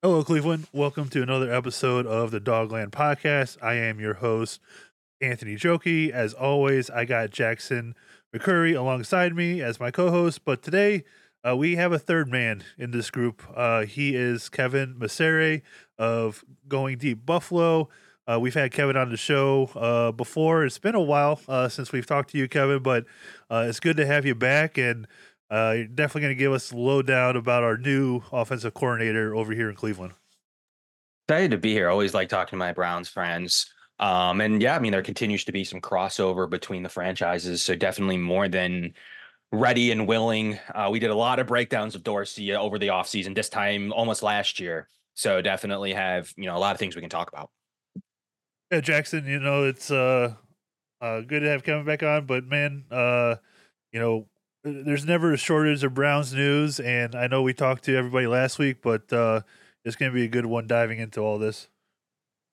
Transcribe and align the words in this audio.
Hello, 0.00 0.22
Cleveland. 0.22 0.68
Welcome 0.72 1.08
to 1.08 1.24
another 1.24 1.52
episode 1.52 2.06
of 2.06 2.30
the 2.30 2.40
Dogland 2.40 2.90
Podcast. 2.90 3.60
I 3.60 3.74
am 3.74 3.98
your 3.98 4.14
host, 4.14 4.60
Anthony 5.20 5.56
Joki. 5.56 6.10
As 6.10 6.34
always, 6.34 6.88
I 6.88 7.04
got 7.04 7.30
Jackson 7.30 7.96
McCurry 8.32 8.78
alongside 8.78 9.34
me 9.34 9.60
as 9.60 9.80
my 9.80 9.90
co 9.90 10.12
host, 10.12 10.44
but 10.44 10.62
today 10.62 11.02
uh, 11.44 11.56
we 11.56 11.74
have 11.74 11.90
a 11.90 11.98
third 11.98 12.30
man 12.30 12.62
in 12.78 12.92
this 12.92 13.10
group. 13.10 13.42
Uh, 13.52 13.86
he 13.86 14.14
is 14.14 14.48
Kevin 14.48 14.94
Massare 15.00 15.62
of 15.98 16.44
Going 16.68 16.98
Deep 16.98 17.26
Buffalo. 17.26 17.88
Uh, 18.28 18.38
we've 18.38 18.54
had 18.54 18.70
Kevin 18.70 18.96
on 18.96 19.10
the 19.10 19.16
show 19.16 19.68
uh, 19.74 20.12
before. 20.12 20.64
It's 20.64 20.78
been 20.78 20.94
a 20.94 21.00
while 21.00 21.40
uh, 21.48 21.68
since 21.68 21.90
we've 21.90 22.06
talked 22.06 22.30
to 22.30 22.38
you, 22.38 22.46
Kevin, 22.46 22.84
but 22.84 23.04
uh, 23.50 23.66
it's 23.68 23.80
good 23.80 23.96
to 23.96 24.06
have 24.06 24.24
you 24.24 24.36
back. 24.36 24.78
And 24.78 25.08
uh, 25.50 25.74
you're 25.76 25.86
definitely 25.86 26.22
going 26.22 26.36
to 26.36 26.38
give 26.38 26.52
us 26.52 26.72
a 26.72 26.76
lowdown 26.76 27.36
about 27.36 27.62
our 27.62 27.76
new 27.76 28.20
offensive 28.32 28.74
coordinator 28.74 29.34
over 29.34 29.52
here 29.52 29.70
in 29.70 29.76
Cleveland. 29.76 30.12
Excited 31.28 31.50
to 31.50 31.58
be 31.58 31.72
here. 31.72 31.88
Always 31.88 32.14
like 32.14 32.28
talking 32.28 32.50
to 32.50 32.56
my 32.56 32.72
Browns 32.72 33.08
friends. 33.08 33.72
Um, 33.98 34.40
and 34.40 34.62
yeah, 34.62 34.76
I 34.76 34.78
mean, 34.78 34.92
there 34.92 35.02
continues 35.02 35.44
to 35.44 35.52
be 35.52 35.64
some 35.64 35.80
crossover 35.80 36.48
between 36.48 36.82
the 36.82 36.88
franchises. 36.88 37.62
So 37.62 37.74
definitely 37.74 38.16
more 38.16 38.48
than 38.48 38.94
ready 39.50 39.90
and 39.90 40.06
willing. 40.06 40.58
Uh, 40.74 40.88
we 40.90 40.98
did 40.98 41.10
a 41.10 41.14
lot 41.14 41.38
of 41.38 41.46
breakdowns 41.46 41.94
of 41.94 42.02
Dorsey 42.02 42.54
over 42.54 42.78
the 42.78 42.88
offseason, 42.88 43.34
this 43.34 43.48
time 43.48 43.92
almost 43.92 44.22
last 44.22 44.60
year. 44.60 44.88
So 45.14 45.42
definitely 45.42 45.92
have, 45.94 46.32
you 46.36 46.44
know, 46.44 46.56
a 46.56 46.60
lot 46.60 46.74
of 46.74 46.78
things 46.78 46.94
we 46.94 47.00
can 47.00 47.10
talk 47.10 47.28
about. 47.28 47.50
Yeah, 48.70 48.80
Jackson, 48.80 49.26
you 49.26 49.40
know, 49.40 49.64
it's 49.64 49.90
uh, 49.90 50.34
uh 51.00 51.22
good 51.22 51.40
to 51.40 51.48
have 51.48 51.64
Kevin 51.64 51.86
back 51.86 52.02
on, 52.02 52.26
but 52.26 52.44
man, 52.44 52.84
uh, 52.90 53.36
you 53.92 53.98
know, 53.98 54.28
there's 54.84 55.04
never 55.04 55.32
a 55.32 55.36
shortage 55.36 55.82
of 55.84 55.94
Browns 55.94 56.32
news, 56.32 56.80
and 56.80 57.14
I 57.14 57.26
know 57.26 57.42
we 57.42 57.54
talked 57.54 57.84
to 57.84 57.96
everybody 57.96 58.26
last 58.26 58.58
week, 58.58 58.78
but 58.82 59.12
uh, 59.12 59.42
it's 59.84 59.96
going 59.96 60.10
to 60.10 60.14
be 60.14 60.24
a 60.24 60.28
good 60.28 60.46
one 60.46 60.66
diving 60.66 60.98
into 60.98 61.20
all 61.20 61.38
this. 61.38 61.68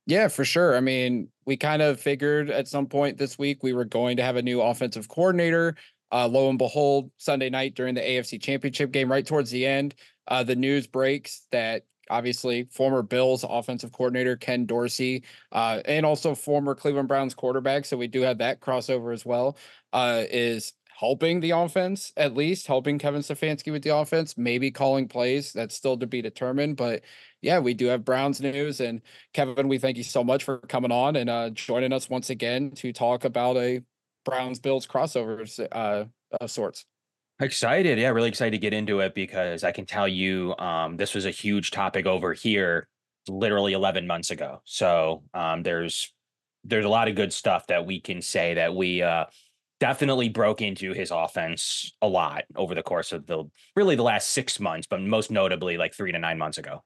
Yeah, 0.08 0.28
for 0.28 0.46
sure. 0.46 0.76
I 0.76 0.82
mean, 0.82 1.30
we 1.46 1.58
kind 1.58 1.82
of 1.82 2.00
figured 2.00 2.50
at 2.50 2.68
some 2.68 2.86
point 2.86 3.18
this 3.18 3.40
week 3.40 3.64
we 3.64 3.74
were 3.74 3.86
going 3.86 4.18
to 4.18 4.24
have 4.24 4.36
a 4.36 4.42
new 4.42 4.62
offensive 4.62 5.08
coordinator. 5.08 5.76
Uh, 6.12 6.28
lo 6.28 6.50
and 6.50 6.60
behold, 6.60 7.12
Sunday 7.18 7.50
night 7.50 7.76
during 7.76 7.96
the 7.96 8.02
AFC 8.02 8.42
Championship 8.42 8.92
game, 8.92 9.12
right 9.12 9.26
towards 9.26 9.50
the 9.50 9.66
end, 9.66 9.96
uh, 10.28 10.44
the 10.44 10.56
news 10.56 10.86
breaks 10.86 11.48
that 11.52 11.84
obviously 12.10 12.68
former 12.72 13.02
Bills 13.02 13.44
offensive 13.48 13.92
coordinator 13.92 14.36
Ken 14.36 14.66
Dorsey, 14.66 15.24
uh, 15.52 15.82
and 15.86 16.06
also 16.06 16.36
former 16.36 16.76
Cleveland 16.76 17.08
Browns 17.08 17.34
quarterback. 17.34 17.86
So 17.86 17.98
we 17.98 18.08
do 18.08 18.22
have 18.22 18.38
that 18.38 18.60
crossover 18.60 19.14
as 19.14 19.26
well. 19.26 19.58
Uh, 19.92 20.24
is 20.30 20.74
helping 20.98 21.42
the 21.42 21.52
offense, 21.52 22.14
at 22.16 22.36
least 22.36 22.68
helping 22.68 22.98
Kevin 22.98 23.22
Stefanski 23.22 23.72
with 23.72 23.84
the 23.84 23.96
offense, 23.96 24.38
maybe 24.38 24.72
calling 24.72 25.08
plays. 25.08 25.52
That's 25.52 25.76
still 25.76 25.98
to 25.98 26.08
be 26.08 26.22
determined. 26.22 26.78
But 26.78 27.02
yeah, 27.42 27.60
we 27.60 27.74
do 27.74 27.88
have 27.88 28.06
Browns 28.06 28.40
news. 28.40 28.80
And 28.80 29.02
Kevin, 29.34 29.68
we 29.68 29.78
thank 29.78 29.98
you 29.98 30.04
so 30.04 30.24
much 30.24 30.44
for 30.44 30.60
coming 30.60 30.92
on 30.92 31.18
and 31.18 31.30
uh, 31.30 31.50
joining 31.50 31.92
us 31.92 32.10
once 32.10 32.30
again 32.30 32.72
to 32.76 32.94
talk 32.94 33.26
about 33.26 33.58
a 33.58 33.82
Browns 34.24 34.60
Bills 34.60 34.88
crossovers 34.88 35.66
uh, 35.72 36.06
of 36.40 36.52
sorts. 36.52 36.86
Excited. 37.42 38.00
Yeah, 38.00 38.10
really 38.10 38.30
excited 38.30 38.52
to 38.52 38.58
get 38.58 38.74
into 38.74 39.02
it 39.02 39.14
because 39.14 39.66
I 39.66 39.72
can 39.74 39.86
tell 39.86 40.08
you 40.08 40.56
um, 40.58 40.96
this 40.96 41.14
was 41.14 41.26
a 41.26 41.32
huge 41.32 41.72
topic 41.72 42.06
over 42.06 42.34
here 42.34 42.88
literally 43.28 43.74
11 43.74 44.08
months 44.08 44.32
ago. 44.32 44.62
So 44.64 45.24
um, 45.34 45.62
there's 45.64 46.12
there's 46.64 46.86
a 46.86 46.90
lot 46.90 47.08
of 47.08 47.16
good 47.16 47.32
stuff 47.32 47.68
that 47.68 47.86
we 47.86 48.00
can 48.00 48.22
say 48.22 48.56
that 48.56 48.74
we 48.74 49.02
uh, 49.02 49.26
definitely 49.80 50.30
broke 50.30 50.62
into 50.62 50.94
his 50.94 51.12
offense 51.12 51.94
a 52.02 52.08
lot 52.08 52.44
over 52.56 52.76
the 52.76 52.84
course 52.84 53.12
of 53.12 53.26
the 53.28 53.44
really 53.76 53.96
the 53.96 54.04
last 54.04 54.30
six 54.30 54.60
months, 54.60 54.88
but 54.88 55.02
most 55.02 55.32
notably 55.32 55.78
like 55.78 55.94
three 55.94 56.12
to 56.12 56.20
nine 56.20 56.38
months 56.38 56.58
ago. 56.58 56.84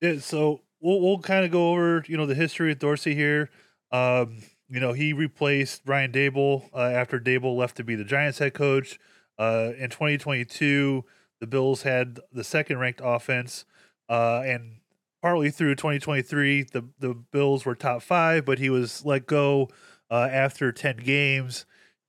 Yeah, 0.00 0.18
so 0.18 0.60
we'll 0.80 1.00
we'll 1.00 1.18
kind 1.18 1.44
of 1.44 1.50
go 1.50 1.70
over 1.72 2.04
you 2.06 2.16
know 2.16 2.26
the 2.26 2.34
history 2.34 2.72
of 2.72 2.78
Dorsey 2.78 3.14
here. 3.14 3.50
Um, 3.90 4.42
you 4.68 4.80
know 4.80 4.92
he 4.92 5.12
replaced 5.12 5.84
Brian 5.84 6.12
Daboll 6.12 6.68
uh, 6.74 6.80
after 6.80 7.18
Daboll 7.18 7.56
left 7.56 7.76
to 7.78 7.84
be 7.84 7.94
the 7.94 8.04
Giants 8.04 8.38
head 8.38 8.54
coach. 8.54 8.98
Uh, 9.38 9.72
in 9.78 9.90
2022, 9.90 11.04
the 11.40 11.46
Bills 11.46 11.82
had 11.82 12.20
the 12.32 12.44
second 12.44 12.78
ranked 12.78 13.02
offense, 13.04 13.66
uh, 14.08 14.42
and 14.44 14.78
partly 15.20 15.50
through 15.50 15.74
2023, 15.74 16.62
the 16.72 16.88
the 17.00 17.14
Bills 17.14 17.64
were 17.64 17.74
top 17.74 18.02
five, 18.02 18.44
but 18.44 18.58
he 18.58 18.70
was 18.70 19.04
let 19.04 19.26
go 19.26 19.68
uh, 20.10 20.28
after 20.30 20.72
10 20.72 20.98
games. 20.98 21.66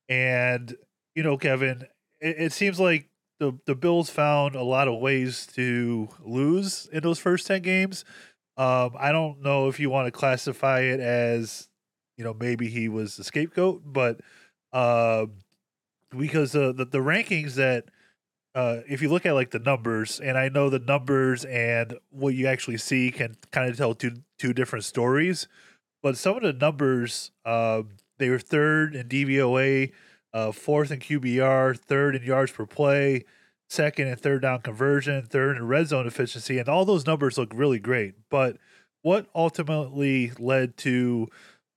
And, 0.09 0.75
you 1.16 1.24
know, 1.24 1.38
Kevin, 1.38 1.85
it, 2.19 2.35
it, 2.38 2.53
seems 2.53 2.80
like 2.80 3.09
the, 3.40 3.58
the 3.66 3.75
Bills 3.75 4.09
found 4.09 4.56
a 4.56 4.63
lot 4.63 4.88
of 4.88 5.00
ways 5.00 5.47
to 5.56 6.07
lose 6.24 6.88
in 6.91 7.03
those 7.03 7.19
first 7.19 7.47
10 7.47 7.62
games. 7.62 8.06
Um, 8.57 8.91
I 8.97 9.12
don't 9.12 9.41
know 9.41 9.68
if 9.68 9.80
you 9.80 9.90
want 9.90 10.07
to 10.07 10.12
classify 10.12 10.81
it 10.81 11.00
as, 11.00 11.69
you 12.18 12.24
know, 12.24 12.34
maybe 12.34 12.68
he 12.69 12.90
was 12.90 13.18
the 13.18 13.24
scapegoat, 13.24 13.81
but 13.86 14.22
uh, 14.74 15.28
because 16.18 16.53
the, 16.53 16.74
the 16.74 17.00
rankings 17.00 17.56
that, 17.56 17.86
uh, 18.56 18.81
if 18.90 19.03
you 19.03 19.09
look 19.09 19.28
at 19.28 19.34
like 19.34 19.52
the 19.52 19.59
numbers, 19.59 20.19
and 20.19 20.36
I 20.36 20.50
know 20.50 20.72
the 20.72 20.80
numbers 20.80 21.46
and 21.46 21.96
what 22.09 22.34
you 22.34 22.47
actually 22.47 22.78
see 22.78 23.12
can 23.12 23.36
kind 23.52 23.69
of 23.69 23.78
tell 23.78 23.94
two 23.94 24.24
two 24.40 24.52
different 24.52 24.84
stories. 24.84 25.47
But 26.02 26.18
some 26.18 26.38
of 26.38 26.44
the 26.44 26.53
numbers, 26.53 27.31
uh, 27.46 27.84
they 28.18 28.30
were 28.30 28.40
third 28.40 28.96
in 28.96 29.08
DVOA, 29.08 29.91
uh, 30.34 30.52
fourth 30.52 30.91
in 30.91 31.00
QBR, 31.00 31.78
third 31.78 32.16
in 32.16 32.24
yards 32.24 32.52
per 32.52 32.66
play, 32.66 33.25
second 33.69 34.07
and 34.07 34.19
third 34.19 34.41
down 34.44 34.62
conversion, 34.62 35.24
third 35.24 35.57
in 35.57 35.68
red 35.68 35.88
zone 35.88 36.07
efficiency, 36.07 36.59
and 36.59 36.69
all 36.69 36.86
those 36.86 37.06
numbers 37.06 37.38
look 37.38 37.52
really 37.53 37.80
great. 37.80 38.16
But 38.30 38.57
what 39.02 39.28
ultimately 39.34 40.31
led 40.40 40.78
to 40.78 41.28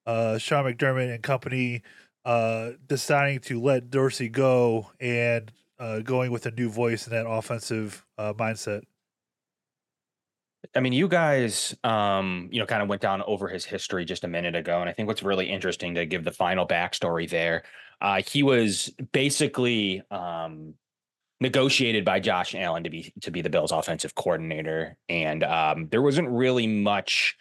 uh, 0.06 0.38
Sean 0.38 0.64
McDermott 0.64 1.12
and 1.14 1.22
company 1.22 1.82
uh, 2.24 2.72
deciding 2.86 3.40
to 3.40 3.60
let 3.60 3.90
Dorsey 3.90 4.28
go 4.28 4.90
and 5.00 5.50
uh, 5.78 6.00
going 6.00 6.30
with 6.30 6.46
a 6.46 6.50
new 6.50 6.68
voice 6.68 7.06
in 7.06 7.12
that 7.12 7.28
offensive 7.28 8.04
uh, 8.18 8.32
mindset? 8.34 8.82
I 10.74 10.80
mean, 10.80 10.92
you 10.92 11.08
guys, 11.08 11.76
um, 11.82 12.48
you 12.52 12.60
know, 12.60 12.66
kind 12.66 12.82
of 12.82 12.88
went 12.88 13.02
down 13.02 13.22
over 13.22 13.48
his 13.48 13.64
history 13.64 14.04
just 14.04 14.22
a 14.22 14.28
minute 14.28 14.54
ago, 14.54 14.80
and 14.80 14.88
I 14.88 14.92
think 14.92 15.08
what's 15.08 15.22
really 15.22 15.50
interesting 15.50 15.94
to 15.96 16.06
give 16.06 16.24
the 16.24 16.30
final 16.30 16.66
backstory 16.66 17.28
there. 17.28 17.64
Uh, 18.00 18.22
he 18.22 18.42
was 18.42 18.90
basically 19.12 20.02
um, 20.10 20.74
negotiated 21.40 22.04
by 22.04 22.20
Josh 22.20 22.54
Allen 22.54 22.84
to 22.84 22.90
be 22.90 23.12
to 23.22 23.30
be 23.30 23.42
the 23.42 23.50
Bills' 23.50 23.72
offensive 23.72 24.14
coordinator, 24.14 24.96
and 25.08 25.42
um, 25.42 25.88
there 25.90 26.02
wasn't 26.02 26.28
really 26.28 26.68
much 26.68 27.36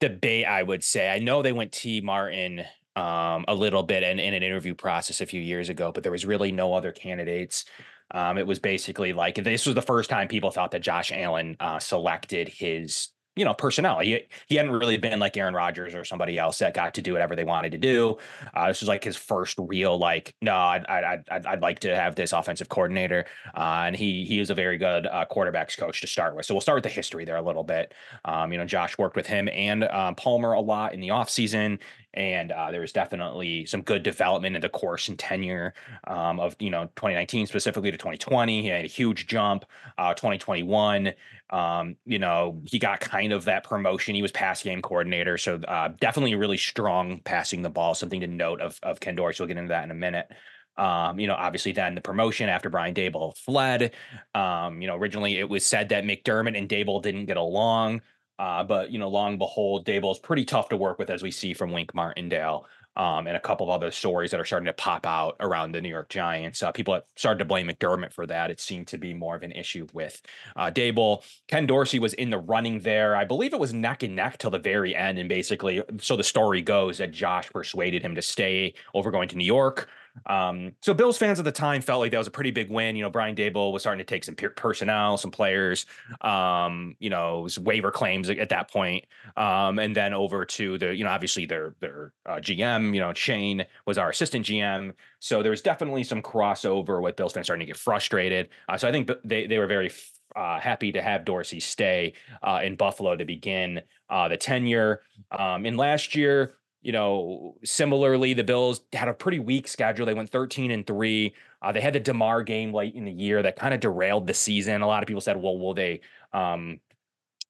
debate. 0.00 0.46
I 0.46 0.62
would 0.62 0.82
say. 0.82 1.10
I 1.10 1.18
know 1.18 1.42
they 1.42 1.52
went 1.52 1.72
T 1.72 2.00
Martin 2.00 2.64
um, 2.96 3.44
a 3.46 3.54
little 3.54 3.82
bit 3.82 4.02
in, 4.02 4.18
in 4.18 4.34
an 4.34 4.42
interview 4.42 4.74
process 4.74 5.20
a 5.20 5.26
few 5.26 5.40
years 5.40 5.68
ago, 5.68 5.92
but 5.92 6.02
there 6.02 6.12
was 6.12 6.24
really 6.24 6.52
no 6.52 6.74
other 6.74 6.92
candidates. 6.92 7.64
Um, 8.10 8.38
it 8.38 8.46
was 8.46 8.58
basically 8.58 9.12
like 9.12 9.36
this 9.36 9.66
was 9.66 9.74
the 9.74 9.82
first 9.82 10.10
time 10.10 10.28
people 10.28 10.50
thought 10.50 10.70
that 10.72 10.82
Josh 10.82 11.10
Allen 11.12 11.56
uh, 11.60 11.78
selected 11.78 12.48
his 12.48 13.08
you 13.36 13.44
know 13.44 13.54
personnel. 13.54 13.98
He 14.00 14.20
he 14.46 14.56
hadn't 14.56 14.72
really 14.72 14.96
been 14.96 15.18
like 15.18 15.36
Aaron 15.36 15.54
Rodgers 15.54 15.94
or 15.94 16.04
somebody 16.04 16.38
else 16.38 16.58
that 16.58 16.74
got 16.74 16.94
to 16.94 17.02
do 17.02 17.12
whatever 17.12 17.34
they 17.34 17.44
wanted 17.44 17.72
to 17.72 17.78
do. 17.78 18.18
Uh, 18.54 18.68
this 18.68 18.80
was 18.80 18.88
like 18.88 19.02
his 19.02 19.16
first 19.16 19.56
real 19.58 19.98
like 19.98 20.34
no, 20.40 20.54
I'd 20.54 20.86
I'd 20.86 21.24
I'd, 21.30 21.46
I'd 21.46 21.62
like 21.62 21.80
to 21.80 21.94
have 21.94 22.14
this 22.14 22.32
offensive 22.32 22.68
coordinator, 22.68 23.26
uh, 23.56 23.84
and 23.86 23.96
he 23.96 24.24
he 24.24 24.38
is 24.38 24.50
a 24.50 24.54
very 24.54 24.78
good 24.78 25.06
uh, 25.06 25.24
quarterbacks 25.30 25.76
coach 25.76 26.00
to 26.00 26.06
start 26.06 26.36
with. 26.36 26.46
So 26.46 26.54
we'll 26.54 26.60
start 26.60 26.76
with 26.76 26.84
the 26.84 26.90
history 26.90 27.24
there 27.24 27.36
a 27.36 27.42
little 27.42 27.64
bit. 27.64 27.94
Um, 28.24 28.52
you 28.52 28.58
know, 28.58 28.64
Josh 28.64 28.96
worked 28.98 29.16
with 29.16 29.26
him 29.26 29.48
and 29.48 29.84
um, 29.84 30.14
Palmer 30.14 30.52
a 30.52 30.60
lot 30.60 30.94
in 30.94 31.00
the 31.00 31.08
offseason 31.08 31.80
and 32.14 32.52
uh, 32.52 32.70
there 32.70 32.80
was 32.80 32.92
definitely 32.92 33.66
some 33.66 33.82
good 33.82 34.02
development 34.02 34.56
in 34.56 34.62
the 34.62 34.68
course 34.68 35.08
and 35.08 35.18
tenure 35.18 35.74
um, 36.06 36.40
of 36.40 36.56
you 36.58 36.70
know 36.70 36.84
2019 36.96 37.46
specifically 37.46 37.90
to 37.90 37.96
2020 37.96 38.62
he 38.62 38.68
had 38.68 38.84
a 38.84 38.88
huge 38.88 39.26
jump 39.26 39.64
uh, 39.98 40.14
2021 40.14 41.12
um, 41.50 41.96
you 42.06 42.18
know 42.18 42.60
he 42.64 42.78
got 42.78 43.00
kind 43.00 43.32
of 43.32 43.44
that 43.44 43.64
promotion. 43.64 44.14
He 44.14 44.22
was 44.22 44.32
pass 44.32 44.62
game 44.62 44.80
coordinator 44.80 45.36
so 45.36 45.56
uh, 45.68 45.88
definitely 46.00 46.34
really 46.34 46.58
strong 46.58 47.20
passing 47.24 47.62
the 47.62 47.70
ball 47.70 47.94
something 47.94 48.20
to 48.20 48.26
note 48.26 48.60
of, 48.60 48.78
of 48.82 49.00
ken 49.00 49.14
dorsey 49.14 49.42
we'll 49.42 49.48
get 49.48 49.58
into 49.58 49.68
that 49.68 49.84
in 49.84 49.90
a 49.90 49.94
minute. 49.94 50.30
Um, 50.76 51.20
you 51.20 51.28
know, 51.28 51.34
obviously 51.34 51.72
then 51.72 51.94
the 51.94 52.00
promotion 52.00 52.48
after 52.48 52.68
Brian 52.68 52.94
Daboll 52.94 53.36
fled. 53.36 53.92
Um, 54.34 54.82
you 54.82 54.88
know, 54.88 54.96
originally 54.96 55.38
it 55.38 55.48
was 55.48 55.64
said 55.64 55.90
that 55.90 56.04
McDermott 56.04 56.58
and 56.58 56.68
Daboll 56.68 57.00
didn't 57.00 57.26
get 57.26 57.36
along. 57.36 58.02
Uh, 58.38 58.64
but 58.64 58.90
you 58.90 58.98
know, 58.98 59.08
long 59.08 59.38
behold, 59.38 59.86
Daboll 59.86 60.12
is 60.12 60.18
pretty 60.18 60.44
tough 60.44 60.68
to 60.70 60.76
work 60.76 60.98
with, 60.98 61.10
as 61.10 61.22
we 61.22 61.30
see 61.30 61.54
from 61.54 61.72
Wink 61.72 61.94
Martindale. 61.94 62.66
Um, 62.96 63.26
and 63.26 63.36
a 63.36 63.40
couple 63.40 63.66
of 63.66 63.70
other 63.70 63.90
stories 63.90 64.30
that 64.30 64.38
are 64.38 64.44
starting 64.44 64.66
to 64.66 64.72
pop 64.72 65.04
out 65.04 65.34
around 65.40 65.72
the 65.72 65.80
New 65.80 65.88
York 65.88 66.08
Giants. 66.08 66.62
Uh, 66.62 66.70
people 66.70 66.94
have 66.94 67.02
started 67.16 67.40
to 67.40 67.44
blame 67.44 67.66
McDermott 67.66 68.12
for 68.12 68.24
that. 68.26 68.52
It 68.52 68.60
seemed 68.60 68.86
to 68.86 68.98
be 68.98 69.12
more 69.12 69.34
of 69.34 69.42
an 69.42 69.50
issue 69.50 69.88
with 69.92 70.22
uh, 70.54 70.70
Daboll. 70.70 71.24
Ken 71.48 71.66
Dorsey 71.66 71.98
was 71.98 72.14
in 72.14 72.30
the 72.30 72.38
running 72.38 72.78
there. 72.78 73.16
I 73.16 73.24
believe 73.24 73.52
it 73.52 73.58
was 73.58 73.74
neck 73.74 74.04
and 74.04 74.14
neck 74.14 74.38
till 74.38 74.52
the 74.52 74.60
very 74.60 74.94
end. 74.94 75.18
And 75.18 75.28
basically, 75.28 75.82
so 76.00 76.16
the 76.16 76.22
story 76.22 76.62
goes 76.62 76.98
that 76.98 77.10
Josh 77.10 77.50
persuaded 77.50 78.00
him 78.00 78.14
to 78.14 78.22
stay 78.22 78.74
over 78.94 79.10
going 79.10 79.28
to 79.30 79.36
New 79.36 79.44
York. 79.44 79.88
Um, 80.26 80.72
so 80.80 80.94
Bills 80.94 81.18
fans 81.18 81.38
at 81.38 81.44
the 81.44 81.52
time 81.52 81.82
felt 81.82 82.00
like 82.00 82.12
that 82.12 82.18
was 82.18 82.26
a 82.26 82.32
pretty 82.32 82.50
big 82.50 82.70
win. 82.70 82.96
You 82.96 83.02
know, 83.02 83.10
Brian 83.10 83.34
Daboll 83.34 83.72
was 83.72 83.82
starting 83.82 83.98
to 83.98 84.04
take 84.04 84.24
some 84.24 84.34
personnel, 84.34 85.16
some 85.16 85.30
players, 85.30 85.86
um, 86.20 86.96
you 86.98 87.10
know, 87.10 87.48
waiver 87.60 87.90
claims 87.90 88.30
at 88.30 88.48
that 88.48 88.70
point. 88.70 89.04
Um, 89.36 89.78
and 89.78 89.94
then 89.94 90.14
over 90.14 90.44
to 90.44 90.78
the, 90.78 90.94
you 90.94 91.04
know, 91.04 91.10
obviously 91.10 91.46
their 91.46 91.74
their 91.80 92.12
uh, 92.26 92.36
GM, 92.36 92.94
you 92.94 93.00
know, 93.00 93.12
Shane 93.14 93.64
was 93.86 93.98
our 93.98 94.10
assistant 94.10 94.46
GM. 94.46 94.92
So 95.18 95.42
there 95.42 95.50
was 95.50 95.62
definitely 95.62 96.04
some 96.04 96.22
crossover 96.22 97.02
with 97.02 97.16
Bills 97.16 97.32
fans 97.32 97.46
starting 97.46 97.66
to 97.66 97.72
get 97.72 97.76
frustrated. 97.76 98.48
Uh, 98.68 98.78
so 98.78 98.88
I 98.88 98.92
think 98.92 99.10
they 99.24 99.46
they 99.46 99.58
were 99.58 99.66
very 99.66 99.90
uh, 100.36 100.58
happy 100.58 100.92
to 100.92 101.02
have 101.02 101.24
Dorsey 101.24 101.60
stay 101.60 102.14
uh, 102.42 102.60
in 102.62 102.76
Buffalo 102.76 103.16
to 103.16 103.24
begin 103.24 103.82
uh, 104.10 104.28
the 104.28 104.36
tenure. 104.36 105.02
Um, 105.30 105.66
and 105.66 105.76
last 105.76 106.14
year, 106.14 106.56
you 106.84 106.92
know, 106.92 107.56
similarly, 107.64 108.34
the 108.34 108.44
Bills 108.44 108.82
had 108.92 109.08
a 109.08 109.14
pretty 109.14 109.38
weak 109.38 109.66
schedule. 109.66 110.04
They 110.04 110.12
went 110.12 110.28
13 110.28 110.70
and 110.70 110.86
three. 110.86 111.34
Uh, 111.62 111.72
they 111.72 111.80
had 111.80 111.94
the 111.94 112.00
Damar 112.00 112.42
game 112.42 112.74
late 112.74 112.94
in 112.94 113.06
the 113.06 113.10
year 113.10 113.42
that 113.42 113.56
kind 113.56 113.72
of 113.72 113.80
derailed 113.80 114.26
the 114.26 114.34
season. 114.34 114.82
A 114.82 114.86
lot 114.86 115.02
of 115.02 115.06
people 115.06 115.22
said, 115.22 115.38
well, 115.38 115.58
will 115.58 115.72
they 115.72 116.02
um, 116.34 116.78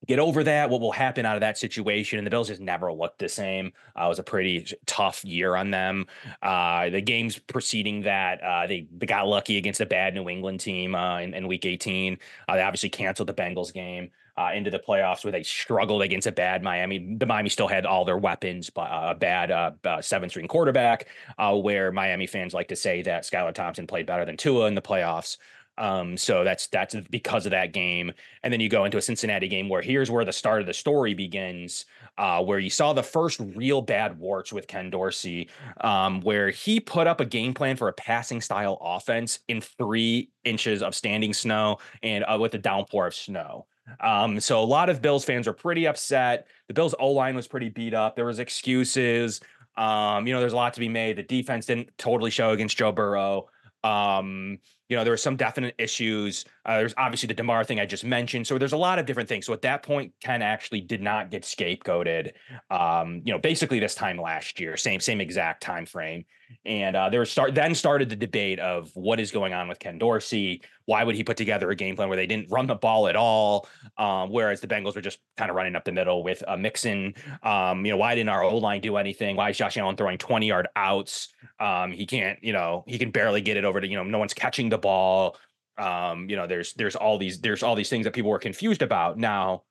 get 0.06 0.20
over 0.20 0.44
that? 0.44 0.70
What 0.70 0.80
will 0.80 0.92
happen 0.92 1.26
out 1.26 1.34
of 1.34 1.40
that 1.40 1.58
situation? 1.58 2.20
And 2.20 2.24
the 2.24 2.30
Bills 2.30 2.46
just 2.46 2.60
never 2.60 2.92
looked 2.92 3.18
the 3.18 3.28
same. 3.28 3.72
Uh, 3.98 4.04
it 4.04 4.08
was 4.08 4.20
a 4.20 4.22
pretty 4.22 4.68
tough 4.86 5.24
year 5.24 5.56
on 5.56 5.72
them. 5.72 6.06
Uh, 6.40 6.90
the 6.90 7.00
games 7.00 7.36
preceding 7.36 8.02
that, 8.02 8.40
uh, 8.40 8.68
they, 8.68 8.86
they 8.96 9.06
got 9.06 9.26
lucky 9.26 9.56
against 9.56 9.80
a 9.80 9.86
bad 9.86 10.14
New 10.14 10.28
England 10.28 10.60
team 10.60 10.94
uh, 10.94 11.18
in, 11.18 11.34
in 11.34 11.48
week 11.48 11.66
18. 11.66 12.18
Uh, 12.46 12.54
they 12.54 12.62
obviously 12.62 12.88
canceled 12.88 13.28
the 13.28 13.34
Bengals 13.34 13.72
game 13.72 14.10
uh, 14.36 14.50
into 14.54 14.70
the 14.70 14.78
playoffs 14.78 15.24
where 15.24 15.32
they 15.32 15.42
struggled 15.42 16.02
against 16.02 16.26
a 16.26 16.32
bad 16.32 16.62
Miami. 16.62 17.16
The 17.16 17.26
Miami 17.26 17.48
still 17.48 17.68
had 17.68 17.86
all 17.86 18.04
their 18.04 18.18
weapons, 18.18 18.70
but 18.70 18.90
uh, 18.90 19.10
a 19.10 19.14
bad 19.14 19.50
uh, 19.50 19.72
uh 19.84 20.02
seven 20.02 20.28
string 20.28 20.48
quarterback. 20.48 21.08
Uh, 21.38 21.56
where 21.56 21.92
Miami 21.92 22.26
fans 22.26 22.54
like 22.54 22.68
to 22.68 22.76
say 22.76 23.02
that 23.02 23.22
Skylar 23.22 23.54
Thompson 23.54 23.86
played 23.86 24.06
better 24.06 24.24
than 24.24 24.36
Tua 24.36 24.66
in 24.66 24.74
the 24.74 24.82
playoffs. 24.82 25.38
Um, 25.76 26.16
so 26.16 26.44
that's 26.44 26.68
that's 26.68 26.94
because 27.10 27.46
of 27.46 27.50
that 27.50 27.72
game. 27.72 28.12
And 28.42 28.52
then 28.52 28.60
you 28.60 28.68
go 28.68 28.84
into 28.84 28.98
a 28.98 29.02
Cincinnati 29.02 29.48
game 29.48 29.68
where 29.68 29.82
here's 29.82 30.10
where 30.10 30.24
the 30.24 30.32
start 30.32 30.60
of 30.60 30.66
the 30.66 30.74
story 30.74 31.14
begins, 31.14 31.86
uh, 32.16 32.42
where 32.42 32.58
you 32.58 32.70
saw 32.70 32.92
the 32.92 33.02
first 33.02 33.40
real 33.40 33.82
bad 33.82 34.18
warts 34.18 34.52
with 34.52 34.68
Ken 34.68 34.90
Dorsey, 34.90 35.48
um, 35.80 36.20
where 36.20 36.50
he 36.50 36.78
put 36.78 37.06
up 37.06 37.20
a 37.20 37.24
game 37.24 37.54
plan 37.54 37.76
for 37.76 37.88
a 37.88 37.92
passing 37.92 38.40
style 38.40 38.78
offense 38.80 39.40
in 39.48 39.60
three 39.60 40.30
inches 40.44 40.82
of 40.82 40.94
standing 40.94 41.34
snow 41.34 41.78
and 42.02 42.24
uh, 42.24 42.38
with 42.40 42.54
a 42.54 42.58
downpour 42.58 43.08
of 43.08 43.14
snow. 43.14 43.66
Um, 44.00 44.40
so 44.40 44.60
a 44.60 44.64
lot 44.64 44.88
of 44.88 45.02
Bills 45.02 45.24
fans 45.24 45.46
are 45.48 45.52
pretty 45.52 45.86
upset. 45.86 46.46
The 46.68 46.74
Bills 46.74 46.94
O 46.98 47.10
line 47.10 47.36
was 47.36 47.46
pretty 47.46 47.68
beat 47.68 47.94
up. 47.94 48.16
There 48.16 48.24
was 48.24 48.38
excuses. 48.38 49.40
Um, 49.76 50.26
you 50.26 50.32
know, 50.32 50.40
there's 50.40 50.52
a 50.52 50.56
lot 50.56 50.74
to 50.74 50.80
be 50.80 50.88
made. 50.88 51.16
The 51.16 51.22
defense 51.22 51.66
didn't 51.66 51.90
totally 51.98 52.30
show 52.30 52.50
against 52.50 52.76
Joe 52.76 52.92
Burrow. 52.92 53.48
Um, 53.82 54.58
you 54.88 54.96
know, 54.96 55.04
there 55.04 55.12
were 55.12 55.18
some 55.18 55.36
definite 55.36 55.74
issues. 55.78 56.44
Uh, 56.64 56.78
there's 56.78 56.94
obviously 56.96 57.26
the 57.26 57.34
Damar 57.34 57.64
thing 57.64 57.80
I 57.80 57.86
just 57.86 58.04
mentioned. 58.04 58.46
So 58.46 58.58
there's 58.58 58.74
a 58.74 58.78
lot 58.78 58.98
of 58.98 59.06
different 59.06 59.28
things. 59.28 59.46
So 59.46 59.52
at 59.52 59.62
that 59.62 59.82
point, 59.82 60.12
Ken 60.22 60.42
actually 60.42 60.82
did 60.82 61.02
not 61.02 61.30
get 61.30 61.42
scapegoated. 61.42 62.32
Um, 62.70 63.22
you 63.24 63.32
know, 63.32 63.38
basically 63.38 63.80
this 63.80 63.94
time 63.94 64.18
last 64.18 64.60
year, 64.60 64.76
same 64.76 65.00
same 65.00 65.20
exact 65.20 65.62
time 65.62 65.86
frame. 65.86 66.24
And 66.66 66.96
uh, 66.96 67.10
there 67.10 67.24
start 67.24 67.54
then 67.54 67.74
started 67.74 68.08
the 68.08 68.16
debate 68.16 68.58
of 68.58 68.90
what 68.94 69.20
is 69.20 69.30
going 69.30 69.52
on 69.52 69.68
with 69.68 69.78
Ken 69.78 69.98
Dorsey. 69.98 70.62
Why 70.86 71.04
would 71.04 71.14
he 71.14 71.24
put 71.24 71.36
together 71.36 71.70
a 71.70 71.76
game 71.76 71.96
plan 71.96 72.08
where 72.08 72.16
they 72.16 72.26
didn't 72.26 72.50
run 72.50 72.66
the 72.66 72.74
ball 72.74 73.08
at 73.08 73.16
all, 73.16 73.68
um, 73.98 74.30
whereas 74.30 74.60
the 74.60 74.66
Bengals 74.66 74.94
were 74.94 75.00
just 75.00 75.18
kind 75.36 75.50
of 75.50 75.56
running 75.56 75.76
up 75.76 75.84
the 75.84 75.92
middle 75.92 76.22
with 76.22 76.42
uh, 76.46 76.56
Mixon? 76.56 77.14
Um, 77.42 77.84
you 77.84 77.92
know, 77.92 77.96
why 77.98 78.14
didn't 78.14 78.30
our 78.30 78.42
O 78.42 78.56
line 78.58 78.80
do 78.80 78.96
anything? 78.96 79.36
Why 79.36 79.50
is 79.50 79.56
Josh 79.56 79.76
Allen 79.76 79.96
throwing 79.96 80.18
twenty 80.18 80.46
yard 80.46 80.68
outs? 80.76 81.28
Um, 81.60 81.92
he 81.92 82.06
can't, 82.06 82.38
you 82.42 82.52
know, 82.52 82.84
he 82.86 82.98
can 82.98 83.10
barely 83.10 83.40
get 83.40 83.56
it 83.56 83.64
over 83.64 83.80
to 83.80 83.86
you 83.86 83.96
know, 83.96 84.04
no 84.04 84.18
one's 84.18 84.34
catching 84.34 84.68
the 84.68 84.78
ball. 84.78 85.36
Um, 85.76 86.28
you 86.30 86.36
know, 86.36 86.46
there's 86.46 86.72
there's 86.74 86.96
all 86.96 87.18
these 87.18 87.40
there's 87.40 87.62
all 87.62 87.74
these 87.74 87.88
things 87.88 88.04
that 88.04 88.12
people 88.14 88.30
were 88.30 88.38
confused 88.38 88.82
about. 88.82 89.18
Now, 89.18 89.64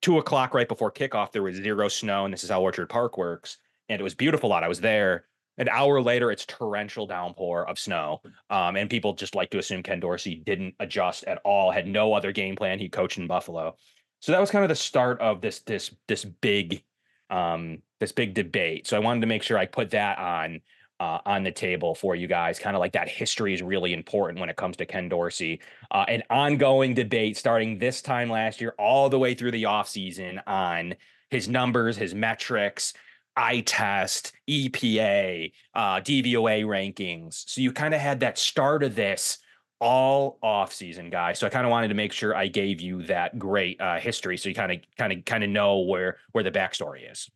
two 0.00 0.18
o'clock 0.18 0.54
right 0.54 0.68
before 0.68 0.92
kickoff, 0.92 1.32
there 1.32 1.42
was 1.42 1.56
zero 1.56 1.88
snow, 1.88 2.24
and 2.24 2.32
this 2.32 2.44
is 2.44 2.50
how 2.50 2.62
Orchard 2.62 2.88
Park 2.88 3.18
works, 3.18 3.58
and 3.88 4.00
it 4.00 4.04
was 4.04 4.14
beautiful 4.14 4.52
out. 4.52 4.62
I 4.62 4.68
was 4.68 4.80
there 4.80 5.24
an 5.58 5.68
hour 5.68 6.00
later, 6.00 6.30
it's 6.30 6.46
torrential 6.46 7.06
downpour 7.06 7.68
of 7.68 7.78
snow. 7.78 8.20
Um, 8.50 8.76
and 8.76 8.90
people 8.90 9.14
just 9.14 9.34
like 9.34 9.50
to 9.50 9.58
assume 9.58 9.82
Ken 9.82 10.00
Dorsey 10.00 10.34
didn't 10.34 10.74
adjust 10.80 11.24
at 11.24 11.40
all, 11.44 11.70
had 11.70 11.86
no 11.86 12.12
other 12.12 12.32
game 12.32 12.56
plan. 12.56 12.78
He 12.78 12.88
coached 12.88 13.18
in 13.18 13.26
Buffalo. 13.26 13.76
So 14.20 14.32
that 14.32 14.40
was 14.40 14.50
kind 14.50 14.64
of 14.64 14.68
the 14.68 14.74
start 14.74 15.20
of 15.20 15.40
this 15.40 15.60
this 15.60 15.94
this 16.08 16.24
big 16.24 16.82
um 17.30 17.78
this 18.00 18.12
big 18.12 18.34
debate. 18.34 18.86
So 18.86 18.96
I 18.96 19.00
wanted 19.00 19.20
to 19.20 19.26
make 19.26 19.42
sure 19.42 19.58
I 19.58 19.66
put 19.66 19.90
that 19.90 20.18
on 20.18 20.60
uh, 21.00 21.18
on 21.26 21.42
the 21.42 21.52
table 21.52 21.94
for 21.94 22.14
you 22.14 22.26
guys. 22.26 22.58
Kind 22.58 22.76
of 22.76 22.80
like 22.80 22.92
that 22.92 23.08
history 23.08 23.52
is 23.54 23.62
really 23.62 23.92
important 23.92 24.40
when 24.40 24.48
it 24.48 24.56
comes 24.56 24.76
to 24.78 24.86
Ken 24.86 25.08
Dorsey. 25.08 25.60
Uh, 25.90 26.04
an 26.08 26.22
ongoing 26.30 26.94
debate 26.94 27.36
starting 27.36 27.78
this 27.78 28.00
time 28.00 28.30
last 28.30 28.60
year, 28.60 28.74
all 28.78 29.08
the 29.08 29.18
way 29.18 29.34
through 29.34 29.50
the 29.50 29.64
offseason 29.64 30.40
on 30.46 30.94
his 31.30 31.48
numbers, 31.48 31.96
his 31.96 32.14
metrics, 32.14 32.94
eye 33.36 33.60
test, 33.60 34.32
EPA, 34.48 35.52
uh, 35.74 36.00
DVOA 36.00 36.64
rankings. 36.64 37.44
So 37.46 37.60
you 37.60 37.72
kind 37.72 37.94
of 37.94 38.00
had 38.00 38.20
that 38.20 38.38
start 38.38 38.82
of 38.82 38.94
this 38.94 39.38
all 39.80 40.38
off 40.42 40.72
season, 40.72 41.10
guys. 41.10 41.38
So 41.38 41.46
I 41.46 41.50
kind 41.50 41.66
of 41.66 41.70
wanted 41.70 41.88
to 41.88 41.94
make 41.94 42.12
sure 42.12 42.34
I 42.34 42.46
gave 42.46 42.80
you 42.80 43.02
that 43.04 43.38
great 43.38 43.80
uh, 43.80 43.98
history, 43.98 44.36
so 44.36 44.48
you 44.48 44.54
kind 44.54 44.72
of 44.72 44.78
kind 44.96 45.12
of 45.12 45.24
kind 45.24 45.44
of 45.44 45.50
know 45.50 45.80
where 45.80 46.18
where 46.32 46.44
the 46.44 46.50
backstory 46.50 47.10
is. 47.10 47.28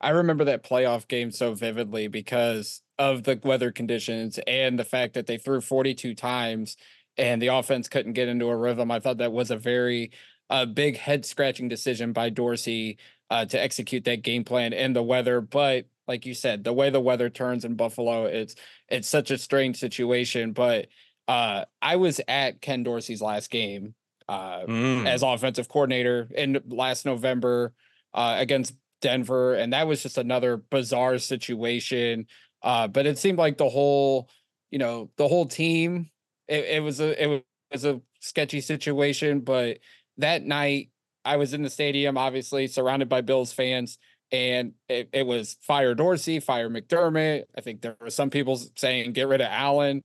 I 0.00 0.10
remember 0.10 0.44
that 0.44 0.62
playoff 0.62 1.08
game 1.08 1.32
so 1.32 1.54
vividly 1.54 2.06
because 2.06 2.82
of 2.98 3.24
the 3.24 3.38
weather 3.42 3.72
conditions 3.72 4.38
and 4.46 4.78
the 4.78 4.84
fact 4.84 5.14
that 5.14 5.26
they 5.26 5.38
threw 5.38 5.60
42 5.60 6.14
times 6.14 6.76
and 7.16 7.42
the 7.42 7.48
offense 7.48 7.88
couldn't 7.88 8.12
get 8.12 8.28
into 8.28 8.46
a 8.46 8.56
rhythm. 8.56 8.92
I 8.92 9.00
thought 9.00 9.18
that 9.18 9.32
was 9.32 9.50
a 9.50 9.56
very 9.56 10.12
a 10.50 10.66
big 10.66 10.96
head 10.96 11.24
scratching 11.26 11.68
decision 11.68 12.12
by 12.12 12.30
Dorsey 12.30 12.98
uh, 13.30 13.44
to 13.46 13.60
execute 13.60 14.04
that 14.04 14.22
game 14.22 14.44
plan 14.44 14.72
in 14.72 14.92
the 14.92 15.02
weather. 15.02 15.40
But 15.40 15.86
like 16.06 16.24
you 16.24 16.34
said, 16.34 16.64
the 16.64 16.72
way 16.72 16.90
the 16.90 17.00
weather 17.00 17.28
turns 17.28 17.64
in 17.64 17.74
Buffalo, 17.74 18.24
it's 18.24 18.54
it's 18.88 19.08
such 19.08 19.30
a 19.30 19.38
strange 19.38 19.78
situation. 19.78 20.52
But 20.52 20.86
uh, 21.26 21.66
I 21.82 21.96
was 21.96 22.20
at 22.26 22.60
Ken 22.60 22.82
Dorsey's 22.82 23.20
last 23.20 23.50
game 23.50 23.94
uh, 24.28 24.60
mm. 24.60 25.06
as 25.06 25.22
offensive 25.22 25.68
coordinator 25.68 26.28
in 26.34 26.60
last 26.68 27.04
November 27.04 27.74
uh, 28.14 28.36
against 28.38 28.74
Denver, 29.02 29.54
and 29.54 29.72
that 29.72 29.86
was 29.86 30.02
just 30.02 30.18
another 30.18 30.56
bizarre 30.56 31.18
situation. 31.18 32.26
Uh, 32.62 32.88
but 32.88 33.06
it 33.06 33.18
seemed 33.18 33.38
like 33.38 33.58
the 33.58 33.68
whole, 33.68 34.28
you 34.70 34.78
know, 34.78 35.10
the 35.16 35.28
whole 35.28 35.46
team. 35.46 36.10
It, 36.48 36.64
it 36.64 36.82
was 36.82 37.00
a 37.00 37.22
it 37.22 37.44
was 37.70 37.84
a 37.84 38.00
sketchy 38.20 38.62
situation, 38.62 39.40
but 39.40 39.78
that 40.18 40.44
night 40.44 40.90
I 41.24 41.36
was 41.36 41.54
in 41.54 41.62
the 41.62 41.70
stadium, 41.70 42.16
obviously 42.16 42.66
surrounded 42.66 43.08
by 43.08 43.20
Bills 43.20 43.52
fans, 43.52 43.98
and 44.30 44.72
it, 44.88 45.08
it 45.12 45.26
was 45.26 45.56
fire 45.62 45.94
Dorsey, 45.94 46.40
fire 46.40 46.70
McDermott. 46.70 47.44
I 47.56 47.60
think 47.60 47.80
there 47.80 47.96
were 48.00 48.10
some 48.10 48.30
people 48.30 48.60
saying 48.76 49.12
get 49.12 49.28
rid 49.28 49.40
of 49.40 49.48
Allen. 49.50 50.02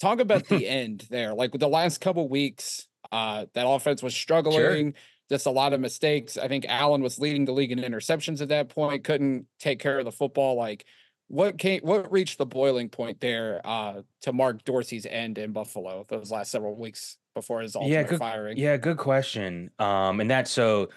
Talk 0.00 0.20
about 0.20 0.48
the 0.48 0.68
end 0.68 1.06
there. 1.10 1.34
Like 1.34 1.52
with 1.52 1.60
the 1.60 1.68
last 1.68 2.00
couple 2.00 2.28
weeks, 2.28 2.86
uh, 3.10 3.46
that 3.54 3.66
offense 3.66 4.02
was 4.02 4.14
struggling. 4.14 4.92
Sure. 4.92 5.00
Just 5.30 5.46
a 5.46 5.50
lot 5.50 5.72
of 5.72 5.80
mistakes. 5.80 6.36
I 6.36 6.48
think 6.48 6.66
Allen 6.68 7.02
was 7.02 7.18
leading 7.18 7.44
the 7.44 7.52
league 7.52 7.72
in 7.72 7.78
interceptions 7.78 8.42
at 8.42 8.48
that 8.48 8.68
point. 8.68 9.04
Couldn't 9.04 9.46
take 9.58 9.78
care 9.78 9.98
of 9.98 10.04
the 10.04 10.12
football. 10.12 10.56
Like 10.56 10.84
what 11.28 11.56
came 11.56 11.80
what 11.80 12.12
reached 12.12 12.36
the 12.36 12.44
boiling 12.44 12.90
point 12.90 13.18
there 13.20 13.60
uh 13.64 14.02
to 14.20 14.32
mark 14.34 14.62
Dorsey's 14.64 15.06
end 15.06 15.38
in 15.38 15.52
Buffalo 15.52 16.04
those 16.08 16.30
last 16.30 16.50
several 16.50 16.76
weeks 16.76 17.16
before 17.34 17.60
his 17.60 17.76
ultimate 17.76 17.92
yeah, 17.92 18.02
good, 18.02 18.18
firing? 18.18 18.56
Yeah, 18.56 18.76
good 18.76 18.98
question. 18.98 19.70
Um, 19.78 20.20
and 20.20 20.30
that's 20.30 20.50
so 20.50 20.88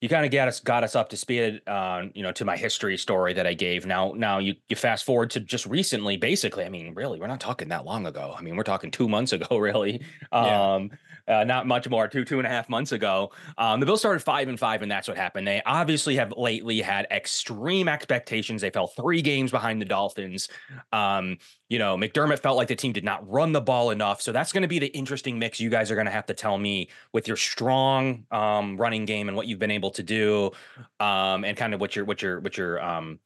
you 0.00 0.08
kind 0.08 0.24
of 0.24 0.30
got 0.30 0.48
us 0.48 0.60
got 0.60 0.84
us 0.84 0.94
up 0.94 1.08
to 1.08 1.16
speed 1.16 1.62
uh, 1.66 2.04
you 2.14 2.22
know 2.22 2.32
to 2.32 2.44
my 2.44 2.56
history 2.56 2.96
story 2.96 3.32
that 3.32 3.46
i 3.46 3.54
gave 3.54 3.86
now 3.86 4.12
now 4.14 4.38
you 4.38 4.54
you 4.68 4.76
fast 4.76 5.04
forward 5.04 5.30
to 5.30 5.40
just 5.40 5.66
recently 5.66 6.16
basically 6.16 6.64
i 6.64 6.68
mean 6.68 6.94
really 6.94 7.18
we're 7.18 7.26
not 7.26 7.40
talking 7.40 7.68
that 7.68 7.84
long 7.84 8.06
ago 8.06 8.34
i 8.36 8.42
mean 8.42 8.56
we're 8.56 8.62
talking 8.62 8.90
two 8.90 9.08
months 9.08 9.32
ago 9.32 9.56
really 9.58 10.02
yeah. 10.32 10.86
Uh, 11.28 11.44
not 11.44 11.66
much 11.66 11.88
more, 11.88 12.08
two 12.08 12.24
two 12.24 12.38
and 12.38 12.46
a 12.46 12.50
half 12.50 12.68
months 12.68 12.92
ago. 12.92 13.32
Um, 13.58 13.80
the 13.80 13.86
Bills 13.86 14.00
started 14.00 14.22
five 14.22 14.48
and 14.48 14.58
five, 14.58 14.82
and 14.82 14.90
that's 14.90 15.08
what 15.08 15.16
happened. 15.16 15.46
They 15.46 15.62
obviously 15.66 16.16
have 16.16 16.32
lately 16.36 16.80
had 16.80 17.06
extreme 17.10 17.88
expectations. 17.88 18.62
They 18.62 18.70
fell 18.70 18.88
three 18.88 19.22
games 19.22 19.50
behind 19.50 19.80
the 19.80 19.86
Dolphins. 19.86 20.48
Um, 20.92 21.38
you 21.68 21.78
know, 21.78 21.96
McDermott 21.96 22.38
felt 22.38 22.56
like 22.56 22.68
the 22.68 22.76
team 22.76 22.92
did 22.92 23.04
not 23.04 23.28
run 23.28 23.52
the 23.52 23.60
ball 23.60 23.90
enough. 23.90 24.22
So 24.22 24.30
that's 24.30 24.52
going 24.52 24.62
to 24.62 24.68
be 24.68 24.78
the 24.78 24.86
interesting 24.88 25.38
mix 25.38 25.58
you 25.58 25.68
guys 25.68 25.90
are 25.90 25.96
going 25.96 26.06
to 26.06 26.12
have 26.12 26.26
to 26.26 26.34
tell 26.34 26.58
me 26.58 26.88
with 27.12 27.26
your 27.26 27.36
strong 27.36 28.24
um, 28.30 28.76
running 28.76 29.04
game 29.04 29.28
and 29.28 29.36
what 29.36 29.46
you've 29.46 29.58
been 29.58 29.70
able 29.70 29.90
to 29.92 30.02
do, 30.02 30.52
um, 31.00 31.44
and 31.44 31.56
kind 31.56 31.74
of 31.74 31.80
what 31.80 31.96
your 31.96 32.04
what 32.04 32.22
your 32.22 32.40
what 32.40 32.56
your 32.56 32.82
um, 32.82 33.18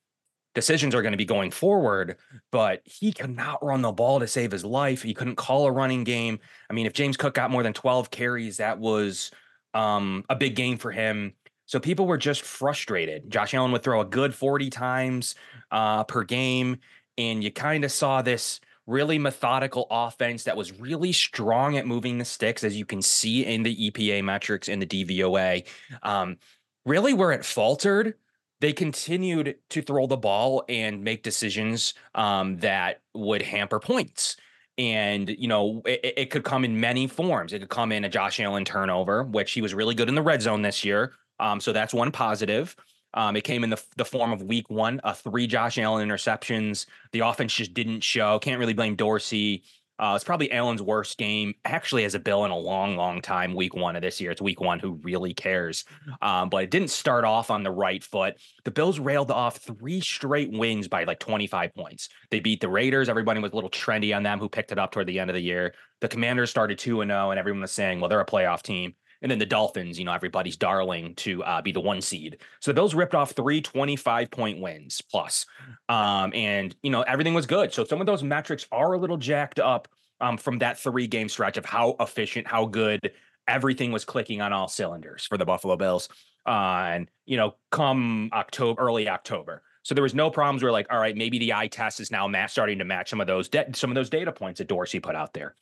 decisions 0.54 0.94
are 0.94 1.02
going 1.02 1.12
to 1.12 1.18
be 1.18 1.24
going 1.24 1.50
forward, 1.50 2.16
but 2.50 2.82
he 2.84 3.12
could 3.12 3.34
not 3.34 3.64
run 3.64 3.82
the 3.82 3.92
ball 3.92 4.20
to 4.20 4.26
save 4.26 4.50
his 4.50 4.64
life. 4.64 5.02
He 5.02 5.14
couldn't 5.14 5.36
call 5.36 5.66
a 5.66 5.72
running 5.72 6.04
game. 6.04 6.40
I 6.68 6.72
mean, 6.72 6.86
if 6.86 6.92
James 6.92 7.16
Cook 7.16 7.34
got 7.34 7.50
more 7.50 7.62
than 7.62 7.72
12 7.72 8.10
carries, 8.10 8.56
that 8.56 8.78
was 8.78 9.30
um, 9.74 10.24
a 10.28 10.36
big 10.36 10.56
game 10.56 10.78
for 10.78 10.90
him. 10.90 11.34
So 11.66 11.78
people 11.78 12.06
were 12.06 12.18
just 12.18 12.42
frustrated. 12.42 13.30
Josh 13.30 13.54
Allen 13.54 13.70
would 13.70 13.84
throw 13.84 14.00
a 14.00 14.04
good 14.04 14.34
40 14.34 14.70
times 14.70 15.36
uh, 15.70 16.02
per 16.02 16.24
game, 16.24 16.78
and 17.16 17.44
you 17.44 17.52
kind 17.52 17.84
of 17.84 17.92
saw 17.92 18.22
this 18.22 18.60
really 18.86 19.20
methodical 19.20 19.86
offense 19.88 20.44
that 20.44 20.56
was 20.56 20.80
really 20.80 21.12
strong 21.12 21.76
at 21.76 21.86
moving 21.86 22.18
the 22.18 22.24
sticks, 22.24 22.64
as 22.64 22.76
you 22.76 22.84
can 22.84 23.00
see 23.00 23.46
in 23.46 23.62
the 23.62 23.90
EPA 23.90 24.24
metrics 24.24 24.68
in 24.68 24.80
the 24.80 24.86
DVOA. 24.86 25.64
Um, 26.02 26.38
really, 26.84 27.14
where 27.14 27.30
it 27.30 27.44
faltered, 27.44 28.14
they 28.60 28.72
continued 28.72 29.56
to 29.70 29.82
throw 29.82 30.06
the 30.06 30.16
ball 30.16 30.64
and 30.68 31.02
make 31.02 31.22
decisions 31.22 31.94
um, 32.14 32.58
that 32.58 33.00
would 33.14 33.42
hamper 33.42 33.80
points. 33.80 34.36
And, 34.78 35.28
you 35.28 35.48
know, 35.48 35.82
it, 35.84 36.14
it, 36.16 36.30
could 36.30 36.44
come 36.44 36.64
in 36.64 36.80
many 36.80 37.06
forms. 37.06 37.52
It 37.52 37.58
could 37.58 37.68
come 37.68 37.92
in 37.92 38.04
a 38.04 38.08
Josh 38.08 38.40
Allen 38.40 38.64
turnover, 38.64 39.24
which 39.24 39.52
he 39.52 39.60
was 39.60 39.74
really 39.74 39.94
good 39.94 40.08
in 40.08 40.14
the 40.14 40.22
red 40.22 40.40
zone 40.40 40.62
this 40.62 40.84
year. 40.84 41.12
Um, 41.38 41.60
so 41.60 41.72
that's 41.72 41.92
one 41.92 42.12
positive. 42.12 42.76
Um, 43.12 43.36
it 43.36 43.42
came 43.42 43.64
in 43.64 43.70
the, 43.70 43.82
the 43.96 44.04
form 44.04 44.32
of 44.32 44.42
week 44.42 44.70
one, 44.70 45.00
uh, 45.02 45.12
three 45.12 45.46
Josh 45.46 45.78
Allen 45.78 46.08
interceptions. 46.08 46.86
The 47.12 47.20
offense 47.20 47.54
just 47.54 47.74
didn't 47.74 48.02
show. 48.02 48.38
Can't 48.38 48.60
really 48.60 48.72
blame 48.72 48.94
Dorsey. 48.94 49.64
Uh, 50.00 50.14
it's 50.14 50.24
probably 50.24 50.50
Allen's 50.50 50.80
worst 50.80 51.18
game, 51.18 51.52
actually, 51.66 52.04
as 52.04 52.14
a 52.14 52.18
Bill 52.18 52.46
in 52.46 52.50
a 52.50 52.56
long, 52.56 52.96
long 52.96 53.20
time. 53.20 53.54
Week 53.54 53.74
one 53.74 53.96
of 53.96 54.02
this 54.02 54.18
year, 54.18 54.30
it's 54.30 54.40
week 54.40 54.58
one. 54.58 54.78
Who 54.78 54.98
really 55.02 55.34
cares? 55.34 55.84
Um, 56.22 56.48
but 56.48 56.64
it 56.64 56.70
didn't 56.70 56.88
start 56.88 57.24
off 57.24 57.50
on 57.50 57.62
the 57.62 57.70
right 57.70 58.02
foot. 58.02 58.36
The 58.64 58.70
Bills 58.70 58.98
railed 58.98 59.30
off 59.30 59.58
three 59.58 60.00
straight 60.00 60.50
wins 60.50 60.88
by 60.88 61.04
like 61.04 61.18
25 61.18 61.74
points. 61.74 62.08
They 62.30 62.40
beat 62.40 62.62
the 62.62 62.68
Raiders. 62.70 63.10
Everybody 63.10 63.40
was 63.40 63.52
a 63.52 63.54
little 63.54 63.68
trendy 63.68 64.16
on 64.16 64.22
them, 64.22 64.38
who 64.38 64.48
picked 64.48 64.72
it 64.72 64.78
up 64.78 64.90
toward 64.90 65.06
the 65.06 65.18
end 65.18 65.28
of 65.28 65.34
the 65.34 65.42
year. 65.42 65.74
The 66.00 66.08
Commanders 66.08 66.48
started 66.48 66.78
two 66.78 67.02
and 67.02 67.10
zero, 67.10 67.26
oh, 67.26 67.30
and 67.30 67.38
everyone 67.38 67.60
was 67.60 67.72
saying, 67.72 68.00
"Well, 68.00 68.08
they're 68.08 68.20
a 68.20 68.26
playoff 68.26 68.62
team." 68.62 68.94
And 69.22 69.30
then 69.30 69.38
the 69.38 69.46
Dolphins, 69.46 69.98
you 69.98 70.04
know, 70.04 70.12
everybody's 70.12 70.56
darling 70.56 71.14
to 71.16 71.42
uh, 71.44 71.62
be 71.62 71.72
the 71.72 71.80
one 71.80 72.00
seed. 72.00 72.38
So 72.60 72.70
the 72.70 72.74
Bills 72.74 72.94
ripped 72.94 73.14
off 73.14 73.32
three 73.32 73.60
25 73.60 74.30
point 74.30 74.60
wins 74.60 75.02
plus. 75.02 75.46
Um, 75.88 76.32
and, 76.34 76.74
you 76.82 76.90
know, 76.90 77.02
everything 77.02 77.34
was 77.34 77.46
good. 77.46 77.72
So 77.72 77.84
some 77.84 78.00
of 78.00 78.06
those 78.06 78.22
metrics 78.22 78.66
are 78.72 78.92
a 78.92 78.98
little 78.98 79.16
jacked 79.18 79.60
up 79.60 79.88
um, 80.20 80.36
from 80.36 80.58
that 80.58 80.78
three 80.78 81.06
game 81.06 81.28
stretch 81.28 81.56
of 81.56 81.64
how 81.64 81.96
efficient, 82.00 82.46
how 82.46 82.66
good 82.66 83.12
everything 83.46 83.92
was 83.92 84.04
clicking 84.04 84.40
on 84.40 84.52
all 84.52 84.68
cylinders 84.68 85.26
for 85.26 85.36
the 85.36 85.44
Buffalo 85.44 85.76
Bills. 85.76 86.08
Uh, 86.46 86.90
and, 86.94 87.10
you 87.26 87.36
know, 87.36 87.56
come 87.70 88.30
October, 88.32 88.80
early 88.80 89.08
October. 89.08 89.62
So 89.82 89.94
there 89.94 90.02
was 90.02 90.14
no 90.14 90.30
problems 90.30 90.62
where 90.62 90.72
like, 90.72 90.86
all 90.90 90.98
right, 90.98 91.16
maybe 91.16 91.38
the 91.38 91.54
eye 91.54 91.68
test 91.68 92.00
is 92.00 92.10
now 92.10 92.30
starting 92.46 92.78
to 92.78 92.84
match 92.84 93.10
some 93.10 93.20
of 93.20 93.26
those 93.26 93.48
de- 93.48 93.74
some 93.74 93.90
of 93.90 93.94
those 93.94 94.10
data 94.10 94.32
points 94.32 94.58
that 94.58 94.68
Dorsey 94.68 95.00
put 95.00 95.14
out 95.14 95.32
there. 95.32 95.56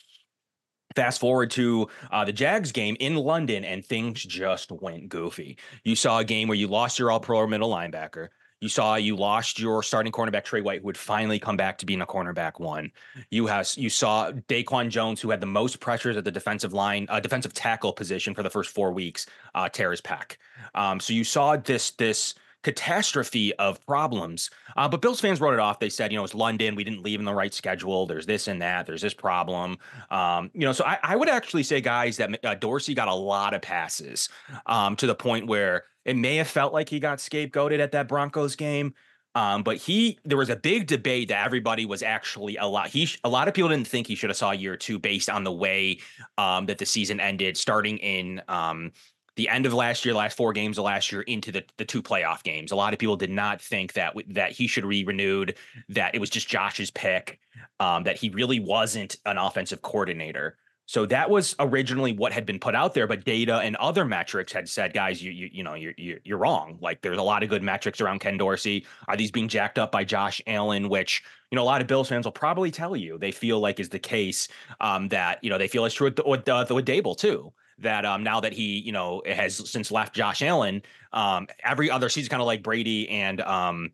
Fast 0.96 1.20
forward 1.20 1.50
to 1.52 1.88
uh, 2.10 2.24
the 2.24 2.32
Jags 2.32 2.72
game 2.72 2.96
in 2.98 3.14
London, 3.16 3.64
and 3.64 3.84
things 3.84 4.22
just 4.22 4.72
went 4.72 5.08
goofy. 5.08 5.58
You 5.84 5.94
saw 5.94 6.18
a 6.18 6.24
game 6.24 6.48
where 6.48 6.56
you 6.56 6.66
lost 6.66 6.98
your 6.98 7.10
all 7.10 7.20
pro 7.20 7.46
middle 7.46 7.70
linebacker. 7.70 8.28
You 8.60 8.68
saw 8.68 8.96
you 8.96 9.14
lost 9.14 9.60
your 9.60 9.82
starting 9.84 10.10
cornerback 10.10 10.44
Trey 10.44 10.60
White, 10.60 10.80
who 10.80 10.86
would 10.86 10.96
finally 10.96 11.38
come 11.38 11.56
back 11.56 11.78
to 11.78 11.86
being 11.86 12.00
a 12.00 12.06
cornerback 12.06 12.58
one. 12.58 12.90
You 13.30 13.46
have 13.46 13.70
you 13.76 13.88
saw 13.88 14.32
DaQuan 14.32 14.88
Jones, 14.88 15.20
who 15.20 15.30
had 15.30 15.40
the 15.40 15.46
most 15.46 15.78
pressures 15.78 16.16
at 16.16 16.24
the 16.24 16.32
defensive 16.32 16.72
line, 16.72 17.06
uh, 17.08 17.20
defensive 17.20 17.54
tackle 17.54 17.92
position 17.92 18.34
for 18.34 18.42
the 18.42 18.50
first 18.50 18.70
four 18.70 18.92
weeks, 18.92 19.26
uh, 19.54 19.68
tear 19.68 19.92
his 19.92 20.00
pack. 20.00 20.38
Um, 20.74 20.98
so 20.98 21.12
you 21.12 21.22
saw 21.22 21.56
this 21.56 21.92
this 21.92 22.34
catastrophe 22.62 23.54
of 23.54 23.84
problems. 23.86 24.50
Uh, 24.76 24.88
but 24.88 25.00
Bills 25.00 25.20
fans 25.20 25.40
wrote 25.40 25.54
it 25.54 25.60
off. 25.60 25.78
They 25.78 25.88
said, 25.88 26.12
you 26.12 26.18
know, 26.18 26.24
it's 26.24 26.34
London. 26.34 26.74
We 26.74 26.84
didn't 26.84 27.02
leave 27.02 27.20
in 27.20 27.24
the 27.24 27.34
right 27.34 27.54
schedule. 27.54 28.06
There's 28.06 28.26
this 28.26 28.48
and 28.48 28.60
that. 28.62 28.86
There's 28.86 29.02
this 29.02 29.14
problem. 29.14 29.78
Um, 30.10 30.50
you 30.54 30.62
know, 30.62 30.72
so 30.72 30.84
I, 30.84 30.98
I, 31.02 31.16
would 31.16 31.28
actually 31.28 31.62
say, 31.62 31.80
guys, 31.80 32.16
that 32.16 32.44
uh, 32.44 32.54
Dorsey 32.54 32.94
got 32.94 33.08
a 33.08 33.14
lot 33.14 33.54
of 33.54 33.62
passes 33.62 34.28
um, 34.66 34.96
to 34.96 35.06
the 35.06 35.14
point 35.14 35.46
where 35.46 35.84
it 36.04 36.16
may 36.16 36.36
have 36.36 36.48
felt 36.48 36.72
like 36.72 36.88
he 36.88 37.00
got 37.00 37.18
scapegoated 37.18 37.78
at 37.78 37.92
that 37.92 38.08
Broncos 38.08 38.56
game. 38.56 38.94
Um, 39.34 39.62
but 39.62 39.76
he, 39.76 40.18
there 40.24 40.38
was 40.38 40.50
a 40.50 40.56
big 40.56 40.86
debate 40.88 41.28
that 41.28 41.44
everybody 41.44 41.86
was 41.86 42.02
actually 42.02 42.56
a 42.56 42.66
lot. 42.66 42.88
He, 42.88 43.08
a 43.22 43.28
lot 43.28 43.46
of 43.46 43.54
people 43.54 43.68
didn't 43.68 43.86
think 43.86 44.06
he 44.06 44.16
should 44.16 44.30
have 44.30 44.36
saw 44.36 44.50
year 44.50 44.76
two 44.76 44.98
based 44.98 45.30
on 45.30 45.44
the 45.44 45.52
way 45.52 46.00
um, 46.38 46.66
that 46.66 46.78
the 46.78 46.86
season 46.86 47.20
ended, 47.20 47.56
starting 47.56 47.98
in 47.98 48.42
um, 48.48 48.90
the 49.38 49.48
end 49.48 49.66
of 49.66 49.72
last 49.72 50.04
year, 50.04 50.12
last 50.14 50.36
four 50.36 50.52
games 50.52 50.78
of 50.78 50.84
last 50.84 51.12
year 51.12 51.22
into 51.22 51.52
the, 51.52 51.64
the 51.76 51.84
two 51.84 52.02
playoff 52.02 52.42
games. 52.42 52.72
A 52.72 52.76
lot 52.76 52.92
of 52.92 52.98
people 52.98 53.14
did 53.14 53.30
not 53.30 53.62
think 53.62 53.92
that 53.92 54.14
that 54.30 54.50
he 54.50 54.66
should 54.66 54.86
be 54.86 55.04
renewed, 55.04 55.54
that 55.90 56.12
it 56.12 56.18
was 56.18 56.28
just 56.28 56.48
Josh's 56.48 56.90
pick, 56.90 57.38
um, 57.78 58.02
that 58.02 58.16
he 58.16 58.30
really 58.30 58.58
wasn't 58.58 59.16
an 59.26 59.38
offensive 59.38 59.80
coordinator. 59.80 60.58
So 60.86 61.06
that 61.06 61.30
was 61.30 61.54
originally 61.60 62.12
what 62.14 62.32
had 62.32 62.46
been 62.46 62.58
put 62.58 62.74
out 62.74 62.94
there, 62.94 63.06
but 63.06 63.24
data 63.24 63.58
and 63.58 63.76
other 63.76 64.04
metrics 64.04 64.52
had 64.52 64.68
said, 64.68 64.92
guys, 64.92 65.22
you 65.22 65.30
you, 65.30 65.48
you 65.52 65.62
know 65.62 65.74
you're, 65.74 65.94
you're 65.96 66.18
you're 66.24 66.38
wrong. 66.38 66.76
Like 66.80 67.00
there's 67.00 67.18
a 67.18 67.22
lot 67.22 67.44
of 67.44 67.48
good 67.48 67.62
metrics 67.62 68.00
around 68.00 68.18
Ken 68.18 68.38
Dorsey. 68.38 68.86
Are 69.06 69.16
these 69.16 69.30
being 69.30 69.46
jacked 69.46 69.78
up 69.78 69.92
by 69.92 70.02
Josh 70.02 70.42
Allen? 70.48 70.88
Which 70.88 71.22
you 71.52 71.56
know 71.56 71.62
a 71.62 71.64
lot 71.64 71.80
of 71.80 71.86
Bills 71.86 72.08
fans 72.08 72.26
will 72.26 72.32
probably 72.32 72.72
tell 72.72 72.96
you 72.96 73.18
they 73.18 73.30
feel 73.30 73.60
like 73.60 73.78
is 73.78 73.88
the 73.88 74.00
case. 74.00 74.48
Um, 74.80 75.06
that 75.10 75.38
you 75.44 75.50
know 75.50 75.58
they 75.58 75.68
feel 75.68 75.84
it's 75.84 75.94
true 75.94 76.08
with, 76.08 76.26
with, 76.26 76.48
uh, 76.48 76.66
with 76.70 76.86
Daboll 76.86 77.16
too 77.16 77.52
that 77.80 78.04
um, 78.04 78.22
now 78.22 78.40
that 78.40 78.52
he, 78.52 78.78
you 78.78 78.92
know, 78.92 79.22
has 79.26 79.56
since 79.70 79.90
left 79.90 80.14
Josh 80.14 80.42
Allen, 80.42 80.82
um, 81.12 81.46
every 81.62 81.90
other 81.90 82.08
season, 82.08 82.30
kind 82.30 82.42
of 82.42 82.46
like 82.46 82.62
Brady 82.62 83.08
and 83.08 83.40
um, 83.40 83.90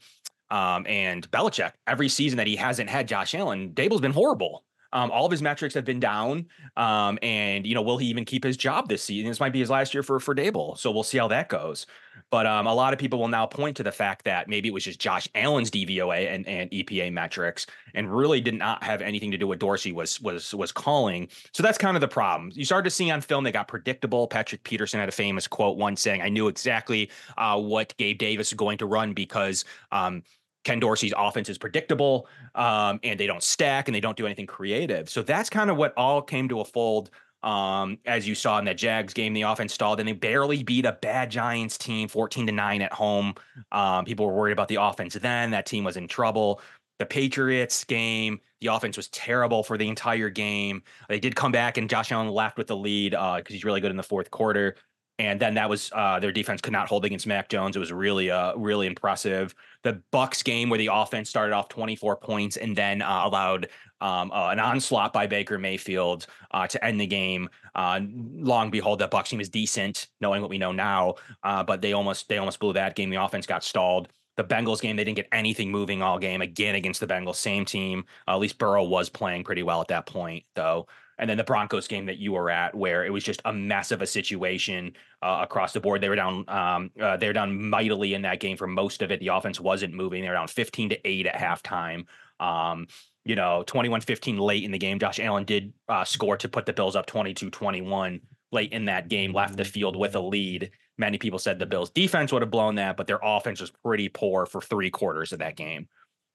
um, 0.50 0.86
and 0.86 1.30
Belichick, 1.30 1.72
every 1.86 2.08
season 2.08 2.36
that 2.38 2.46
he 2.46 2.56
hasn't 2.56 2.88
had 2.88 3.08
Josh 3.08 3.34
Allen, 3.34 3.70
Daboll's 3.74 4.00
been 4.00 4.12
horrible. 4.12 4.64
Um, 4.94 5.10
all 5.10 5.26
of 5.26 5.30
his 5.30 5.42
metrics 5.42 5.74
have 5.74 5.84
been 5.84 6.00
down. 6.00 6.46
Um, 6.76 7.18
and 7.20 7.66
you 7.66 7.74
know, 7.74 7.82
will 7.82 7.98
he 7.98 8.06
even 8.06 8.24
keep 8.24 8.44
his 8.44 8.56
job 8.56 8.88
this 8.88 9.02
season? 9.02 9.28
This 9.28 9.40
might 9.40 9.52
be 9.52 9.60
his 9.60 9.70
last 9.70 9.92
year 9.92 10.02
for 10.02 10.18
for 10.20 10.34
Daboll. 10.34 10.78
So 10.78 10.90
we'll 10.90 11.02
see 11.02 11.18
how 11.18 11.28
that 11.28 11.48
goes. 11.48 11.86
But 12.30 12.46
um, 12.46 12.66
a 12.66 12.74
lot 12.74 12.92
of 12.92 12.98
people 12.98 13.18
will 13.18 13.28
now 13.28 13.46
point 13.46 13.76
to 13.76 13.82
the 13.82 13.92
fact 13.92 14.24
that 14.24 14.48
maybe 14.48 14.68
it 14.68 14.72
was 14.72 14.84
just 14.84 15.00
Josh 15.00 15.28
Allen's 15.34 15.70
DVOA 15.70 16.32
and, 16.32 16.46
and 16.48 16.70
EPA 16.70 17.12
metrics, 17.12 17.66
and 17.94 18.14
really 18.14 18.40
did 18.40 18.54
not 18.54 18.82
have 18.82 19.02
anything 19.02 19.30
to 19.30 19.36
do 19.36 19.46
with 19.46 19.58
Dorsey 19.58 19.92
was 19.92 20.20
was 20.20 20.54
was 20.54 20.72
calling. 20.72 21.28
So 21.52 21.62
that's 21.62 21.78
kind 21.78 21.96
of 21.96 22.00
the 22.00 22.08
problem. 22.08 22.50
You 22.54 22.64
started 22.64 22.84
to 22.84 22.90
see 22.90 23.10
on 23.10 23.20
film 23.20 23.44
they 23.44 23.52
got 23.52 23.68
predictable. 23.68 24.26
Patrick 24.26 24.62
Peterson 24.64 25.00
had 25.00 25.08
a 25.08 25.12
famous 25.12 25.46
quote 25.46 25.76
once 25.76 26.00
saying, 26.00 26.22
"I 26.22 26.28
knew 26.28 26.48
exactly 26.48 27.10
uh, 27.36 27.60
what 27.60 27.96
Gabe 27.96 28.18
Davis 28.18 28.50
was 28.50 28.56
going 28.56 28.78
to 28.78 28.86
run 28.86 29.12
because." 29.12 29.64
Um, 29.92 30.22
Ken 30.64 30.80
Dorsey's 30.80 31.12
offense 31.16 31.48
is 31.48 31.58
predictable 31.58 32.26
um, 32.54 32.98
and 33.02 33.20
they 33.20 33.26
don't 33.26 33.42
stack 33.42 33.88
and 33.88 33.94
they 33.94 34.00
don't 34.00 34.16
do 34.16 34.26
anything 34.26 34.46
creative. 34.46 35.08
So 35.08 35.22
that's 35.22 35.50
kind 35.50 35.70
of 35.70 35.76
what 35.76 35.92
all 35.96 36.22
came 36.22 36.48
to 36.48 36.60
a 36.60 36.64
fold. 36.64 37.10
Um, 37.42 37.98
as 38.06 38.26
you 38.26 38.34
saw 38.34 38.58
in 38.58 38.64
that 38.64 38.78
Jags 38.78 39.12
game, 39.12 39.34
the 39.34 39.42
offense 39.42 39.74
stalled 39.74 40.00
and 40.00 40.08
they 40.08 40.14
barely 40.14 40.62
beat 40.62 40.86
a 40.86 40.92
bad 40.92 41.30
Giants 41.30 41.76
team 41.76 42.08
14 42.08 42.46
to 42.46 42.52
9 42.52 42.80
at 42.80 42.92
home. 42.92 43.34
Um, 43.70 44.06
people 44.06 44.26
were 44.26 44.32
worried 44.32 44.52
about 44.52 44.68
the 44.68 44.76
offense 44.76 45.14
then. 45.14 45.50
That 45.50 45.66
team 45.66 45.84
was 45.84 45.98
in 45.98 46.08
trouble. 46.08 46.62
The 46.98 47.06
Patriots 47.06 47.84
game, 47.84 48.40
the 48.60 48.68
offense 48.68 48.96
was 48.96 49.08
terrible 49.08 49.62
for 49.62 49.76
the 49.76 49.88
entire 49.88 50.30
game. 50.30 50.82
They 51.08 51.20
did 51.20 51.36
come 51.36 51.52
back 51.52 51.76
and 51.76 51.90
Josh 51.90 52.12
Allen 52.12 52.28
left 52.28 52.56
with 52.56 52.68
the 52.68 52.76
lead 52.76 53.10
because 53.10 53.40
uh, 53.40 53.42
he's 53.48 53.64
really 53.64 53.82
good 53.82 53.90
in 53.90 53.98
the 53.98 54.02
fourth 54.02 54.30
quarter 54.30 54.76
and 55.18 55.38
then 55.38 55.54
that 55.54 55.70
was 55.70 55.92
uh, 55.94 56.18
their 56.18 56.32
defense 56.32 56.60
could 56.60 56.72
not 56.72 56.88
hold 56.88 57.04
against 57.04 57.26
Mac 57.26 57.48
Jones. 57.48 57.76
It 57.76 57.78
was 57.78 57.92
really, 57.92 58.30
uh, 58.30 58.56
really 58.56 58.86
impressive. 58.86 59.54
The 59.82 60.02
Bucks 60.10 60.42
game 60.42 60.70
where 60.70 60.78
the 60.78 60.90
offense 60.92 61.30
started 61.30 61.54
off 61.54 61.68
24 61.68 62.16
points 62.16 62.56
and 62.56 62.74
then 62.74 63.00
uh, 63.00 63.22
allowed 63.24 63.68
um, 64.00 64.32
uh, 64.32 64.50
an 64.50 64.58
onslaught 64.58 65.12
by 65.12 65.26
Baker 65.26 65.56
Mayfield 65.56 66.26
uh, 66.50 66.66
to 66.66 66.84
end 66.84 67.00
the 67.00 67.06
game. 67.06 67.48
Uh, 67.76 68.00
long 68.10 68.70
behold, 68.70 68.98
that 68.98 69.10
Bucks 69.12 69.30
team 69.30 69.40
is 69.40 69.48
decent, 69.48 70.08
knowing 70.20 70.40
what 70.40 70.50
we 70.50 70.58
know 70.58 70.72
now, 70.72 71.14
but 71.42 71.80
they 71.80 71.92
almost 71.92 72.28
they 72.28 72.38
almost 72.38 72.58
blew 72.58 72.72
that 72.72 72.96
game. 72.96 73.10
The 73.10 73.22
offense 73.22 73.46
got 73.46 73.62
stalled. 73.62 74.08
The 74.36 74.42
Bengals 74.42 74.80
game, 74.80 74.96
they 74.96 75.04
didn't 75.04 75.16
get 75.16 75.28
anything 75.30 75.70
moving 75.70 76.02
all 76.02 76.18
game. 76.18 76.42
Again 76.42 76.74
against 76.74 76.98
the 76.98 77.06
Bengals, 77.06 77.36
same 77.36 77.64
team. 77.64 78.04
at 78.26 78.40
least 78.40 78.58
Burrow 78.58 78.82
was 78.82 79.08
playing 79.08 79.44
pretty 79.44 79.62
well 79.62 79.80
at 79.80 79.86
that 79.88 80.06
point, 80.06 80.44
though 80.56 80.88
and 81.18 81.28
then 81.28 81.36
the 81.36 81.44
Broncos 81.44 81.88
game 81.88 82.06
that 82.06 82.18
you 82.18 82.32
were 82.32 82.50
at, 82.50 82.74
where 82.74 83.04
it 83.04 83.10
was 83.10 83.24
just 83.24 83.40
a 83.44 83.52
mess 83.52 83.90
of 83.90 84.02
a 84.02 84.06
situation 84.06 84.92
uh, 85.22 85.40
across 85.42 85.72
the 85.72 85.80
board. 85.80 86.00
They 86.00 86.08
were 86.08 86.16
down, 86.16 86.44
um, 86.48 86.90
uh, 87.00 87.16
they 87.16 87.26
were 87.26 87.32
down 87.32 87.68
mightily 87.68 88.14
in 88.14 88.22
that 88.22 88.40
game 88.40 88.56
for 88.56 88.66
most 88.66 89.02
of 89.02 89.10
it. 89.10 89.20
The 89.20 89.28
offense 89.28 89.60
wasn't 89.60 89.94
moving. 89.94 90.22
They 90.22 90.28
were 90.28 90.34
down 90.34 90.48
15 90.48 90.90
to 90.90 91.08
eight 91.08 91.26
at 91.26 91.34
halftime. 91.34 92.06
Um, 92.40 92.86
you 93.24 93.36
know, 93.36 93.64
21-15 93.66 94.38
late 94.38 94.64
in 94.64 94.70
the 94.70 94.78
game. 94.78 94.98
Josh 94.98 95.18
Allen 95.18 95.44
did 95.44 95.72
uh, 95.88 96.04
score 96.04 96.36
to 96.36 96.48
put 96.48 96.66
the 96.66 96.72
Bills 96.72 96.96
up 96.96 97.06
22-21 97.06 98.20
late 98.52 98.72
in 98.72 98.84
that 98.86 99.08
game, 99.08 99.32
left 99.32 99.56
the 99.56 99.64
field 99.64 99.96
with 99.96 100.14
a 100.14 100.20
lead. 100.20 100.70
Many 100.96 101.18
people 101.18 101.38
said 101.38 101.58
the 101.58 101.66
Bills 101.66 101.90
defense 101.90 102.32
would 102.32 102.42
have 102.42 102.50
blown 102.50 102.76
that, 102.76 102.96
but 102.96 103.06
their 103.06 103.18
offense 103.22 103.60
was 103.60 103.70
pretty 103.70 104.08
poor 104.08 104.46
for 104.46 104.60
three 104.60 104.90
quarters 104.90 105.32
of 105.32 105.40
that 105.40 105.56
game. 105.56 105.88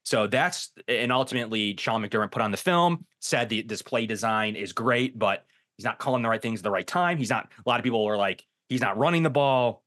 So 0.09 0.25
that's 0.25 0.71
and 0.87 1.11
ultimately 1.11 1.75
Sean 1.77 2.01
McDermott 2.01 2.31
put 2.31 2.41
on 2.41 2.49
the 2.49 2.57
film, 2.57 3.05
said 3.19 3.47
the, 3.47 3.61
this 3.61 3.83
play 3.83 4.07
design 4.07 4.55
is 4.55 4.73
great, 4.73 5.19
but 5.19 5.45
he's 5.77 5.85
not 5.85 5.99
calling 5.99 6.23
the 6.23 6.29
right 6.29 6.41
things 6.41 6.61
at 6.61 6.63
the 6.63 6.71
right 6.71 6.87
time. 6.87 7.19
He's 7.19 7.29
not. 7.29 7.47
A 7.63 7.69
lot 7.69 7.79
of 7.79 7.83
people 7.83 8.03
were 8.03 8.17
like, 8.17 8.43
he's 8.69 8.81
not 8.81 8.97
running 8.97 9.21
the 9.21 9.29
ball 9.29 9.83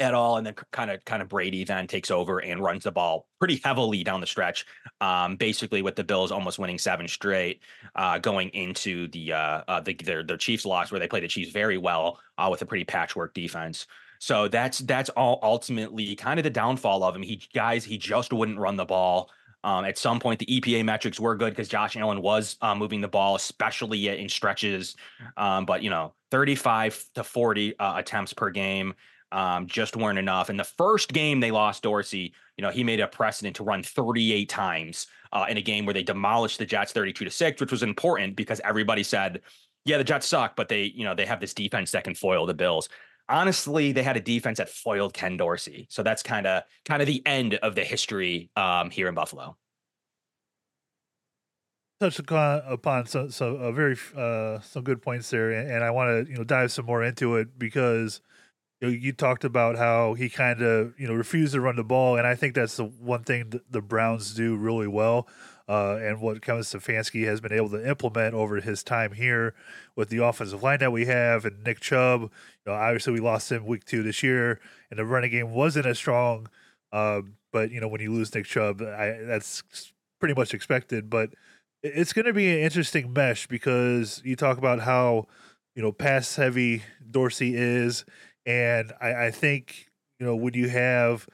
at 0.00 0.12
all, 0.12 0.36
and 0.36 0.46
then 0.46 0.54
kind 0.70 0.90
of 0.90 1.02
kind 1.06 1.22
of 1.22 1.30
Brady 1.30 1.64
then 1.64 1.86
takes 1.86 2.10
over 2.10 2.40
and 2.40 2.62
runs 2.62 2.84
the 2.84 2.92
ball 2.92 3.26
pretty 3.38 3.58
heavily 3.64 4.04
down 4.04 4.20
the 4.20 4.26
stretch. 4.26 4.66
Um, 5.00 5.36
basically, 5.36 5.80
with 5.80 5.96
the 5.96 6.04
Bills 6.04 6.30
almost 6.30 6.58
winning 6.58 6.76
seven 6.76 7.08
straight, 7.08 7.62
uh, 7.94 8.18
going 8.18 8.50
into 8.50 9.08
the 9.08 9.32
uh, 9.32 9.62
uh 9.66 9.80
the, 9.80 9.94
their 9.94 10.22
their 10.24 10.36
Chiefs 10.36 10.66
loss 10.66 10.90
where 10.90 11.00
they 11.00 11.08
played 11.08 11.22
the 11.22 11.28
Chiefs 11.28 11.52
very 11.52 11.78
well 11.78 12.20
uh, 12.36 12.48
with 12.50 12.60
a 12.60 12.66
pretty 12.66 12.84
patchwork 12.84 13.32
defense. 13.32 13.86
So 14.18 14.46
that's 14.46 14.80
that's 14.80 15.08
all 15.08 15.38
ultimately 15.42 16.14
kind 16.16 16.38
of 16.38 16.44
the 16.44 16.50
downfall 16.50 17.02
of 17.02 17.16
him. 17.16 17.22
He 17.22 17.40
guys, 17.54 17.82
he 17.82 17.96
just 17.96 18.30
wouldn't 18.30 18.58
run 18.58 18.76
the 18.76 18.84
ball. 18.84 19.30
Um, 19.64 19.84
at 19.84 19.98
some 19.98 20.20
point, 20.20 20.38
the 20.38 20.46
EPA 20.46 20.84
metrics 20.84 21.18
were 21.18 21.36
good 21.36 21.50
because 21.50 21.68
Josh 21.68 21.96
Allen 21.96 22.22
was 22.22 22.56
uh, 22.60 22.74
moving 22.74 23.00
the 23.00 23.08
ball, 23.08 23.34
especially 23.34 24.08
in 24.08 24.28
stretches. 24.28 24.96
Um, 25.36 25.66
but 25.66 25.82
you 25.82 25.90
know, 25.90 26.14
35 26.30 27.04
to 27.14 27.24
40 27.24 27.78
uh, 27.78 27.94
attempts 27.96 28.32
per 28.32 28.50
game 28.50 28.94
um, 29.32 29.66
just 29.66 29.96
weren't 29.96 30.18
enough. 30.18 30.50
In 30.50 30.56
the 30.56 30.64
first 30.64 31.12
game 31.12 31.40
they 31.40 31.50
lost 31.50 31.82
Dorsey, 31.82 32.32
you 32.56 32.62
know, 32.62 32.70
he 32.70 32.84
made 32.84 33.00
a 33.00 33.06
precedent 33.06 33.56
to 33.56 33.64
run 33.64 33.82
38 33.82 34.48
times 34.48 35.06
uh, 35.32 35.46
in 35.48 35.56
a 35.56 35.62
game 35.62 35.84
where 35.84 35.94
they 35.94 36.02
demolished 36.02 36.58
the 36.58 36.66
Jets 36.66 36.92
32 36.92 37.24
to 37.24 37.30
6, 37.30 37.60
which 37.60 37.70
was 37.70 37.82
important 37.82 38.36
because 38.36 38.60
everybody 38.64 39.02
said, 39.02 39.40
yeah, 39.84 39.98
the 39.98 40.04
Jets 40.04 40.26
suck, 40.26 40.56
but 40.56 40.68
they, 40.68 40.84
you 40.94 41.04
know, 41.04 41.14
they 41.14 41.26
have 41.26 41.40
this 41.40 41.54
defense 41.54 41.90
that 41.92 42.04
can 42.04 42.14
foil 42.14 42.46
the 42.46 42.54
Bills. 42.54 42.88
Honestly, 43.28 43.92
they 43.92 44.02
had 44.02 44.16
a 44.16 44.20
defense 44.20 44.58
that 44.58 44.68
foiled 44.68 45.12
Ken 45.12 45.36
Dorsey. 45.36 45.86
So 45.90 46.02
that's 46.02 46.22
kind 46.22 46.46
of 46.46 46.62
kind 46.84 47.02
of 47.02 47.06
the 47.06 47.22
end 47.26 47.54
of 47.56 47.74
the 47.74 47.84
history 47.84 48.50
um, 48.56 48.90
here 48.90 49.08
in 49.08 49.14
Buffalo. 49.14 49.56
Touched 52.00 52.20
upon 52.20 53.06
some, 53.06 53.30
some 53.30 53.60
a 53.60 53.72
very 53.72 53.96
uh, 54.16 54.60
some 54.60 54.84
good 54.84 55.02
points 55.02 55.30
there, 55.30 55.50
and 55.50 55.82
I 55.82 55.90
want 55.90 56.26
to 56.26 56.30
you 56.30 56.38
know 56.38 56.44
dive 56.44 56.70
some 56.70 56.86
more 56.86 57.02
into 57.02 57.36
it 57.36 57.58
because 57.58 58.20
you, 58.80 58.88
know, 58.88 58.94
you 58.94 59.12
talked 59.12 59.44
about 59.44 59.76
how 59.76 60.14
he 60.14 60.28
kind 60.28 60.62
of 60.62 60.94
you 60.98 61.08
know 61.08 61.14
refused 61.14 61.54
to 61.54 61.60
run 61.60 61.76
the 61.76 61.84
ball, 61.84 62.16
and 62.16 62.26
I 62.26 62.34
think 62.34 62.54
that's 62.54 62.76
the 62.76 62.84
one 62.84 63.24
thing 63.24 63.52
the 63.68 63.82
Browns 63.82 64.32
do 64.34 64.56
really 64.56 64.86
well, 64.86 65.28
uh, 65.68 65.98
and 66.00 66.20
what 66.20 66.42
Kevin 66.42 66.62
Stefanski 66.62 67.26
has 67.26 67.40
been 67.40 67.52
able 67.52 67.70
to 67.70 67.88
implement 67.88 68.34
over 68.34 68.60
his 68.60 68.82
time 68.82 69.12
here 69.12 69.54
with 69.96 70.08
the 70.08 70.24
offensive 70.24 70.62
line 70.62 70.78
that 70.78 70.92
we 70.92 71.06
have 71.06 71.44
and 71.44 71.62
Nick 71.62 71.80
Chubb. 71.80 72.22
You 72.22 72.28
know, 72.66 72.72
obviously 72.72 73.12
we 73.12 73.20
lost 73.20 73.52
him 73.52 73.66
week 73.66 73.84
two 73.84 74.02
this 74.02 74.22
year, 74.22 74.60
and 74.90 74.98
the 74.98 75.04
running 75.04 75.30
game 75.30 75.52
wasn't 75.52 75.86
as 75.86 75.98
strong. 75.98 76.48
Uh, 76.92 77.22
but 77.52 77.70
you 77.70 77.80
know 77.80 77.88
when 77.88 78.00
you 78.00 78.12
lose 78.12 78.34
Nick 78.34 78.46
Chubb, 78.46 78.80
I, 78.82 79.18
that's 79.22 79.62
pretty 80.20 80.34
much 80.34 80.54
expected. 80.54 81.10
But 81.10 81.30
it's 81.82 82.12
going 82.12 82.26
to 82.26 82.32
be 82.32 82.50
an 82.50 82.58
interesting 82.58 83.12
mesh 83.12 83.46
because 83.46 84.22
you 84.24 84.36
talk 84.36 84.58
about 84.58 84.80
how 84.80 85.26
you 85.74 85.82
know 85.82 85.92
pass 85.92 86.36
heavy 86.36 86.82
Dorsey 87.10 87.54
is 87.54 88.04
and 88.48 88.94
I, 88.98 89.26
I 89.26 89.30
think, 89.30 89.90
you 90.18 90.24
know, 90.24 90.34
when 90.34 90.54
you 90.54 90.70
have 90.70 91.28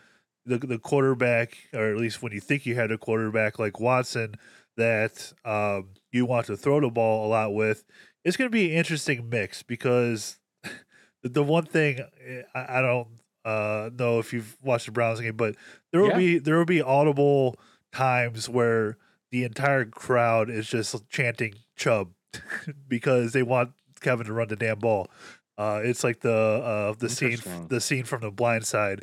the 0.46 0.58
the 0.58 0.78
quarterback, 0.78 1.56
or 1.72 1.90
at 1.90 1.96
least 1.96 2.22
when 2.22 2.32
you 2.32 2.40
think 2.40 2.66
you 2.66 2.74
had 2.74 2.90
a 2.90 2.98
quarterback 2.98 3.58
like 3.58 3.80
Watson 3.80 4.34
that 4.76 5.32
um, 5.44 5.90
you 6.12 6.26
want 6.26 6.46
to 6.46 6.56
throw 6.56 6.80
the 6.80 6.90
ball 6.90 7.26
a 7.26 7.28
lot 7.28 7.54
with, 7.54 7.84
it's 8.24 8.36
going 8.36 8.50
to 8.50 8.52
be 8.52 8.70
an 8.70 8.78
interesting 8.78 9.28
mix 9.28 9.62
because 9.62 10.38
the 11.22 11.42
one 11.42 11.64
thing 11.64 12.00
eh, 12.26 12.42
I, 12.54 12.78
I 12.78 12.82
don't 12.82 13.08
uh, 13.44 13.90
know 13.96 14.18
if 14.18 14.32
you've 14.32 14.56
watched 14.62 14.86
the 14.86 14.92
Browns 14.92 15.20
game, 15.20 15.36
but 15.36 15.56
there 15.92 16.00
will 16.00 16.10
yeah. 16.10 16.18
be 16.18 16.38
there 16.38 16.58
will 16.58 16.64
be 16.64 16.82
audible 16.82 17.56
times 17.92 18.48
where 18.48 18.96
the 19.30 19.44
entire 19.44 19.84
crowd 19.84 20.50
is 20.50 20.68
just 20.68 21.08
chanting 21.08 21.54
Chubb 21.76 22.10
because 22.88 23.32
they 23.32 23.42
want 23.42 23.72
Kevin 24.00 24.26
to 24.26 24.32
run 24.32 24.48
the 24.48 24.56
damn 24.56 24.78
ball. 24.78 25.08
Uh, 25.56 25.80
it's 25.82 26.02
like 26.02 26.20
the 26.20 26.32
uh, 26.32 26.94
the 26.98 27.08
scene 27.08 27.38
the 27.68 27.80
scene 27.80 28.04
from 28.04 28.22
the 28.22 28.30
Blind 28.30 28.66
Side. 28.66 29.02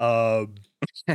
Um, 0.00 0.54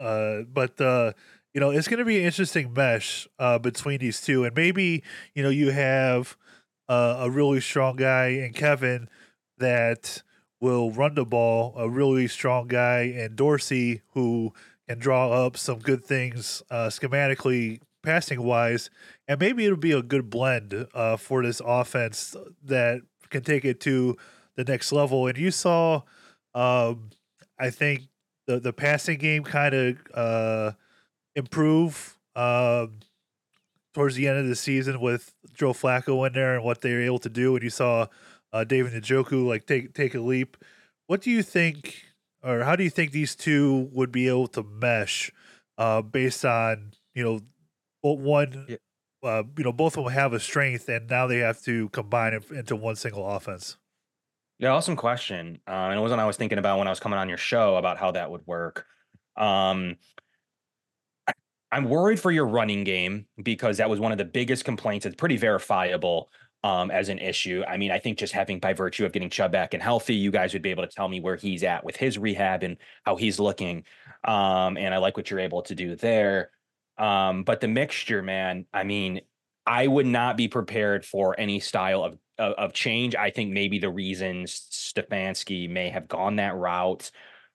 uh, 0.00 0.42
but 0.52 0.80
uh, 0.80 1.12
you 1.54 1.60
know, 1.60 1.70
it's 1.70 1.88
going 1.88 1.98
to 1.98 2.04
be 2.04 2.18
an 2.18 2.24
interesting 2.24 2.72
mesh 2.72 3.26
uh, 3.38 3.58
between 3.58 3.98
these 3.98 4.20
two, 4.20 4.44
and 4.44 4.54
maybe 4.54 5.02
you 5.34 5.42
know 5.42 5.48
you 5.50 5.70
have 5.70 6.36
uh, 6.88 7.16
a 7.20 7.30
really 7.30 7.60
strong 7.60 7.96
guy 7.96 8.28
in 8.28 8.52
Kevin 8.52 9.08
that 9.58 10.22
will 10.60 10.90
run 10.90 11.14
the 11.14 11.24
ball, 11.24 11.74
a 11.76 11.88
really 11.88 12.28
strong 12.28 12.66
guy 12.68 13.00
in 13.02 13.36
Dorsey 13.36 14.02
who 14.14 14.52
can 14.88 14.98
draw 14.98 15.30
up 15.46 15.56
some 15.56 15.78
good 15.78 16.04
things 16.04 16.62
uh, 16.70 16.88
schematically 16.88 17.80
passing 18.02 18.42
wise, 18.42 18.90
and 19.26 19.40
maybe 19.40 19.64
it'll 19.64 19.76
be 19.76 19.92
a 19.92 20.02
good 20.02 20.30
blend 20.30 20.86
uh, 20.94 21.16
for 21.16 21.42
this 21.42 21.60
offense 21.64 22.36
that 22.64 23.00
can 23.30 23.42
take 23.42 23.64
it 23.64 23.80
to 23.80 24.16
the 24.56 24.64
next 24.64 24.92
level. 24.92 25.26
And 25.26 25.36
you 25.36 25.50
saw, 25.50 26.02
um, 26.54 27.10
I 27.58 27.70
think 27.70 28.02
the 28.46 28.60
the 28.60 28.72
passing 28.72 29.18
game 29.18 29.44
kind 29.44 29.74
of 29.74 29.96
uh, 30.14 30.72
improve 31.34 32.18
um, 32.36 33.00
towards 33.94 34.14
the 34.14 34.28
end 34.28 34.38
of 34.38 34.46
the 34.46 34.56
season 34.56 35.00
with 35.00 35.34
Joe 35.54 35.72
Flacco 35.72 36.26
in 36.26 36.32
there 36.32 36.54
and 36.54 36.64
what 36.64 36.80
they 36.80 36.92
were 36.92 37.02
able 37.02 37.18
to 37.20 37.28
do. 37.28 37.54
And 37.54 37.62
you 37.62 37.70
saw 37.70 38.06
uh, 38.52 38.64
David 38.64 39.02
Njoku 39.02 39.46
like 39.46 39.66
take 39.66 39.94
take 39.94 40.14
a 40.14 40.20
leap. 40.20 40.56
What 41.06 41.22
do 41.22 41.30
you 41.30 41.42
think, 41.42 42.04
or 42.42 42.62
how 42.64 42.76
do 42.76 42.84
you 42.84 42.90
think 42.90 43.12
these 43.12 43.34
two 43.34 43.88
would 43.92 44.12
be 44.12 44.28
able 44.28 44.48
to 44.48 44.62
mesh 44.62 45.32
uh, 45.78 46.02
based 46.02 46.44
on 46.44 46.92
you 47.14 47.24
know 47.24 47.40
one 48.02 48.66
yeah 48.68 48.76
uh, 49.22 49.42
you 49.56 49.64
know, 49.64 49.72
both 49.72 49.96
of 49.96 50.04
them 50.04 50.12
have 50.12 50.32
a 50.32 50.40
strength, 50.40 50.88
and 50.88 51.08
now 51.08 51.26
they 51.26 51.38
have 51.38 51.60
to 51.62 51.88
combine 51.90 52.34
it 52.34 52.50
into 52.50 52.76
one 52.76 52.96
single 52.96 53.26
offense. 53.28 53.76
Yeah, 54.58 54.70
awesome 54.70 54.96
question. 54.96 55.60
Um, 55.66 55.74
and 55.90 55.98
it 55.98 56.00
wasn't 56.00 56.20
I 56.20 56.26
was 56.26 56.36
thinking 56.36 56.58
about 56.58 56.78
when 56.78 56.88
I 56.88 56.90
was 56.90 57.00
coming 57.00 57.18
on 57.18 57.28
your 57.28 57.38
show 57.38 57.76
about 57.76 57.98
how 57.98 58.10
that 58.12 58.30
would 58.30 58.46
work. 58.46 58.86
Um, 59.36 59.96
I'm 61.70 61.84
worried 61.84 62.18
for 62.18 62.30
your 62.30 62.46
running 62.46 62.82
game 62.82 63.26
because 63.42 63.76
that 63.76 63.90
was 63.90 64.00
one 64.00 64.10
of 64.10 64.18
the 64.18 64.24
biggest 64.24 64.64
complaints. 64.64 65.06
It's 65.06 65.14
pretty 65.14 65.36
verifiable 65.36 66.30
um, 66.64 66.90
as 66.90 67.08
an 67.08 67.18
issue. 67.18 67.62
I 67.68 67.76
mean, 67.76 67.90
I 67.92 67.98
think 67.98 68.18
just 68.18 68.32
having 68.32 68.58
by 68.58 68.72
virtue 68.72 69.04
of 69.04 69.12
getting 69.12 69.30
Chubb 69.30 69.52
back 69.52 69.74
and 69.74 69.82
healthy, 69.82 70.14
you 70.14 70.30
guys 70.30 70.52
would 70.54 70.62
be 70.62 70.70
able 70.70 70.86
to 70.86 70.88
tell 70.92 71.08
me 71.08 71.20
where 71.20 71.36
he's 71.36 71.62
at 71.62 71.84
with 71.84 71.96
his 71.96 72.18
rehab 72.18 72.62
and 72.62 72.78
how 73.04 73.16
he's 73.16 73.38
looking. 73.38 73.84
Um, 74.24 74.76
and 74.76 74.94
I 74.94 74.98
like 74.98 75.16
what 75.16 75.30
you're 75.30 75.40
able 75.40 75.62
to 75.62 75.74
do 75.74 75.94
there. 75.94 76.50
Um, 76.96 77.44
but 77.44 77.60
the 77.60 77.68
mixture, 77.68 78.22
man, 78.22 78.66
I 78.72 78.82
mean, 78.82 79.20
I 79.66 79.86
would 79.86 80.06
not 80.06 80.36
be 80.36 80.48
prepared 80.48 81.04
for 81.04 81.38
any 81.38 81.60
style 81.60 82.02
of, 82.02 82.18
of, 82.38 82.52
of 82.54 82.72
change. 82.72 83.14
I 83.14 83.30
think 83.30 83.52
maybe 83.52 83.78
the 83.78 83.90
reason 83.90 84.44
Stefanski 84.44 85.68
may 85.68 85.88
have 85.90 86.08
gone 86.08 86.36
that 86.36 86.56
route 86.56 87.10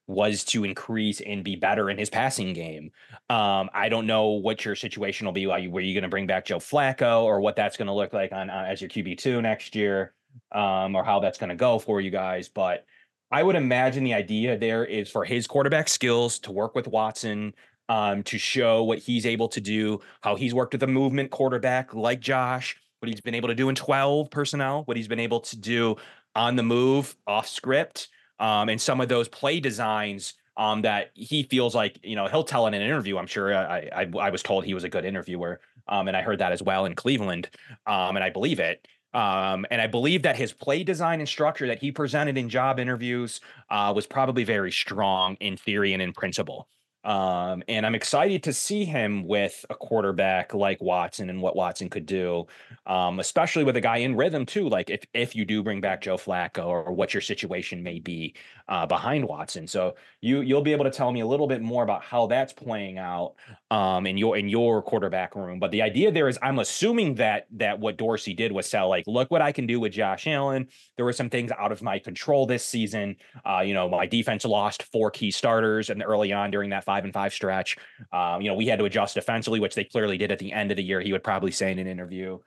was 0.07 0.43
to 0.43 0.65
increase 0.65 1.21
and 1.21 1.43
be 1.43 1.55
better 1.55 1.89
in 1.89 1.97
his 1.97 2.09
passing 2.09 2.53
game. 2.53 2.91
Um, 3.29 3.69
I 3.73 3.87
don't 3.89 4.05
know 4.05 4.31
what 4.31 4.65
your 4.65 4.75
situation 4.75 5.25
will 5.25 5.33
be. 5.33 5.41
You, 5.41 5.71
were 5.71 5.79
you 5.79 5.93
going 5.93 6.03
to 6.03 6.09
bring 6.09 6.27
back 6.27 6.45
Joe 6.45 6.59
Flacco 6.59 7.23
or 7.23 7.39
what 7.39 7.55
that's 7.55 7.77
going 7.77 7.87
to 7.87 7.93
look 7.93 8.11
like 8.13 8.33
on, 8.33 8.49
on 8.49 8.65
as 8.65 8.81
your 8.81 8.89
QB 8.89 9.17
two 9.17 9.41
next 9.41 9.75
year, 9.75 10.13
um, 10.51 10.95
or 10.95 11.03
how 11.03 11.19
that's 11.19 11.37
going 11.37 11.49
to 11.49 11.55
go 11.55 11.79
for 11.79 12.01
you 12.01 12.11
guys? 12.11 12.49
But 12.49 12.85
I 13.31 13.43
would 13.43 13.55
imagine 13.55 14.03
the 14.03 14.13
idea 14.13 14.57
there 14.57 14.85
is 14.85 15.09
for 15.09 15.23
his 15.23 15.47
quarterback 15.47 15.87
skills 15.87 16.37
to 16.39 16.51
work 16.51 16.75
with 16.75 16.87
Watson, 16.87 17.53
um, 17.89 18.23
to 18.23 18.37
show 18.37 18.83
what 18.83 18.99
he's 18.99 19.25
able 19.25 19.47
to 19.49 19.61
do, 19.61 20.01
how 20.21 20.35
he's 20.35 20.53
worked 20.53 20.73
with 20.73 20.83
a 20.83 20.87
movement 20.87 21.31
quarterback 21.31 21.93
like 21.93 22.19
Josh, 22.19 22.77
what 23.03 23.09
he's 23.09 23.21
been 23.21 23.35
able 23.35 23.49
to 23.49 23.55
do 23.55 23.67
in 23.67 23.75
12 23.75 24.31
personnel, 24.31 24.83
what 24.85 24.95
he's 24.95 25.09
been 25.09 25.19
able 25.19 25.41
to 25.41 25.57
do 25.57 25.97
on 26.35 26.55
the 26.55 26.63
move, 26.63 27.15
off 27.27 27.49
script, 27.49 28.07
um, 28.39 28.69
and 28.69 28.79
some 28.79 29.01
of 29.01 29.09
those 29.09 29.27
play 29.27 29.59
designs 29.59 30.35
um, 30.55 30.81
that 30.83 31.11
he 31.13 31.43
feels 31.43 31.75
like, 31.75 31.99
you 32.01 32.15
know, 32.15 32.27
he'll 32.27 32.45
tell 32.45 32.65
in 32.67 32.73
an 32.73 32.81
interview. 32.81 33.17
I'm 33.17 33.27
sure 33.27 33.53
I, 33.53 33.89
I, 33.93 34.11
I 34.17 34.29
was 34.29 34.41
told 34.41 34.63
he 34.63 34.73
was 34.73 34.85
a 34.85 34.89
good 34.89 35.03
interviewer. 35.03 35.59
Um, 35.89 36.07
and 36.07 36.15
I 36.15 36.21
heard 36.21 36.39
that 36.39 36.53
as 36.53 36.63
well 36.63 36.85
in 36.85 36.95
Cleveland. 36.95 37.49
Um, 37.85 38.15
and 38.15 38.23
I 38.23 38.29
believe 38.29 38.61
it. 38.61 38.87
Um, 39.13 39.65
and 39.69 39.81
I 39.81 39.87
believe 39.87 40.23
that 40.23 40.37
his 40.37 40.53
play 40.53 40.83
design 40.83 41.19
and 41.19 41.27
structure 41.27 41.67
that 41.67 41.79
he 41.79 41.91
presented 41.91 42.37
in 42.37 42.47
job 42.47 42.79
interviews 42.79 43.41
uh, 43.69 43.91
was 43.93 44.07
probably 44.07 44.45
very 44.45 44.71
strong 44.71 45.35
in 45.41 45.57
theory 45.57 45.91
and 45.91 46.01
in 46.01 46.13
principle. 46.13 46.69
Um, 47.03 47.63
and 47.67 47.85
I'm 47.85 47.95
excited 47.95 48.43
to 48.43 48.53
see 48.53 48.85
him 48.85 49.27
with 49.27 49.65
a 49.69 49.75
quarterback 49.75 50.53
like 50.53 50.81
Watson 50.81 51.29
and 51.29 51.41
what 51.41 51.55
Watson 51.55 51.89
could 51.89 52.05
do, 52.05 52.47
um, 52.85 53.19
especially 53.19 53.65
with 53.65 53.75
a 53.75 53.81
guy 53.81 53.97
in 53.97 54.15
rhythm 54.15 54.45
too. 54.45 54.69
Like 54.69 54.89
if 54.89 55.03
if 55.13 55.35
you 55.35 55.43
do 55.43 55.61
bring 55.63 55.81
back 55.81 56.01
Joe 56.01 56.15
Flacco 56.15 56.65
or 56.65 56.93
what 56.93 57.13
your 57.13 57.21
situation 57.21 57.83
may 57.83 57.99
be 57.99 58.35
uh, 58.69 58.85
behind 58.85 59.25
Watson, 59.25 59.67
so 59.67 59.95
you 60.21 60.41
you'll 60.41 60.61
be 60.61 60.71
able 60.71 60.85
to 60.85 60.91
tell 60.91 61.11
me 61.11 61.19
a 61.19 61.27
little 61.27 61.47
bit 61.47 61.61
more 61.61 61.83
about 61.83 62.03
how 62.03 62.27
that's 62.27 62.53
playing 62.53 62.97
out 62.97 63.35
um, 63.73 64.05
in 64.05 64.19
your 64.19 64.37
in 64.37 64.49
your 64.49 64.83
quarterback 64.83 65.35
room. 65.35 65.57
But 65.57 65.71
the 65.71 65.81
idea 65.81 66.11
there 66.11 66.27
is, 66.27 66.37
I'm 66.43 66.59
assuming 66.59 67.15
that 67.15 67.47
that 67.53 67.79
what 67.79 67.97
Dorsey 67.97 68.35
did 68.35 68.51
was 68.51 68.67
sell 68.67 68.87
like, 68.87 69.05
look 69.07 69.31
what 69.31 69.41
I 69.41 69.51
can 69.51 69.65
do 69.65 69.79
with 69.79 69.93
Josh 69.93 70.27
Allen. 70.27 70.67
There 70.95 71.05
were 71.05 71.11
some 71.11 71.27
things 71.27 71.51
out 71.51 71.71
of 71.71 71.81
my 71.81 71.97
control 71.97 72.45
this 72.45 72.63
season. 72.63 73.15
Uh, 73.43 73.61
you 73.61 73.73
know, 73.73 73.89
my 73.89 74.05
defense 74.05 74.45
lost 74.45 74.83
four 74.83 75.09
key 75.09 75.31
starters 75.31 75.89
and 75.89 76.03
early 76.03 76.31
on 76.31 76.51
during 76.51 76.69
that 76.69 76.83
five 76.83 77.03
and 77.03 77.11
five 77.11 77.33
stretch. 77.33 77.77
Um, 78.11 78.41
you 78.41 78.47
know, 78.47 78.53
we 78.53 78.67
had 78.67 78.77
to 78.77 78.85
adjust 78.85 79.15
defensively, 79.15 79.59
which 79.59 79.73
they 79.73 79.85
clearly 79.85 80.19
did 80.19 80.31
at 80.31 80.37
the 80.37 80.53
end 80.53 80.69
of 80.69 80.77
the 80.77 80.83
year. 80.83 81.01
He 81.01 81.11
would 81.11 81.23
probably 81.23 81.51
say 81.51 81.71
in 81.71 81.79
an 81.79 81.87
interview. 81.87 82.37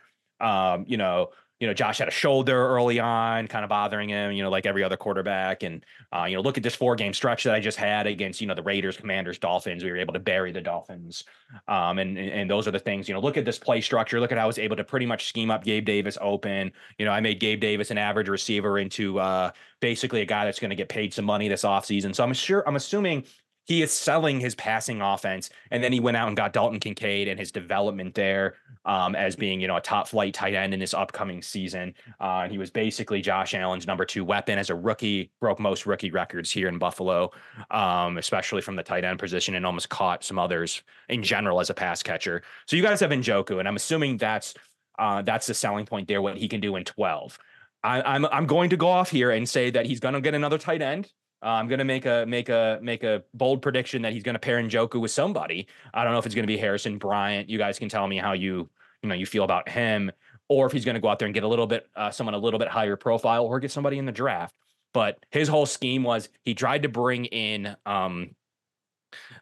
Um, 0.40 0.84
you 0.86 0.96
know, 0.96 1.30
you 1.58 1.66
know, 1.66 1.72
Josh 1.72 1.98
had 1.98 2.08
a 2.08 2.12
shoulder 2.12 2.68
early 2.68 3.00
on, 3.00 3.48
kind 3.48 3.64
of 3.64 3.70
bothering 3.70 4.10
him, 4.10 4.32
you 4.32 4.42
know, 4.42 4.50
like 4.50 4.66
every 4.66 4.84
other 4.84 4.96
quarterback. 4.96 5.62
And, 5.62 5.84
uh, 6.14 6.24
you 6.24 6.36
know, 6.36 6.42
look 6.42 6.58
at 6.58 6.62
this 6.62 6.74
four 6.74 6.96
game 6.96 7.14
stretch 7.14 7.44
that 7.44 7.54
I 7.54 7.60
just 7.60 7.78
had 7.78 8.06
against, 8.06 8.42
you 8.42 8.46
know, 8.46 8.54
the 8.54 8.62
Raiders, 8.62 8.98
Commanders, 8.98 9.38
Dolphins. 9.38 9.82
We 9.82 9.90
were 9.90 9.96
able 9.96 10.12
to 10.12 10.20
bury 10.20 10.52
the 10.52 10.60
Dolphins. 10.60 11.24
Um, 11.66 11.98
and, 11.98 12.18
and 12.18 12.50
those 12.50 12.68
are 12.68 12.72
the 12.72 12.78
things, 12.78 13.08
you 13.08 13.14
know, 13.14 13.20
look 13.20 13.38
at 13.38 13.46
this 13.46 13.58
play 13.58 13.80
structure. 13.80 14.20
Look 14.20 14.32
at 14.32 14.38
how 14.38 14.44
I 14.44 14.46
was 14.46 14.58
able 14.58 14.76
to 14.76 14.84
pretty 14.84 15.06
much 15.06 15.28
scheme 15.28 15.50
up 15.50 15.64
Gabe 15.64 15.86
Davis 15.86 16.18
open. 16.20 16.72
You 16.98 17.06
know, 17.06 17.12
I 17.12 17.20
made 17.20 17.40
Gabe 17.40 17.60
Davis 17.60 17.90
an 17.90 17.96
average 17.96 18.28
receiver 18.28 18.78
into 18.78 19.18
uh, 19.18 19.50
basically 19.80 20.20
a 20.20 20.26
guy 20.26 20.44
that's 20.44 20.58
going 20.58 20.70
to 20.70 20.76
get 20.76 20.90
paid 20.90 21.14
some 21.14 21.24
money 21.24 21.48
this 21.48 21.62
offseason. 21.62 22.14
So 22.14 22.22
I'm 22.22 22.34
sure, 22.34 22.68
I'm 22.68 22.76
assuming 22.76 23.24
he 23.66 23.82
is 23.82 23.92
selling 23.92 24.40
his 24.40 24.54
passing 24.54 25.02
offense. 25.02 25.50
And 25.70 25.82
then 25.82 25.92
he 25.92 26.00
went 26.00 26.16
out 26.16 26.28
and 26.28 26.36
got 26.36 26.52
Dalton 26.52 26.80
Kincaid 26.80 27.28
and 27.28 27.38
his 27.38 27.50
development 27.50 28.14
there 28.14 28.54
um, 28.84 29.16
as 29.16 29.34
being, 29.34 29.60
you 29.60 29.66
know, 29.66 29.76
a 29.76 29.80
top 29.80 30.08
flight 30.08 30.34
tight 30.34 30.54
end 30.54 30.72
in 30.72 30.80
this 30.80 30.94
upcoming 30.94 31.42
season. 31.42 31.92
Uh, 32.20 32.42
and 32.44 32.52
he 32.52 32.58
was 32.58 32.70
basically 32.70 33.20
Josh 33.20 33.54
Allen's 33.54 33.86
number 33.86 34.04
two 34.04 34.24
weapon 34.24 34.58
as 34.58 34.70
a 34.70 34.74
rookie, 34.74 35.30
broke 35.40 35.58
most 35.58 35.84
rookie 35.84 36.12
records 36.12 36.50
here 36.50 36.68
in 36.68 36.78
Buffalo, 36.78 37.32
um, 37.72 38.18
especially 38.18 38.62
from 38.62 38.76
the 38.76 38.84
tight 38.84 39.04
end 39.04 39.18
position 39.18 39.56
and 39.56 39.66
almost 39.66 39.88
caught 39.88 40.22
some 40.22 40.38
others 40.38 40.82
in 41.08 41.22
general 41.22 41.60
as 41.60 41.68
a 41.68 41.74
pass 41.74 42.02
catcher. 42.02 42.42
So 42.66 42.76
you 42.76 42.82
guys 42.82 43.00
have 43.00 43.10
Njoku, 43.10 43.58
and 43.58 43.66
I'm 43.66 43.76
assuming 43.76 44.16
that's 44.16 44.54
uh, 44.98 45.22
that's 45.22 45.46
the 45.46 45.54
selling 45.54 45.84
point 45.84 46.08
there, 46.08 46.22
what 46.22 46.38
he 46.38 46.48
can 46.48 46.60
do 46.60 46.76
in 46.76 46.84
12. 46.84 47.38
I, 47.82 48.00
I'm 48.02 48.24
I'm 48.26 48.46
going 48.46 48.70
to 48.70 48.76
go 48.76 48.88
off 48.88 49.10
here 49.10 49.32
and 49.32 49.48
say 49.48 49.70
that 49.70 49.86
he's 49.86 50.00
going 50.00 50.14
to 50.14 50.20
get 50.20 50.34
another 50.34 50.58
tight 50.58 50.82
end. 50.82 51.10
Uh, 51.46 51.50
I'm 51.50 51.68
gonna 51.68 51.84
make 51.84 52.06
a 52.06 52.24
make 52.26 52.48
a 52.48 52.80
make 52.82 53.04
a 53.04 53.22
bold 53.32 53.62
prediction 53.62 54.02
that 54.02 54.12
he's 54.12 54.24
gonna 54.24 54.36
pair 54.36 54.60
Njoku 54.60 55.00
with 55.00 55.12
somebody. 55.12 55.68
I 55.94 56.02
don't 56.02 56.12
know 56.12 56.18
if 56.18 56.26
it's 56.26 56.34
gonna 56.34 56.48
be 56.48 56.56
Harrison 56.56 56.98
Bryant. 56.98 57.48
You 57.48 57.56
guys 57.56 57.78
can 57.78 57.88
tell 57.88 58.08
me 58.08 58.18
how 58.18 58.32
you 58.32 58.68
you 59.00 59.08
know 59.08 59.14
you 59.14 59.26
feel 59.26 59.44
about 59.44 59.68
him, 59.68 60.10
or 60.48 60.66
if 60.66 60.72
he's 60.72 60.84
gonna 60.84 60.98
go 60.98 61.06
out 61.06 61.20
there 61.20 61.26
and 61.26 61.34
get 61.34 61.44
a 61.44 61.48
little 61.48 61.68
bit 61.68 61.88
uh, 61.94 62.10
someone 62.10 62.34
a 62.34 62.38
little 62.38 62.58
bit 62.58 62.66
higher 62.66 62.96
profile, 62.96 63.44
or 63.44 63.60
get 63.60 63.70
somebody 63.70 63.96
in 63.96 64.06
the 64.06 64.12
draft. 64.12 64.56
But 64.92 65.24
his 65.30 65.46
whole 65.46 65.66
scheme 65.66 66.02
was 66.02 66.28
he 66.42 66.52
tried 66.52 66.82
to 66.82 66.88
bring 66.88 67.26
in 67.26 67.76
um, 67.86 68.34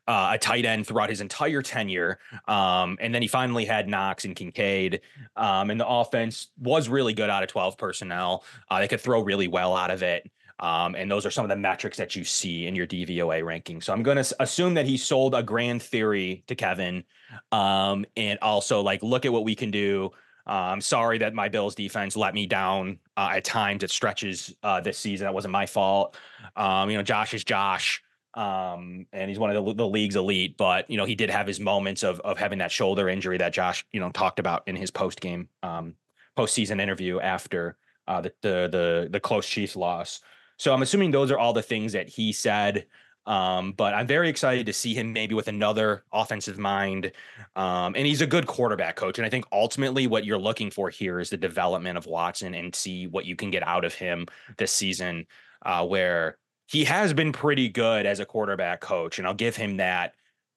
uh, 0.06 0.32
a 0.34 0.38
tight 0.38 0.66
end 0.66 0.86
throughout 0.86 1.08
his 1.08 1.22
entire 1.22 1.62
tenure. 1.62 2.18
Um, 2.46 2.98
and 3.00 3.14
then 3.14 3.22
he 3.22 3.28
finally 3.28 3.64
had 3.64 3.88
Knox 3.88 4.26
and 4.26 4.36
Kincaid. 4.36 5.00
Um, 5.36 5.70
and 5.70 5.80
the 5.80 5.88
offense 5.88 6.48
was 6.58 6.88
really 6.88 7.14
good 7.14 7.30
out 7.30 7.42
of 7.42 7.48
12 7.48 7.78
personnel. 7.78 8.44
Uh, 8.68 8.80
they 8.80 8.88
could 8.88 9.00
throw 9.00 9.22
really 9.22 9.48
well 9.48 9.74
out 9.74 9.90
of 9.90 10.02
it. 10.02 10.30
Um, 10.60 10.94
and 10.94 11.10
those 11.10 11.26
are 11.26 11.30
some 11.30 11.44
of 11.44 11.48
the 11.48 11.56
metrics 11.56 11.96
that 11.98 12.14
you 12.14 12.24
see 12.24 12.66
in 12.66 12.74
your 12.74 12.86
DVOA 12.86 13.44
ranking. 13.44 13.80
So 13.80 13.92
I'm 13.92 14.02
going 14.02 14.22
to 14.22 14.36
assume 14.40 14.74
that 14.74 14.86
he 14.86 14.96
sold 14.96 15.34
a 15.34 15.42
grand 15.42 15.82
theory 15.82 16.44
to 16.46 16.54
Kevin, 16.54 17.04
um, 17.50 18.06
and 18.16 18.38
also 18.40 18.80
like 18.80 19.02
look 19.02 19.26
at 19.26 19.32
what 19.32 19.44
we 19.44 19.54
can 19.54 19.70
do. 19.70 20.10
Uh, 20.46 20.50
I'm 20.50 20.80
sorry 20.80 21.18
that 21.18 21.34
my 21.34 21.48
Bills 21.48 21.74
defense 21.74 22.16
let 22.16 22.34
me 22.34 22.46
down 22.46 22.98
uh, 23.16 23.30
at 23.32 23.44
times. 23.44 23.82
It 23.82 23.90
stretches 23.90 24.54
uh, 24.62 24.80
this 24.80 24.98
season. 24.98 25.24
That 25.24 25.34
wasn't 25.34 25.52
my 25.52 25.66
fault. 25.66 26.16
Um, 26.54 26.90
you 26.90 26.96
know, 26.96 27.02
Josh 27.02 27.34
is 27.34 27.44
Josh, 27.44 28.02
um, 28.34 29.06
and 29.12 29.28
he's 29.28 29.38
one 29.38 29.54
of 29.54 29.64
the, 29.64 29.74
the, 29.74 29.88
league's 29.88 30.16
elite. 30.16 30.56
But 30.56 30.88
you 30.90 30.98
know, 30.98 31.06
he 31.06 31.14
did 31.14 31.30
have 31.30 31.46
his 31.46 31.60
moments 31.60 32.04
of 32.04 32.20
of 32.20 32.38
having 32.38 32.58
that 32.58 32.70
shoulder 32.70 33.08
injury 33.08 33.38
that 33.38 33.52
Josh, 33.52 33.84
you 33.90 34.00
know, 34.00 34.10
talked 34.10 34.38
about 34.38 34.68
in 34.68 34.76
his 34.76 34.90
post 34.90 35.20
game, 35.20 35.48
um, 35.62 35.94
postseason 36.36 36.80
interview 36.80 37.20
after 37.20 37.76
uh, 38.06 38.20
the, 38.20 38.32
the 38.42 38.68
the 38.70 39.08
the 39.10 39.20
close 39.20 39.48
Chiefs 39.48 39.76
loss. 39.76 40.20
So 40.58 40.72
I'm 40.72 40.82
assuming 40.82 41.10
those 41.10 41.30
are 41.30 41.38
all 41.38 41.52
the 41.52 41.62
things 41.62 41.92
that 41.92 42.08
he 42.08 42.32
said. 42.32 42.86
Um, 43.26 43.72
but 43.72 43.94
I'm 43.94 44.06
very 44.06 44.28
excited 44.28 44.66
to 44.66 44.72
see 44.72 44.94
him 44.94 45.12
maybe 45.12 45.34
with 45.34 45.48
another 45.48 46.04
offensive 46.12 46.58
mind. 46.58 47.10
Um, 47.56 47.94
and 47.96 48.06
he's 48.06 48.20
a 48.20 48.26
good 48.26 48.46
quarterback 48.46 48.96
coach. 48.96 49.18
And 49.18 49.24
I 49.24 49.30
think 49.30 49.46
ultimately 49.50 50.06
what 50.06 50.24
you're 50.24 50.38
looking 50.38 50.70
for 50.70 50.90
here 50.90 51.20
is 51.20 51.30
the 51.30 51.36
development 51.36 51.96
of 51.96 52.06
Watson 52.06 52.54
and 52.54 52.74
see 52.74 53.06
what 53.06 53.24
you 53.24 53.34
can 53.34 53.50
get 53.50 53.66
out 53.66 53.84
of 53.84 53.94
him 53.94 54.26
this 54.58 54.72
season, 54.72 55.26
uh, 55.64 55.86
where 55.86 56.36
he 56.66 56.84
has 56.84 57.14
been 57.14 57.32
pretty 57.32 57.68
good 57.68 58.04
as 58.04 58.20
a 58.20 58.26
quarterback 58.26 58.80
coach. 58.80 59.18
And 59.18 59.26
I'll 59.26 59.34
give 59.34 59.56
him 59.56 59.78
that. 59.78 60.12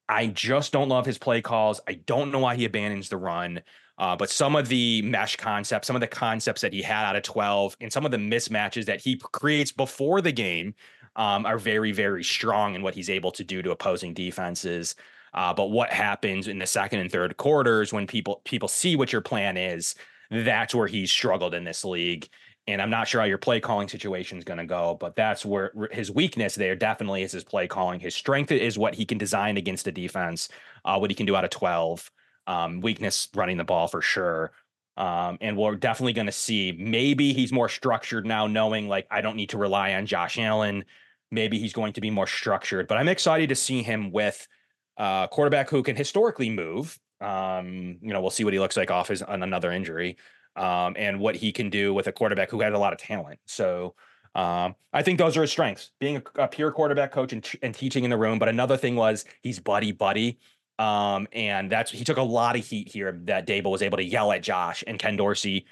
I 0.10 0.27
just 0.27 0.71
don't 0.71 0.89
love 0.89 1.05
his 1.05 1.17
play 1.17 1.41
calls. 1.41 1.81
I 1.88 1.93
don't 1.93 2.31
know 2.31 2.39
why 2.39 2.55
he 2.55 2.65
abandons 2.65 3.10
the 3.10 3.17
run. 3.17 3.62
Uh, 3.97 4.15
but 4.15 4.29
some 4.29 4.55
of 4.55 4.67
the 4.67 5.01
mesh 5.01 5.36
concepts, 5.38 5.88
some 5.88 5.95
of 5.95 6.01
the 6.01 6.07
concepts 6.07 6.62
that 6.62 6.73
he 6.73 6.81
had 6.81 7.05
out 7.05 7.15
of 7.15 7.23
12, 7.23 7.77
and 7.81 7.91
some 7.91 8.05
of 8.05 8.12
the 8.12 8.17
mismatches 8.17 8.86
that 8.86 9.01
he 9.01 9.17
creates 9.17 9.71
before 9.71 10.21
the 10.21 10.31
game 10.31 10.75
um, 11.15 11.45
are 11.45 11.57
very, 11.57 11.91
very 11.91 12.23
strong 12.23 12.75
in 12.75 12.83
what 12.83 12.93
he's 12.93 13.10
able 13.10 13.31
to 13.31 13.43
do 13.43 13.62
to 13.62 13.71
opposing 13.71 14.13
defenses. 14.13 14.95
Uh, 15.33 15.53
but 15.53 15.71
what 15.71 15.91
happens 15.91 16.47
in 16.47 16.60
the 16.60 16.65
second 16.65 16.99
and 16.99 17.12
third 17.12 17.36
quarters 17.38 17.91
when 17.91 18.07
people 18.07 18.41
people 18.45 18.67
see 18.67 18.95
what 18.95 19.12
your 19.12 19.21
plan 19.21 19.57
is, 19.57 19.95
that's 20.29 20.73
where 20.73 20.88
he's 20.88 21.12
struggled 21.12 21.53
in 21.53 21.63
this 21.63 21.83
league. 21.83 22.29
And 22.67 22.81
I'm 22.81 22.89
not 22.89 23.07
sure 23.07 23.21
how 23.21 23.27
your 23.27 23.38
play 23.38 23.60
calling 23.62 23.88
situation 23.88 24.38
is 24.38 24.43
going 24.43 24.57
to 24.57 24.65
go, 24.65 24.97
but 24.99 25.15
that's 25.15 25.45
where 25.45 25.71
his 25.91 26.12
weakness 26.12 26.53
there 26.53 26.75
definitely 26.75 27.23
is 27.23 27.31
his 27.31 27.45
play 27.45 27.65
calling. 27.65 27.99
His 27.99 28.13
strength 28.13 28.51
is 28.51 28.77
what 28.77 28.93
he 28.93 29.05
can 29.05 29.17
design 29.17 29.57
against 29.57 29.88
a 29.88 29.91
defense, 29.91 30.49
uh, 30.83 30.97
what 30.97 31.10
he 31.10 31.15
can 31.15 31.25
do 31.25 31.36
out 31.36 31.45
of 31.45 31.49
12 31.49 32.12
um, 32.47 32.81
weakness 32.81 33.29
running 33.36 33.57
the 33.57 33.63
ball 33.63 33.88
for 33.88 34.01
sure. 34.01 34.51
Um, 34.95 35.38
and 35.41 35.55
we're 35.55 35.75
definitely 35.75 36.13
going 36.13 36.25
to 36.25 36.31
see 36.31 36.71
maybe 36.71 37.31
he's 37.31 37.51
more 37.51 37.69
structured 37.69 38.25
now, 38.25 38.47
knowing 38.47 38.88
like 38.88 39.05
I 39.12 39.21
don't 39.21 39.36
need 39.36 39.49
to 39.49 39.57
rely 39.60 39.93
on 39.93 40.07
Josh 40.07 40.39
Allen. 40.39 40.86
Maybe 41.29 41.60
he's 41.60 41.73
going 41.73 41.93
to 41.93 42.01
be 42.01 42.10
more 42.10 42.25
structured, 42.25 42.88
but 42.88 42.97
I'm 42.97 43.07
excited 43.07 43.49
to 43.49 43.55
see 43.55 43.83
him 43.83 44.12
with 44.12 44.47
a 44.97 45.27
quarterback 45.31 45.69
who 45.69 45.83
can 45.83 45.95
historically 45.95 46.49
move. 46.49 46.97
Um, 47.21 47.97
you 48.01 48.12
know, 48.13 48.21
we'll 48.21 48.31
see 48.31 48.43
what 48.43 48.53
he 48.53 48.60
looks 48.60 48.77
like 48.77 48.89
off 48.89 49.10
his 49.10 49.21
on 49.21 49.43
another 49.43 49.71
injury, 49.71 50.17
um, 50.55 50.95
and 50.97 51.19
what 51.19 51.36
he 51.36 51.51
can 51.51 51.69
do 51.69 51.93
with 51.93 52.07
a 52.07 52.12
quarterback 52.12 52.49
who 52.49 52.62
had 52.62 52.73
a 52.73 52.79
lot 52.79 52.93
of 52.93 52.99
talent. 52.99 53.39
So 53.45 53.93
um, 54.33 54.75
I 54.93 55.03
think 55.03 55.17
those 55.17 55.36
are 55.36 55.41
his 55.41 55.51
strengths, 55.51 55.91
being 55.99 56.17
a, 56.17 56.43
a 56.43 56.47
pure 56.47 56.71
quarterback 56.71 57.12
coach 57.12 57.33
and, 57.33 57.47
and 57.62 57.75
teaching 57.75 58.03
in 58.03 58.10
the 58.10 58.17
room. 58.17 58.39
But 58.39 58.49
another 58.49 58.77
thing 58.77 58.95
was 58.95 59.25
he's 59.41 59.60
buddy 59.60 59.91
buddy. 59.91 60.39
Um, 60.79 61.27
and 61.31 61.71
that's 61.71 61.91
he 61.91 62.03
took 62.03 62.17
a 62.17 62.23
lot 62.23 62.55
of 62.55 62.65
heat 62.65 62.87
here 62.87 63.19
that 63.25 63.47
Daboll 63.47 63.71
was 63.71 63.81
able 63.81 63.97
to 63.97 64.03
yell 64.03 64.31
at 64.31 64.43
Josh 64.43 64.83
and 64.85 64.99
Ken 64.99 65.15
Dorsey. 65.15 65.65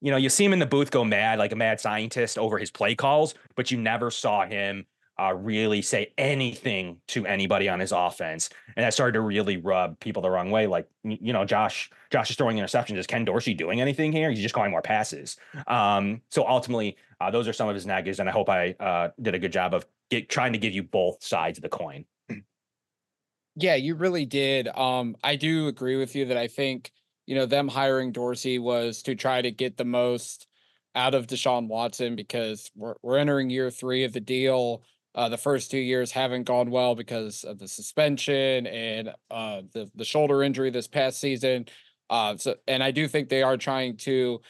You 0.00 0.10
know, 0.10 0.16
you 0.16 0.28
see 0.28 0.44
him 0.44 0.52
in 0.52 0.58
the 0.58 0.66
booth 0.66 0.90
go 0.90 1.04
mad 1.04 1.38
like 1.38 1.52
a 1.52 1.56
mad 1.56 1.80
scientist 1.80 2.38
over 2.38 2.58
his 2.58 2.70
play 2.70 2.94
calls, 2.94 3.34
but 3.54 3.70
you 3.70 3.78
never 3.78 4.10
saw 4.10 4.46
him 4.46 4.86
uh, 5.18 5.34
really 5.34 5.80
say 5.80 6.12
anything 6.18 7.00
to 7.08 7.26
anybody 7.26 7.68
on 7.68 7.80
his 7.80 7.92
offense, 7.92 8.50
and 8.76 8.84
that 8.84 8.92
started 8.92 9.14
to 9.14 9.20
really 9.22 9.56
rub 9.56 9.98
people 9.98 10.20
the 10.20 10.28
wrong 10.28 10.50
way. 10.50 10.66
Like, 10.66 10.88
you 11.04 11.32
know, 11.32 11.44
Josh, 11.44 11.90
Josh 12.10 12.30
is 12.30 12.36
throwing 12.36 12.58
interceptions. 12.58 12.98
Is 12.98 13.06
Ken 13.06 13.24
Dorsey 13.24 13.54
doing 13.54 13.80
anything 13.80 14.12
here? 14.12 14.30
He's 14.30 14.40
just 14.40 14.54
calling 14.54 14.70
more 14.70 14.82
passes. 14.82 15.38
Um, 15.66 16.20
so 16.30 16.46
ultimately, 16.46 16.96
uh, 17.20 17.30
those 17.30 17.48
are 17.48 17.54
some 17.54 17.68
of 17.68 17.74
his 17.74 17.86
negatives, 17.86 18.20
and 18.20 18.28
I 18.28 18.32
hope 18.32 18.50
I 18.50 18.72
uh, 18.78 19.08
did 19.20 19.34
a 19.34 19.38
good 19.38 19.52
job 19.52 19.72
of 19.72 19.86
get, 20.10 20.28
trying 20.28 20.52
to 20.52 20.58
give 20.58 20.74
you 20.74 20.82
both 20.82 21.24
sides 21.24 21.56
of 21.58 21.62
the 21.62 21.70
coin. 21.70 22.04
Yeah, 23.56 23.74
you 23.76 23.94
really 23.94 24.26
did. 24.26 24.68
Um, 24.68 25.16
I 25.24 25.36
do 25.36 25.68
agree 25.68 25.96
with 25.96 26.14
you 26.14 26.26
that 26.26 26.36
I 26.36 26.46
think, 26.48 26.92
you 27.26 27.34
know, 27.34 27.46
them 27.46 27.68
hiring 27.68 28.12
Dorsey 28.12 28.58
was 28.58 29.02
to 29.04 29.14
try 29.14 29.40
to 29.40 29.50
get 29.50 29.76
the 29.76 29.84
most 29.84 30.46
out 30.94 31.14
of 31.14 31.26
Deshaun 31.26 31.68
Watson 31.68 32.16
because 32.16 32.70
we're 32.74 32.94
we're 33.02 33.18
entering 33.18 33.50
year 33.50 33.70
three 33.70 34.04
of 34.04 34.12
the 34.12 34.20
deal. 34.20 34.82
Uh, 35.14 35.30
the 35.30 35.38
first 35.38 35.70
two 35.70 35.78
years 35.78 36.12
haven't 36.12 36.44
gone 36.44 36.70
well 36.70 36.94
because 36.94 37.42
of 37.44 37.58
the 37.58 37.68
suspension 37.68 38.66
and 38.66 39.10
uh, 39.30 39.62
the 39.72 39.90
the 39.94 40.04
shoulder 40.04 40.42
injury 40.42 40.70
this 40.70 40.88
past 40.88 41.18
season. 41.18 41.66
Uh, 42.10 42.36
so, 42.36 42.54
and 42.68 42.82
I 42.82 42.90
do 42.90 43.08
think 43.08 43.28
they 43.28 43.42
are 43.42 43.56
trying 43.56 43.96
to 43.98 44.40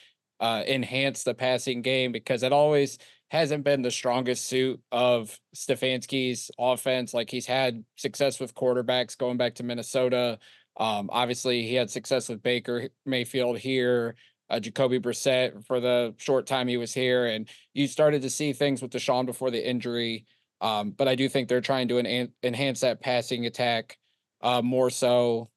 uh, 0.41 0.63
enhance 0.67 1.23
the 1.23 1.35
passing 1.35 1.81
game 1.83 2.13
because 2.13 2.43
it 2.43 2.53
always 2.53 2.99
hasn't 3.31 3.65
been 3.65 3.83
the 3.83 3.91
strongest 3.91 4.47
suit 4.47 4.81
of 4.93 5.39
Stefanski's 5.55 6.51
offense. 6.59 7.13
Like 7.13 7.31
he's 7.31 7.47
had 7.47 7.85
success 7.97 8.39
with 8.39 8.55
quarterbacks 8.55 9.19
going 9.19 9.37
back 9.37 9.57
to 9.57 9.65
Minnesota. 9.65 10.39
Um, 10.77 11.09
obviously, 11.13 11.63
he 11.67 11.75
had 11.75 11.91
success 11.91 12.29
with 12.29 12.43
Baker 12.43 12.89
Mayfield 13.05 13.59
here, 13.59 14.15
uh, 14.51 14.61
Jacoby 14.61 15.01
Brissett 15.01 15.67
for 15.67 15.81
the 15.81 16.15
short 16.19 16.47
time 16.47 16.69
he 16.69 16.77
was 16.77 16.93
here, 16.95 17.27
and 17.27 17.49
you 17.75 17.89
started 17.89 18.23
to 18.23 18.31
see 18.31 18.53
things 18.53 18.83
with 18.83 18.93
Deshaun 18.93 19.27
before 19.27 19.51
the 19.51 19.69
injury. 19.69 20.27
Um, 20.61 20.91
but 20.91 21.09
I 21.09 21.15
do 21.15 21.29
think 21.29 21.49
they're 21.49 21.61
trying 21.61 21.89
to 21.89 21.99
en- 21.99 22.33
enhance 22.43 22.81
that 22.81 23.01
passing 23.01 23.47
attack 23.47 23.99
uh, 24.43 24.63
more 24.63 24.91
so. 24.91 25.51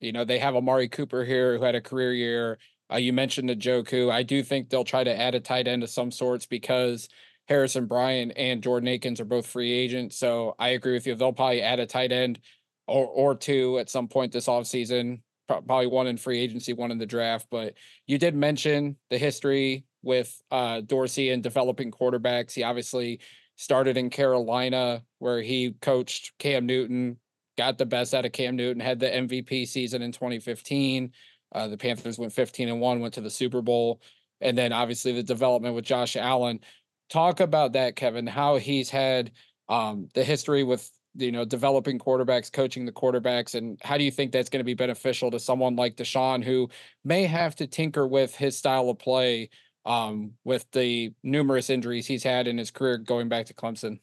You 0.00 0.12
know, 0.12 0.24
they 0.24 0.38
have 0.38 0.54
Amari 0.54 0.88
Cooper 0.88 1.24
here 1.24 1.56
who 1.56 1.64
had 1.64 1.74
a 1.74 1.80
career 1.80 2.12
year. 2.12 2.58
Uh, 2.92 2.96
you 2.96 3.12
mentioned 3.12 3.50
Njoku. 3.50 4.10
I 4.10 4.22
do 4.22 4.42
think 4.42 4.68
they'll 4.68 4.84
try 4.84 5.04
to 5.04 5.20
add 5.20 5.34
a 5.34 5.40
tight 5.40 5.66
end 5.66 5.82
of 5.82 5.90
some 5.90 6.10
sorts 6.10 6.46
because 6.46 7.08
Harrison 7.48 7.86
Bryant 7.86 8.32
and 8.36 8.62
Jordan 8.62 8.88
Akins 8.88 9.20
are 9.20 9.24
both 9.24 9.46
free 9.46 9.72
agents. 9.72 10.16
So 10.18 10.54
I 10.58 10.70
agree 10.70 10.92
with 10.92 11.06
you. 11.06 11.14
They'll 11.14 11.32
probably 11.32 11.62
add 11.62 11.80
a 11.80 11.86
tight 11.86 12.12
end 12.12 12.40
or, 12.86 13.06
or 13.06 13.34
two 13.34 13.78
at 13.78 13.90
some 13.90 14.08
point 14.08 14.32
this 14.32 14.46
offseason, 14.46 15.20
probably 15.48 15.86
one 15.86 16.06
in 16.06 16.16
free 16.16 16.40
agency, 16.40 16.72
one 16.72 16.90
in 16.90 16.98
the 16.98 17.06
draft. 17.06 17.46
But 17.50 17.74
you 18.06 18.18
did 18.18 18.34
mention 18.34 18.96
the 19.10 19.18
history 19.18 19.84
with 20.02 20.40
uh, 20.50 20.80
Dorsey 20.82 21.30
and 21.30 21.42
developing 21.42 21.90
quarterbacks. 21.90 22.52
He 22.52 22.62
obviously 22.62 23.20
started 23.56 23.96
in 23.96 24.10
Carolina 24.10 25.02
where 25.18 25.40
he 25.40 25.72
coached 25.80 26.32
Cam 26.38 26.66
Newton, 26.66 27.18
got 27.56 27.78
the 27.78 27.86
best 27.86 28.14
out 28.14 28.26
of 28.26 28.32
Cam 28.32 28.54
Newton, 28.56 28.80
had 28.80 29.00
the 29.00 29.06
MVP 29.06 29.66
season 29.66 30.02
in 30.02 30.12
2015. 30.12 31.12
Uh, 31.52 31.68
the 31.68 31.76
Panthers 31.76 32.18
went 32.18 32.32
15 32.32 32.68
and 32.68 32.80
one, 32.80 33.00
went 33.00 33.14
to 33.14 33.20
the 33.20 33.30
Super 33.30 33.62
Bowl. 33.62 34.00
and 34.40 34.56
then 34.56 34.72
obviously 34.72 35.12
the 35.12 35.22
development 35.22 35.74
with 35.74 35.84
Josh 35.84 36.16
Allen. 36.16 36.60
Talk 37.08 37.40
about 37.40 37.72
that, 37.72 37.96
Kevin. 37.96 38.26
How 38.26 38.56
he's 38.56 38.90
had 38.90 39.32
um, 39.68 40.08
the 40.14 40.24
history 40.24 40.62
with 40.64 40.90
you 41.14 41.32
know 41.32 41.44
developing 41.44 41.98
quarterbacks, 41.98 42.52
coaching 42.52 42.84
the 42.84 42.92
quarterbacks, 42.92 43.54
and 43.54 43.78
how 43.82 43.96
do 43.96 44.04
you 44.04 44.10
think 44.10 44.32
that's 44.32 44.50
going 44.50 44.60
to 44.60 44.64
be 44.64 44.74
beneficial 44.74 45.30
to 45.30 45.38
someone 45.40 45.76
like 45.76 45.96
Deshaun 45.96 46.44
who 46.44 46.68
may 47.04 47.24
have 47.24 47.56
to 47.56 47.66
tinker 47.66 48.06
with 48.06 48.34
his 48.34 48.58
style 48.58 48.90
of 48.90 48.98
play 48.98 49.48
um, 49.86 50.32
with 50.44 50.66
the 50.72 51.12
numerous 51.22 51.70
injuries 51.70 52.06
he's 52.06 52.24
had 52.24 52.48
in 52.48 52.58
his 52.58 52.70
career 52.70 52.98
going 52.98 53.28
back 53.28 53.46
to 53.46 53.54
Clemson? 53.54 54.00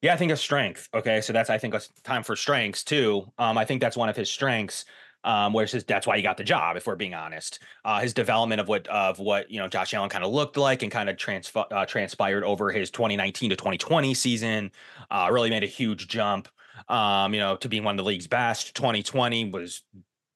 Yeah, 0.00 0.14
I 0.14 0.16
think 0.16 0.32
a 0.32 0.36
strength. 0.36 0.88
Okay, 0.94 1.20
so 1.20 1.32
that's 1.32 1.50
I 1.50 1.58
think 1.58 1.74
a 1.74 1.80
time 2.04 2.22
for 2.22 2.36
strengths 2.36 2.84
too. 2.84 3.30
Um, 3.36 3.58
I 3.58 3.64
think 3.66 3.82
that's 3.82 3.96
one 3.96 4.08
of 4.08 4.16
his 4.16 4.30
strengths. 4.30 4.86
Um, 5.22 5.52
where 5.52 5.66
says 5.66 5.84
that's 5.84 6.06
why 6.06 6.16
he 6.16 6.22
got 6.22 6.38
the 6.38 6.44
job. 6.44 6.78
If 6.78 6.86
we're 6.86 6.96
being 6.96 7.14
honest, 7.14 7.58
uh, 7.84 8.00
his 8.00 8.14
development 8.14 8.60
of 8.60 8.68
what 8.68 8.86
of 8.88 9.18
what 9.18 9.50
you 9.50 9.58
know 9.58 9.68
Josh 9.68 9.92
Allen 9.92 10.08
kind 10.08 10.24
of 10.24 10.32
looked 10.32 10.56
like 10.56 10.82
and 10.82 10.90
kind 10.90 11.10
of 11.10 11.18
trans- 11.18 11.52
uh, 11.54 11.84
transpired 11.84 12.42
over 12.42 12.70
his 12.70 12.90
2019 12.90 13.50
to 13.50 13.56
2020 13.56 14.14
season, 14.14 14.72
uh, 15.10 15.28
really 15.30 15.50
made 15.50 15.62
a 15.62 15.66
huge 15.66 16.08
jump. 16.08 16.48
Um, 16.88 17.34
you 17.34 17.40
know, 17.40 17.56
to 17.56 17.68
being 17.68 17.84
one 17.84 17.94
of 17.94 17.98
the 17.98 18.08
league's 18.08 18.26
best. 18.26 18.74
2020 18.74 19.50
was 19.50 19.82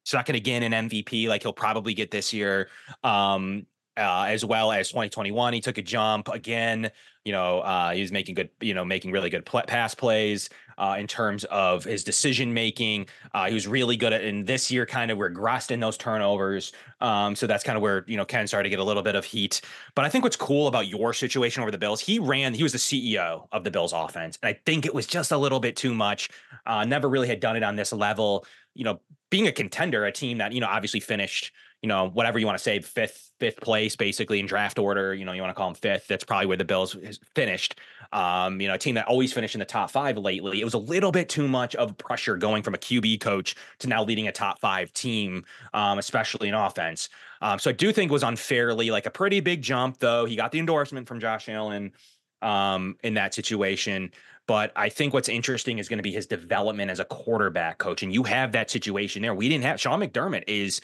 second 0.04 0.34
again 0.34 0.62
in 0.62 0.72
MVP, 0.72 1.28
like 1.28 1.42
he'll 1.42 1.54
probably 1.54 1.94
get 1.94 2.10
this 2.10 2.32
year. 2.32 2.68
Um, 3.02 3.66
uh, 3.96 4.26
as 4.28 4.44
well 4.44 4.72
as 4.72 4.88
2021. 4.88 5.52
He 5.52 5.60
took 5.60 5.78
a 5.78 5.82
jump 5.82 6.28
again. 6.28 6.90
You 7.24 7.32
know, 7.32 7.60
uh, 7.60 7.92
he 7.92 8.02
was 8.02 8.12
making 8.12 8.34
good, 8.34 8.50
you 8.60 8.74
know, 8.74 8.84
making 8.84 9.10
really 9.10 9.30
good 9.30 9.46
pl- 9.46 9.62
pass 9.66 9.94
plays 9.94 10.50
uh, 10.76 10.96
in 10.98 11.06
terms 11.06 11.44
of 11.44 11.84
his 11.84 12.04
decision 12.04 12.52
making. 12.52 13.06
Uh, 13.32 13.46
he 13.46 13.54
was 13.54 13.66
really 13.66 13.96
good 13.96 14.12
at, 14.12 14.22
in 14.22 14.44
this 14.44 14.70
year, 14.70 14.86
kind 14.86 15.10
of 15.10 15.18
we're 15.18 15.30
regressed 15.30 15.70
in 15.70 15.80
those 15.80 15.96
turnovers. 15.96 16.72
Um, 17.00 17.34
so 17.34 17.46
that's 17.46 17.64
kind 17.64 17.76
of 17.76 17.82
where 17.82 18.04
you 18.06 18.16
know 18.16 18.24
Ken 18.24 18.46
started 18.46 18.64
to 18.64 18.70
get 18.70 18.78
a 18.78 18.84
little 18.84 19.02
bit 19.02 19.14
of 19.14 19.24
heat. 19.24 19.60
But 19.94 20.04
I 20.04 20.08
think 20.08 20.24
what's 20.24 20.36
cool 20.36 20.66
about 20.66 20.86
your 20.86 21.14
situation 21.14 21.62
over 21.62 21.70
the 21.70 21.78
Bills, 21.78 22.00
he 22.00 22.18
ran, 22.18 22.54
he 22.54 22.62
was 22.62 22.72
the 22.72 22.78
CEO 22.78 23.46
of 23.52 23.64
the 23.64 23.70
Bills 23.70 23.92
offense, 23.92 24.38
and 24.42 24.48
I 24.48 24.60
think 24.66 24.86
it 24.86 24.94
was 24.94 25.06
just 25.06 25.32
a 25.32 25.38
little 25.38 25.60
bit 25.60 25.76
too 25.76 25.94
much. 25.94 26.28
Uh, 26.66 26.84
never 26.84 27.08
really 27.08 27.28
had 27.28 27.40
done 27.40 27.56
it 27.56 27.62
on 27.62 27.76
this 27.76 27.92
level. 27.92 28.46
You 28.74 28.84
know, 28.84 29.00
being 29.30 29.46
a 29.46 29.52
contender, 29.52 30.04
a 30.04 30.12
team 30.12 30.38
that 30.38 30.52
you 30.52 30.60
know 30.60 30.68
obviously 30.68 31.00
finished 31.00 31.52
you 31.84 31.88
know, 31.88 32.08
whatever 32.08 32.38
you 32.38 32.46
want 32.46 32.56
to 32.56 32.64
say, 32.64 32.80
fifth, 32.80 33.30
fifth 33.38 33.60
place 33.60 33.94
basically 33.94 34.40
in 34.40 34.46
draft 34.46 34.78
order. 34.78 35.12
You 35.12 35.26
know, 35.26 35.32
you 35.32 35.42
want 35.42 35.50
to 35.50 35.54
call 35.54 35.68
them 35.68 35.74
fifth. 35.74 36.08
That's 36.08 36.24
probably 36.24 36.46
where 36.46 36.56
the 36.56 36.64
Bills 36.64 36.96
finished. 37.34 37.78
Um, 38.10 38.58
you 38.58 38.68
know, 38.68 38.74
a 38.74 38.78
team 38.78 38.94
that 38.94 39.06
always 39.06 39.34
finished 39.34 39.54
in 39.54 39.58
the 39.58 39.66
top 39.66 39.90
five 39.90 40.16
lately. 40.16 40.62
It 40.62 40.64
was 40.64 40.72
a 40.72 40.78
little 40.78 41.12
bit 41.12 41.28
too 41.28 41.46
much 41.46 41.74
of 41.74 41.98
pressure 41.98 42.38
going 42.38 42.62
from 42.62 42.72
a 42.72 42.78
QB 42.78 43.20
coach 43.20 43.54
to 43.80 43.86
now 43.86 44.02
leading 44.02 44.28
a 44.28 44.32
top 44.32 44.60
five 44.60 44.94
team, 44.94 45.44
um, 45.74 45.98
especially 45.98 46.48
in 46.48 46.54
offense. 46.54 47.10
Um, 47.42 47.58
so 47.58 47.68
I 47.68 47.74
do 47.74 47.92
think 47.92 48.10
was 48.10 48.22
unfairly 48.22 48.90
like 48.90 49.04
a 49.04 49.10
pretty 49.10 49.40
big 49.40 49.60
jump, 49.60 49.98
though. 49.98 50.24
He 50.24 50.36
got 50.36 50.52
the 50.52 50.60
endorsement 50.60 51.06
from 51.06 51.20
Josh 51.20 51.50
Allen 51.50 51.92
um, 52.40 52.96
in 53.04 53.12
that 53.14 53.34
situation. 53.34 54.10
But 54.46 54.72
I 54.74 54.88
think 54.88 55.12
what's 55.12 55.28
interesting 55.28 55.78
is 55.78 55.90
going 55.90 55.98
to 55.98 56.02
be 56.02 56.12
his 56.12 56.26
development 56.26 56.90
as 56.90 56.98
a 56.98 57.04
quarterback 57.04 57.76
coach. 57.76 58.02
And 58.02 58.12
you 58.12 58.22
have 58.22 58.52
that 58.52 58.70
situation 58.70 59.20
there. 59.20 59.34
We 59.34 59.50
didn't 59.50 59.64
have 59.64 59.78
Sean 59.78 60.00
McDermott 60.00 60.44
is 60.46 60.80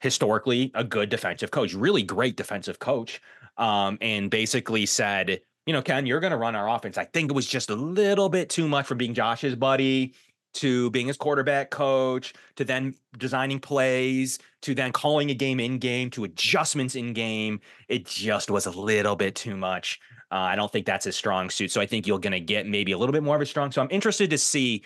historically 0.00 0.70
a 0.74 0.84
good 0.84 1.08
defensive 1.08 1.50
coach, 1.50 1.74
really 1.74 2.02
great 2.02 2.36
defensive 2.36 2.78
coach, 2.78 3.20
um, 3.56 3.98
and 4.00 4.30
basically 4.30 4.86
said, 4.86 5.40
you 5.66 5.72
know, 5.72 5.82
Ken, 5.82 6.06
you're 6.06 6.20
going 6.20 6.32
to 6.32 6.38
run 6.38 6.56
our 6.56 6.68
offense. 6.68 6.98
I 6.98 7.04
think 7.04 7.30
it 7.30 7.34
was 7.34 7.46
just 7.46 7.70
a 7.70 7.74
little 7.74 8.28
bit 8.28 8.48
too 8.48 8.66
much 8.66 8.86
from 8.86 8.98
being 8.98 9.14
Josh's 9.14 9.54
buddy 9.54 10.14
to 10.52 10.90
being 10.90 11.06
his 11.06 11.16
quarterback 11.16 11.70
coach 11.70 12.34
to 12.56 12.64
then 12.64 12.94
designing 13.18 13.60
plays 13.60 14.38
to 14.62 14.74
then 14.74 14.92
calling 14.92 15.30
a 15.30 15.34
game 15.34 15.60
in 15.60 15.78
game 15.78 16.10
to 16.10 16.24
adjustments 16.24 16.96
in 16.96 17.12
game. 17.12 17.60
It 17.88 18.06
just 18.06 18.50
was 18.50 18.66
a 18.66 18.70
little 18.70 19.16
bit 19.16 19.34
too 19.34 19.56
much. 19.56 20.00
Uh, 20.32 20.36
I 20.36 20.56
don't 20.56 20.70
think 20.70 20.86
that's 20.86 21.04
his 21.04 21.16
strong 21.16 21.50
suit. 21.50 21.70
So 21.70 21.80
I 21.80 21.86
think 21.86 22.06
you're 22.06 22.18
going 22.18 22.32
to 22.32 22.40
get 22.40 22.66
maybe 22.66 22.92
a 22.92 22.98
little 22.98 23.12
bit 23.12 23.22
more 23.22 23.36
of 23.36 23.42
a 23.42 23.46
strong. 23.46 23.72
So 23.72 23.80
I'm 23.80 23.88
interested 23.90 24.30
to 24.30 24.38
see 24.38 24.82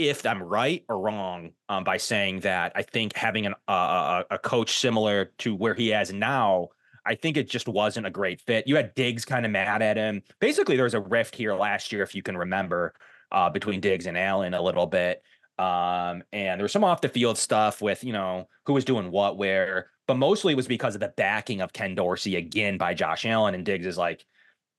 if 0.00 0.24
I'm 0.24 0.42
right 0.42 0.82
or 0.88 0.98
wrong 0.98 1.50
um, 1.68 1.84
by 1.84 1.98
saying 1.98 2.40
that 2.40 2.72
I 2.74 2.82
think 2.82 3.14
having 3.14 3.44
an, 3.44 3.54
uh, 3.68 4.22
a 4.30 4.38
coach 4.38 4.78
similar 4.78 5.26
to 5.38 5.54
where 5.54 5.74
he 5.74 5.88
has 5.88 6.10
now, 6.10 6.68
I 7.04 7.14
think 7.14 7.36
it 7.36 7.50
just 7.50 7.68
wasn't 7.68 8.06
a 8.06 8.10
great 8.10 8.40
fit. 8.40 8.66
You 8.66 8.76
had 8.76 8.94
Diggs 8.94 9.26
kind 9.26 9.44
of 9.44 9.52
mad 9.52 9.82
at 9.82 9.98
him. 9.98 10.22
Basically, 10.40 10.76
there 10.76 10.84
was 10.84 10.94
a 10.94 11.00
rift 11.00 11.34
here 11.34 11.54
last 11.54 11.92
year, 11.92 12.02
if 12.02 12.14
you 12.14 12.22
can 12.22 12.34
remember, 12.34 12.94
uh, 13.30 13.50
between 13.50 13.80
Diggs 13.80 14.06
and 14.06 14.16
Allen 14.16 14.54
a 14.54 14.62
little 14.62 14.86
bit. 14.86 15.22
Um, 15.58 16.22
and 16.32 16.58
there 16.58 16.62
was 16.62 16.72
some 16.72 16.84
off 16.84 17.02
the 17.02 17.10
field 17.10 17.36
stuff 17.36 17.82
with, 17.82 18.02
you 18.02 18.14
know, 18.14 18.48
who 18.64 18.72
was 18.72 18.86
doing 18.86 19.10
what 19.10 19.36
where, 19.36 19.90
but 20.06 20.14
mostly 20.14 20.54
it 20.54 20.56
was 20.56 20.66
because 20.66 20.94
of 20.94 21.02
the 21.02 21.12
backing 21.14 21.60
of 21.60 21.74
Ken 21.74 21.94
Dorsey 21.94 22.36
again 22.36 22.78
by 22.78 22.94
Josh 22.94 23.26
Allen. 23.26 23.54
And 23.54 23.66
Diggs 23.66 23.86
is 23.86 23.98
like, 23.98 24.24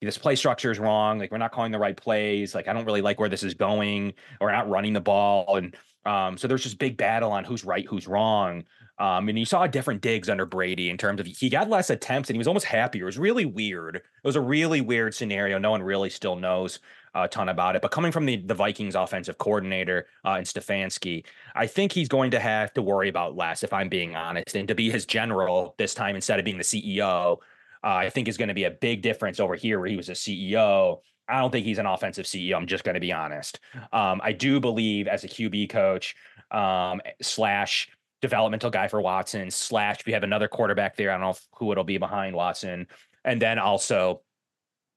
this 0.02 0.18
play 0.18 0.36
structure 0.36 0.72
is 0.72 0.80
wrong. 0.80 1.20
Like 1.20 1.32
we're 1.32 1.38
not 1.38 1.52
calling 1.52 1.72
the 1.72 1.80
right 1.80 1.96
plays. 1.96 2.56
Like 2.56 2.68
I 2.68 2.74
don't 2.74 2.86
really 2.86 3.02
like 3.02 3.20
where 3.20 3.30
this 3.30 3.44
is 3.44 3.54
going. 3.54 4.14
Or 4.40 4.48
we're 4.48 4.52
not 4.52 4.70
running 4.70 4.94
the 4.94 5.02
ball. 5.02 5.58
And 5.58 5.76
um, 6.06 6.38
so 6.38 6.48
there's 6.48 6.64
just 6.64 6.80
big 6.80 6.98
battle 6.98 7.32
on 7.32 7.44
who's 7.44 7.64
right, 7.64 7.86
who's 7.86 8.08
wrong. 8.08 8.64
Um, 8.98 9.30
and 9.30 9.40
you 9.40 9.46
saw 9.46 9.66
different 9.66 10.02
Diggs 10.02 10.30
under 10.30 10.46
Brady 10.46 10.90
in 10.90 10.98
terms 10.98 11.20
of 11.20 11.26
he 11.26 11.50
got 11.50 11.70
less 11.70 11.90
attempts 11.90 12.30
and 12.30 12.36
he 12.36 12.38
was 12.38 12.48
almost 12.48 12.66
happier. 12.66 13.04
It 13.04 13.06
was 13.06 13.18
really 13.18 13.46
weird. 13.46 13.96
It 13.96 14.04
was 14.24 14.36
a 14.36 14.42
really 14.42 14.82
weird 14.82 15.16
scenario. 15.16 15.58
No 15.58 15.72
one 15.72 15.82
really 15.82 16.10
still 16.12 16.36
knows 16.36 16.80
a 17.16 17.28
ton 17.28 17.50
about 17.50 17.76
it. 17.76 17.82
But 17.82 17.92
coming 17.92 18.12
from 18.12 18.26
the, 18.26 18.38
the 18.38 18.54
Vikings 18.54 18.96
offensive 18.96 19.38
coordinator 19.38 20.08
uh, 20.26 20.34
in 20.34 20.44
Stefanski, 20.44 21.26
I 21.56 21.68
think 21.68 21.92
he's 21.92 22.08
going 22.08 22.32
to 22.32 22.40
have 22.40 22.74
to 22.76 22.82
worry 22.82 23.10
about 23.10 23.36
less, 23.36 23.64
if 23.64 23.74
I'm 23.74 23.90
being 23.90 24.16
honest, 24.16 24.56
and 24.56 24.68
to 24.68 24.76
be 24.76 24.92
his 24.92 25.06
general 25.06 25.74
this 25.78 25.94
time 25.94 26.16
instead 26.16 26.40
of 26.40 26.46
being 26.46 26.58
the 26.58 26.64
CEO 26.64 27.38
I 27.84 28.10
think 28.10 28.28
is 28.28 28.38
going 28.38 28.50
to 28.50 28.54
be 28.54 28.66
a 28.66 28.72
big 28.72 29.02
difference 29.02 29.40
over 29.40 29.56
here 29.56 29.80
where 29.80 29.90
he 29.90 29.98
was 29.98 30.10
a 30.10 30.14
CEO. 30.14 31.00
I 31.28 31.40
don't 31.40 31.52
think 31.52 31.66
he's 31.66 31.80
an 31.80 31.86
offensive 31.86 32.26
CEO. 32.26 32.56
I'm 32.56 32.68
just 32.68 32.84
going 32.84 32.96
to 32.96 33.02
be 33.02 33.12
honest. 33.12 33.60
Um, 33.94 34.22
I 34.24 34.34
do 34.34 34.60
believe 34.60 35.08
as 35.08 35.24
a 35.24 35.28
QB 35.28 35.70
coach 35.70 36.16
um, 36.52 37.02
slash 37.22 37.90
developmental 38.22 38.70
guy 38.70 38.88
for 38.88 39.02
Watson 39.02 39.50
slash 39.50 40.06
we 40.06 40.14
have 40.14 40.24
another 40.24 40.48
quarterback 40.48 40.96
there. 40.96 41.12
I 41.12 41.14
don't 41.14 41.22
know 41.22 41.38
who 41.56 41.72
it'll 41.72 41.84
be 41.84 41.98
behind 41.98 42.36
Watson, 42.36 42.88
and 43.26 43.42
then 43.42 43.60
also 43.60 44.22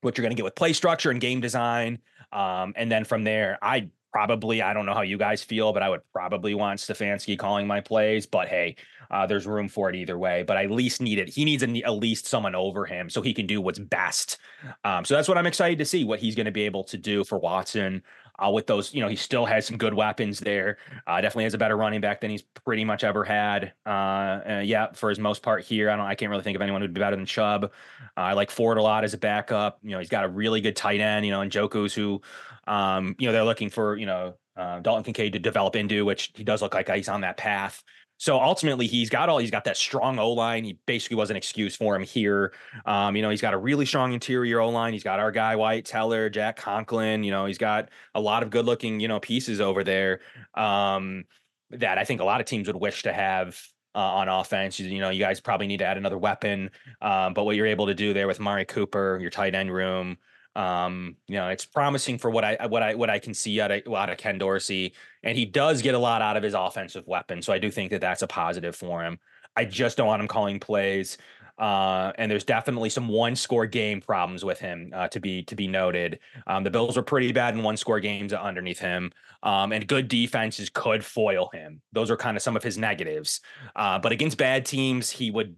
what 0.02 0.18
you're 0.18 0.22
going 0.22 0.32
to 0.32 0.36
get 0.36 0.44
with 0.44 0.54
play 0.54 0.72
structure 0.72 1.10
and 1.10 1.20
game 1.20 1.40
design. 1.40 1.98
Um, 2.32 2.74
and 2.76 2.90
then 2.90 3.04
from 3.04 3.24
there, 3.24 3.58
I 3.62 3.88
probably 4.14 4.62
I 4.62 4.72
don't 4.72 4.86
know 4.86 4.94
how 4.94 5.02
you 5.02 5.18
guys 5.18 5.42
feel, 5.42 5.72
but 5.72 5.82
I 5.82 5.88
would 5.88 6.00
probably 6.12 6.54
want 6.54 6.78
Stefanski 6.78 7.36
calling 7.36 7.66
my 7.66 7.80
plays. 7.80 8.26
But 8.26 8.46
hey, 8.46 8.76
uh, 9.10 9.26
there's 9.26 9.44
room 9.44 9.68
for 9.68 9.90
it 9.90 9.96
either 9.96 10.16
way. 10.16 10.44
But 10.44 10.56
I 10.56 10.62
at 10.64 10.70
least 10.70 11.00
need 11.00 11.18
it. 11.18 11.28
He 11.28 11.44
needs 11.44 11.64
a, 11.64 11.82
at 11.82 11.94
least 11.94 12.28
someone 12.28 12.54
over 12.54 12.86
him 12.86 13.10
so 13.10 13.22
he 13.22 13.34
can 13.34 13.48
do 13.48 13.60
what's 13.60 13.80
best. 13.80 14.38
Um, 14.84 15.04
so 15.04 15.14
that's 15.14 15.26
what 15.26 15.36
I'm 15.36 15.46
excited 15.46 15.78
to 15.78 15.84
see 15.84 16.04
what 16.04 16.20
he's 16.20 16.36
going 16.36 16.46
to 16.46 16.52
be 16.52 16.62
able 16.62 16.84
to 16.84 16.96
do 16.96 17.24
for 17.24 17.38
Watson. 17.38 18.04
Uh, 18.36 18.50
with 18.50 18.66
those, 18.66 18.92
you 18.92 19.00
know, 19.00 19.08
he 19.08 19.16
still 19.16 19.46
has 19.46 19.64
some 19.64 19.76
good 19.76 19.94
weapons 19.94 20.40
there. 20.40 20.78
Uh, 21.06 21.20
definitely 21.20 21.44
has 21.44 21.54
a 21.54 21.58
better 21.58 21.76
running 21.76 22.00
back 22.00 22.20
than 22.20 22.30
he's 22.30 22.42
pretty 22.42 22.84
much 22.84 23.04
ever 23.04 23.22
had. 23.24 23.72
Uh, 23.86 23.88
uh 23.88 24.62
yeah, 24.64 24.90
for 24.92 25.08
his 25.08 25.18
most 25.18 25.42
part 25.42 25.62
here, 25.62 25.88
I 25.88 25.96
don't, 25.96 26.06
I 26.06 26.14
can't 26.14 26.30
really 26.30 26.42
think 26.42 26.56
of 26.56 26.62
anyone 26.62 26.80
who'd 26.80 26.92
be 26.92 27.00
better 27.00 27.16
than 27.16 27.26
Chubb. 27.26 27.64
Uh, 27.64 28.20
I 28.20 28.32
like 28.32 28.50
Ford 28.50 28.78
a 28.78 28.82
lot 28.82 29.04
as 29.04 29.14
a 29.14 29.18
backup. 29.18 29.78
You 29.82 29.92
know, 29.92 30.00
he's 30.00 30.08
got 30.08 30.24
a 30.24 30.28
really 30.28 30.60
good 30.60 30.74
tight 30.74 31.00
end. 31.00 31.24
You 31.24 31.32
know, 31.32 31.42
and 31.42 31.52
Njoku's 31.52 31.94
who 31.94 32.22
um, 32.66 33.14
you 33.18 33.26
know, 33.26 33.32
they're 33.32 33.44
looking 33.44 33.70
for, 33.70 33.96
you 33.96 34.06
know, 34.06 34.34
uh, 34.56 34.80
Dalton 34.80 35.04
Kincaid 35.04 35.32
to 35.32 35.38
develop 35.38 35.76
into, 35.76 36.04
which 36.04 36.32
he 36.34 36.44
does 36.44 36.62
look 36.62 36.74
like 36.74 36.88
he's 36.88 37.08
on 37.08 37.22
that 37.22 37.36
path. 37.36 37.82
So 38.24 38.40
ultimately, 38.40 38.86
he's 38.86 39.10
got 39.10 39.28
all 39.28 39.36
he's 39.36 39.50
got 39.50 39.64
that 39.64 39.76
strong 39.76 40.18
O 40.18 40.32
line. 40.32 40.64
He 40.64 40.78
basically 40.86 41.18
was 41.18 41.28
an 41.28 41.36
excuse 41.36 41.76
for 41.76 41.94
him 41.94 42.02
here. 42.02 42.54
Um, 42.86 43.16
you 43.16 43.20
know, 43.20 43.28
he's 43.28 43.42
got 43.42 43.52
a 43.52 43.58
really 43.58 43.84
strong 43.84 44.14
interior 44.14 44.60
O 44.60 44.70
line. 44.70 44.94
He's 44.94 45.04
got 45.04 45.20
our 45.20 45.30
guy 45.30 45.56
Wyatt 45.56 45.84
Teller, 45.84 46.30
Jack 46.30 46.56
Conklin. 46.56 47.22
You 47.22 47.30
know, 47.30 47.44
he's 47.44 47.58
got 47.58 47.90
a 48.14 48.20
lot 48.22 48.42
of 48.42 48.48
good 48.48 48.64
looking 48.64 48.98
you 48.98 49.08
know 49.08 49.20
pieces 49.20 49.60
over 49.60 49.84
there 49.84 50.20
um, 50.54 51.24
that 51.68 51.98
I 51.98 52.04
think 52.06 52.22
a 52.22 52.24
lot 52.24 52.40
of 52.40 52.46
teams 52.46 52.66
would 52.66 52.76
wish 52.76 53.02
to 53.02 53.12
have 53.12 53.60
uh, 53.94 53.98
on 53.98 54.30
offense. 54.30 54.80
You, 54.80 54.88
you, 54.88 55.00
know, 55.00 55.10
you 55.10 55.20
guys 55.20 55.38
probably 55.38 55.66
need 55.66 55.80
to 55.80 55.84
add 55.84 55.98
another 55.98 56.16
weapon. 56.16 56.70
Um, 57.02 57.34
but 57.34 57.44
what 57.44 57.56
you're 57.56 57.66
able 57.66 57.88
to 57.88 57.94
do 57.94 58.14
there 58.14 58.26
with 58.26 58.40
Mari 58.40 58.64
Cooper, 58.64 59.18
your 59.20 59.30
tight 59.30 59.54
end 59.54 59.70
room, 59.70 60.16
um, 60.56 61.16
you 61.26 61.36
know, 61.36 61.48
it's 61.48 61.66
promising 61.66 62.18
for 62.18 62.30
what 62.30 62.44
I 62.44 62.66
what 62.66 62.82
I 62.82 62.94
what 62.94 63.10
I 63.10 63.18
can 63.18 63.34
see 63.34 63.60
out 63.60 63.70
of 63.70 63.92
out 63.92 64.10
of 64.10 64.18
Ken 64.18 64.38
Dorsey, 64.38 64.94
and 65.22 65.36
he 65.36 65.44
does 65.44 65.82
get 65.82 65.94
a 65.94 65.98
lot 65.98 66.22
out 66.22 66.36
of 66.36 66.42
his 66.42 66.54
offensive 66.54 67.06
weapon. 67.06 67.42
So 67.42 67.52
I 67.52 67.58
do 67.58 67.70
think 67.70 67.90
that 67.90 68.00
that's 68.00 68.22
a 68.22 68.26
positive 68.26 68.76
for 68.76 69.02
him. 69.02 69.18
I 69.56 69.64
just 69.64 69.96
don't 69.96 70.06
want 70.06 70.22
him 70.22 70.28
calling 70.28 70.60
plays. 70.60 71.18
Uh, 71.56 72.12
and 72.18 72.28
there's 72.28 72.42
definitely 72.42 72.90
some 72.90 73.06
one 73.06 73.36
score 73.36 73.64
game 73.64 74.00
problems 74.00 74.44
with 74.44 74.58
him 74.58 74.90
uh, 74.92 75.06
to 75.08 75.20
be 75.20 75.44
to 75.44 75.54
be 75.54 75.68
noted. 75.68 76.18
Um, 76.46 76.64
the 76.64 76.70
Bills 76.70 76.96
were 76.96 77.02
pretty 77.02 77.30
bad 77.30 77.54
in 77.54 77.62
one 77.62 77.76
score 77.76 78.00
games 78.00 78.32
underneath 78.32 78.80
him, 78.80 79.12
um, 79.44 79.72
and 79.72 79.86
good 79.86 80.08
defenses 80.08 80.68
could 80.68 81.04
foil 81.04 81.50
him. 81.52 81.80
Those 81.92 82.10
are 82.10 82.16
kind 82.16 82.36
of 82.36 82.42
some 82.42 82.56
of 82.56 82.64
his 82.64 82.76
negatives. 82.76 83.40
Uh, 83.76 84.00
but 84.00 84.10
against 84.10 84.36
bad 84.36 84.66
teams, 84.66 85.10
he 85.10 85.30
would 85.30 85.54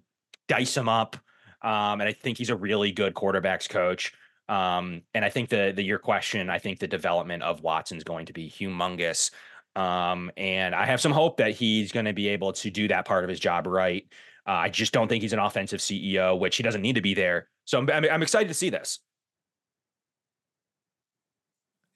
dice 0.48 0.74
them 0.74 0.88
up. 0.88 1.16
Um, 1.62 2.00
and 2.00 2.02
I 2.02 2.12
think 2.12 2.37
he's 2.37 2.50
a 2.50 2.56
really 2.56 2.92
good 2.92 3.14
quarterbacks 3.14 3.66
coach. 3.68 4.12
Um, 4.48 5.02
and 5.14 5.24
I 5.24 5.30
think 5.30 5.48
the 5.48 5.72
the 5.74 5.82
your 5.82 5.98
question, 5.98 6.50
I 6.50 6.59
think 6.59 6.78
the 6.78 6.87
development 6.87 7.42
of 7.42 7.62
Watson's 7.62 8.04
going 8.04 8.26
to 8.26 8.32
be 8.32 8.48
humongous. 8.50 9.30
Um, 9.74 10.30
and 10.37 10.74
I 10.74 10.87
have 10.87 11.00
some 11.00 11.12
hope 11.12 11.37
that 11.37 11.52
he's 11.52 11.92
going 11.92 12.06
to 12.06 12.14
be 12.14 12.28
able 12.28 12.52
to 12.54 12.70
do 12.70 12.88
that 12.88 13.04
part 13.04 13.24
of 13.24 13.30
his 13.30 13.38
job 13.38 13.66
right. 13.66 14.06
Uh, 14.46 14.52
I 14.52 14.68
just 14.70 14.92
don't 14.92 15.09
think 15.09 15.22
he's 15.22 15.32
an 15.32 15.38
offensive 15.38 15.80
CEO, 15.80 16.38
which 16.38 16.56
he 16.56 16.62
doesn't 16.62 16.80
need 16.80 16.94
to 16.94 17.02
be 17.02 17.14
there. 17.14 17.48
So 17.64 17.78
I'm, 17.78 17.90
I'm, 17.90 18.22
excited 18.22 18.48
to 18.48 18.54
see 18.54 18.70
this. 18.70 19.00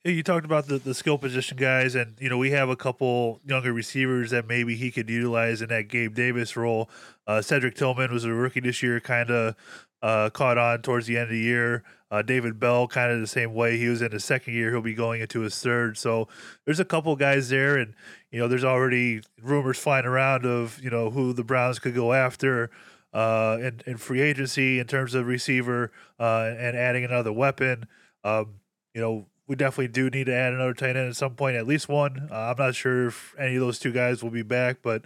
You 0.04 0.22
talked 0.22 0.44
about 0.44 0.66
the, 0.66 0.78
the 0.78 0.94
skill 0.94 1.16
position 1.16 1.56
guys, 1.56 1.94
and 1.94 2.16
you 2.18 2.28
know 2.28 2.38
we 2.38 2.50
have 2.50 2.68
a 2.68 2.76
couple 2.76 3.40
younger 3.44 3.72
receivers 3.72 4.30
that 4.30 4.48
maybe 4.48 4.74
he 4.74 4.90
could 4.90 5.08
utilize 5.08 5.62
in 5.62 5.68
that 5.68 5.88
Gabe 5.88 6.14
Davis 6.14 6.56
role. 6.56 6.90
Uh, 7.26 7.40
Cedric 7.40 7.76
Tillman 7.76 8.12
was 8.12 8.24
a 8.24 8.32
rookie 8.32 8.60
this 8.60 8.82
year, 8.82 8.98
kind 8.98 9.30
of 9.30 9.54
uh, 10.02 10.30
caught 10.30 10.58
on 10.58 10.82
towards 10.82 11.06
the 11.06 11.16
end 11.16 11.24
of 11.24 11.30
the 11.30 11.38
year. 11.38 11.84
Uh, 12.10 12.22
David 12.22 12.58
Bell, 12.58 12.88
kind 12.88 13.12
of 13.12 13.20
the 13.20 13.26
same 13.26 13.54
way. 13.54 13.78
He 13.78 13.88
was 13.88 14.02
in 14.02 14.10
his 14.10 14.24
second 14.24 14.54
year. 14.54 14.70
He'll 14.70 14.82
be 14.82 14.94
going 14.94 15.20
into 15.20 15.40
his 15.40 15.58
third. 15.60 15.96
So 15.96 16.28
there's 16.64 16.80
a 16.80 16.84
couple 16.84 17.14
guys 17.16 17.48
there, 17.50 17.76
and 17.76 17.94
you 18.30 18.40
know 18.40 18.48
there's 18.48 18.64
already 18.64 19.22
rumors 19.40 19.78
flying 19.78 20.06
around 20.06 20.44
of 20.44 20.80
you 20.82 20.90
know 20.90 21.10
who 21.10 21.32
the 21.32 21.44
Browns 21.44 21.78
could 21.78 21.94
go 21.94 22.12
after 22.12 22.70
uh, 23.12 23.58
in, 23.60 23.80
in 23.86 23.96
free 23.96 24.20
agency 24.20 24.78
in 24.78 24.86
terms 24.86 25.14
of 25.14 25.26
receiver 25.26 25.92
uh, 26.18 26.52
and 26.58 26.76
adding 26.76 27.04
another 27.04 27.32
weapon. 27.32 27.86
Um, 28.24 28.56
you 28.94 29.00
know 29.00 29.26
we 29.50 29.56
definitely 29.56 29.88
do 29.88 30.08
need 30.08 30.26
to 30.26 30.32
add 30.32 30.52
another 30.52 30.74
tight 30.74 30.90
end 30.94 31.08
at 31.08 31.16
some 31.16 31.34
point, 31.34 31.56
at 31.56 31.66
least 31.66 31.88
one. 31.88 32.28
Uh, 32.30 32.34
I'm 32.36 32.56
not 32.56 32.76
sure 32.76 33.08
if 33.08 33.34
any 33.36 33.56
of 33.56 33.60
those 33.60 33.80
two 33.80 33.90
guys 33.90 34.22
will 34.22 34.30
be 34.30 34.42
back, 34.42 34.76
but 34.80 35.04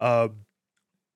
um, 0.00 0.46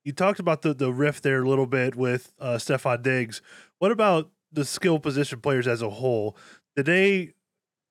you 0.05 0.13
talked 0.13 0.39
about 0.39 0.63
the 0.63 0.75
the 0.75 0.93
rift 0.93 1.25
there 1.25 1.43
a 1.43 1.49
little 1.49 1.67
bit 1.67 1.97
with 1.97 2.33
uh, 2.39 2.55
Stefon 2.55 3.03
Diggs. 3.03 3.43
What 3.81 3.91
about 3.91 4.31
the 4.53 4.65
skill 4.65 4.99
position 4.99 5.41
players 5.41 5.67
as 5.67 5.83
a 5.83 5.91
whole? 5.91 6.37
Did 6.77 6.87
they 6.87 7.35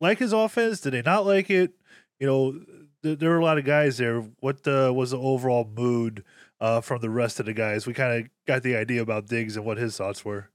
like 0.01 0.19
his 0.19 0.33
offense? 0.33 0.81
Did 0.81 0.91
they 0.93 1.01
not 1.01 1.25
like 1.25 1.49
it? 1.49 1.73
You 2.19 2.27
know, 2.27 2.59
th- 3.03 3.19
there 3.19 3.29
were 3.29 3.39
a 3.39 3.43
lot 3.43 3.57
of 3.57 3.65
guys 3.65 3.97
there. 3.97 4.21
What 4.39 4.67
uh, 4.67 4.91
was 4.93 5.11
the 5.11 5.19
overall 5.19 5.69
mood 5.75 6.23
uh, 6.59 6.81
from 6.81 7.01
the 7.01 7.09
rest 7.09 7.39
of 7.39 7.45
the 7.45 7.53
guys? 7.53 7.85
We 7.85 7.93
kind 7.93 8.21
of 8.21 8.29
got 8.47 8.63
the 8.63 8.75
idea 8.75 9.01
about 9.01 9.27
Diggs 9.27 9.55
and 9.55 9.65
what 9.65 9.77
his 9.77 9.97
thoughts 9.97 10.23
were. 10.25 10.49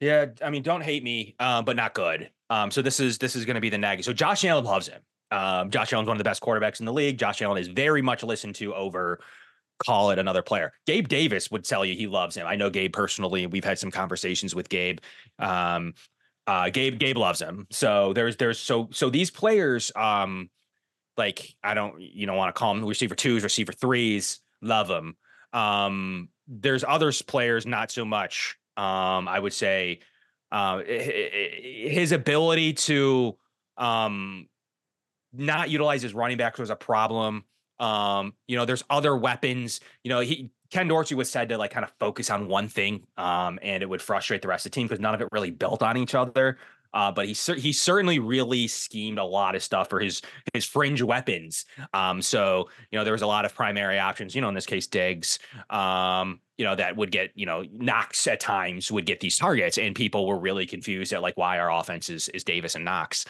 Yeah, 0.00 0.26
I 0.42 0.50
mean, 0.50 0.62
don't 0.62 0.82
hate 0.82 1.02
me, 1.02 1.34
uh, 1.38 1.62
but 1.62 1.76
not 1.76 1.94
good. 1.94 2.30
Um, 2.50 2.70
so 2.70 2.82
this 2.82 3.00
is 3.00 3.18
this 3.18 3.36
is 3.36 3.44
going 3.44 3.54
to 3.54 3.60
be 3.60 3.70
the 3.70 3.78
nag. 3.78 4.04
So 4.04 4.12
Josh 4.12 4.44
Allen 4.44 4.64
loves 4.64 4.88
him. 4.88 5.00
Um, 5.30 5.70
Josh 5.70 5.92
Allen's 5.92 6.08
one 6.08 6.16
of 6.16 6.18
the 6.18 6.24
best 6.24 6.42
quarterbacks 6.42 6.80
in 6.80 6.86
the 6.86 6.92
league. 6.92 7.18
Josh 7.18 7.40
Allen 7.42 7.58
is 7.58 7.68
very 7.68 8.02
much 8.02 8.22
listened 8.22 8.54
to 8.56 8.74
over 8.74 9.20
call 9.84 10.10
it 10.10 10.18
another 10.18 10.42
player. 10.42 10.72
Gabe 10.86 11.08
Davis 11.08 11.50
would 11.50 11.64
tell 11.64 11.84
you 11.84 11.94
he 11.94 12.06
loves 12.06 12.36
him. 12.36 12.46
I 12.46 12.56
know 12.56 12.70
Gabe 12.70 12.92
personally. 12.92 13.46
We've 13.46 13.64
had 13.64 13.78
some 13.78 13.90
conversations 13.90 14.54
with 14.54 14.68
Gabe. 14.68 14.98
Um, 15.38 15.94
uh, 16.46 16.70
Gabe 16.70 16.98
Gabe 16.98 17.16
loves 17.16 17.40
him. 17.40 17.66
So 17.70 18.12
there's 18.12 18.36
there's 18.36 18.58
so 18.58 18.88
so 18.92 19.10
these 19.10 19.30
players 19.30 19.92
um 19.96 20.50
like 21.16 21.54
I 21.62 21.74
don't 21.74 22.00
you 22.00 22.26
know 22.26 22.34
want 22.34 22.54
to 22.54 22.58
call 22.58 22.74
them 22.74 22.84
receiver 22.84 23.14
twos, 23.14 23.42
receiver 23.42 23.72
threes, 23.72 24.40
love 24.60 24.88
them. 24.88 25.16
Um, 25.52 26.28
there's 26.48 26.84
other 26.84 27.12
players 27.26 27.66
not 27.66 27.90
so 27.90 28.04
much. 28.04 28.56
Um, 28.76 29.28
I 29.28 29.38
would 29.38 29.52
say 29.52 30.00
uh, 30.50 30.82
his 30.84 32.12
ability 32.12 32.74
to 32.74 33.36
um, 33.76 34.48
not 35.32 35.70
utilize 35.70 36.02
his 36.02 36.14
running 36.14 36.36
backs 36.36 36.58
was 36.58 36.70
a 36.70 36.76
problem. 36.76 37.44
Um, 37.84 38.32
you 38.48 38.56
know, 38.56 38.64
there's 38.64 38.82
other 38.88 39.14
weapons. 39.14 39.80
You 40.02 40.08
know, 40.08 40.20
he 40.20 40.50
Ken 40.70 40.88
Dorsey 40.88 41.14
was 41.14 41.30
said 41.30 41.50
to 41.50 41.58
like 41.58 41.70
kind 41.70 41.84
of 41.84 41.92
focus 42.00 42.30
on 42.30 42.48
one 42.48 42.68
thing, 42.68 43.06
um, 43.18 43.58
and 43.62 43.82
it 43.82 43.86
would 43.86 44.00
frustrate 44.00 44.40
the 44.40 44.48
rest 44.48 44.64
of 44.64 44.72
the 44.72 44.74
team 44.74 44.86
because 44.86 45.00
none 45.00 45.14
of 45.14 45.20
it 45.20 45.28
really 45.32 45.50
built 45.50 45.82
on 45.82 45.98
each 45.98 46.14
other. 46.14 46.58
Uh, 46.94 47.12
but 47.12 47.26
he 47.26 47.34
he 47.54 47.72
certainly 47.72 48.18
really 48.20 48.68
schemed 48.68 49.18
a 49.18 49.24
lot 49.24 49.54
of 49.54 49.62
stuff 49.62 49.90
for 49.90 50.00
his 50.00 50.22
his 50.54 50.64
fringe 50.64 51.02
weapons. 51.02 51.66
Um, 51.92 52.22
so 52.22 52.70
you 52.90 52.98
know 52.98 53.04
there 53.04 53.12
was 53.12 53.22
a 53.22 53.26
lot 53.26 53.44
of 53.44 53.54
primary 53.54 53.98
options. 53.98 54.34
You 54.34 54.40
know, 54.40 54.48
in 54.48 54.54
this 54.54 54.66
case, 54.66 54.86
Diggs. 54.86 55.38
Um, 55.68 56.40
you 56.56 56.64
know 56.64 56.76
that 56.76 56.96
would 56.96 57.10
get 57.10 57.32
you 57.34 57.44
know 57.44 57.64
Knox 57.70 58.26
at 58.28 58.40
times 58.40 58.90
would 58.90 59.06
get 59.06 59.20
these 59.20 59.36
targets, 59.36 59.76
and 59.76 59.94
people 59.94 60.26
were 60.26 60.38
really 60.38 60.66
confused 60.66 61.12
at 61.12 61.20
like 61.20 61.36
why 61.36 61.58
our 61.58 61.70
offense 61.70 62.08
is 62.08 62.28
is 62.28 62.44
Davis 62.44 62.76
and 62.76 62.84
Knox 62.84 63.26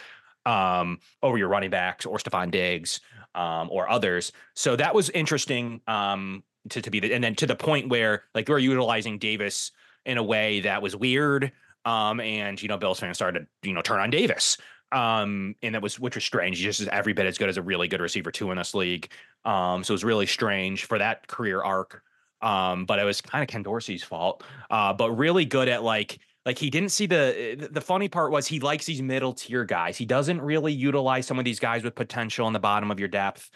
um, 0.46 1.00
over 1.22 1.38
your 1.38 1.48
running 1.48 1.70
backs 1.70 2.06
or 2.06 2.18
Stefon 2.18 2.50
Diggs 2.50 3.00
um, 3.34 3.68
or 3.70 3.88
others. 3.88 4.32
So 4.54 4.76
that 4.76 4.94
was 4.94 5.10
interesting 5.10 5.80
um, 5.86 6.42
to 6.70 6.82
to 6.82 6.90
be 6.90 7.00
the, 7.00 7.12
and 7.12 7.22
then 7.22 7.34
to 7.36 7.46
the 7.46 7.56
point 7.56 7.88
where 7.88 8.24
like 8.34 8.48
we're 8.48 8.58
utilizing 8.58 9.18
Davis 9.18 9.72
in 10.06 10.18
a 10.18 10.22
way 10.22 10.60
that 10.60 10.82
was 10.82 10.94
weird 10.94 11.52
um, 11.84 12.20
and 12.20 12.60
you 12.60 12.68
know, 12.68 12.78
Bills 12.78 13.00
fans 13.00 13.16
started 13.16 13.46
to, 13.62 13.68
you 13.68 13.74
know, 13.74 13.82
turn 13.82 14.00
on 14.00 14.10
Davis. 14.10 14.56
Um, 14.92 15.56
and 15.62 15.74
that 15.74 15.82
was 15.82 15.98
which 15.98 16.14
was 16.14 16.24
strange. 16.24 16.58
He's 16.58 16.78
just 16.78 16.88
every 16.90 17.12
bit 17.12 17.26
as 17.26 17.36
good 17.36 17.48
as 17.48 17.56
a 17.56 17.62
really 17.62 17.88
good 17.88 18.00
receiver 18.00 18.30
too 18.30 18.50
in 18.50 18.58
this 18.58 18.74
league. 18.74 19.10
Um, 19.44 19.82
so 19.82 19.92
it 19.92 19.96
was 19.96 20.04
really 20.04 20.26
strange 20.26 20.84
for 20.84 20.98
that 20.98 21.26
career 21.26 21.62
arc. 21.62 22.02
Um, 22.40 22.84
but 22.84 22.98
it 22.98 23.04
was 23.04 23.20
kind 23.20 23.42
of 23.42 23.48
Ken 23.48 23.62
Dorsey's 23.62 24.04
fault. 24.04 24.44
Uh, 24.70 24.92
but 24.92 25.12
really 25.12 25.44
good 25.44 25.68
at 25.68 25.82
like 25.82 26.18
like 26.46 26.58
he 26.58 26.70
didn't 26.70 26.90
see 26.90 27.06
the 27.06 27.68
the 27.70 27.80
funny 27.80 28.08
part 28.08 28.30
was 28.30 28.46
he 28.46 28.60
likes 28.60 28.86
these 28.86 29.02
middle 29.02 29.32
tier 29.32 29.64
guys. 29.64 29.96
He 29.96 30.04
doesn't 30.04 30.40
really 30.40 30.72
utilize 30.72 31.26
some 31.26 31.38
of 31.38 31.44
these 31.44 31.58
guys 31.58 31.82
with 31.82 31.94
potential 31.94 32.46
in 32.46 32.52
the 32.52 32.60
bottom 32.60 32.90
of 32.90 32.98
your 32.98 33.08
depth, 33.08 33.50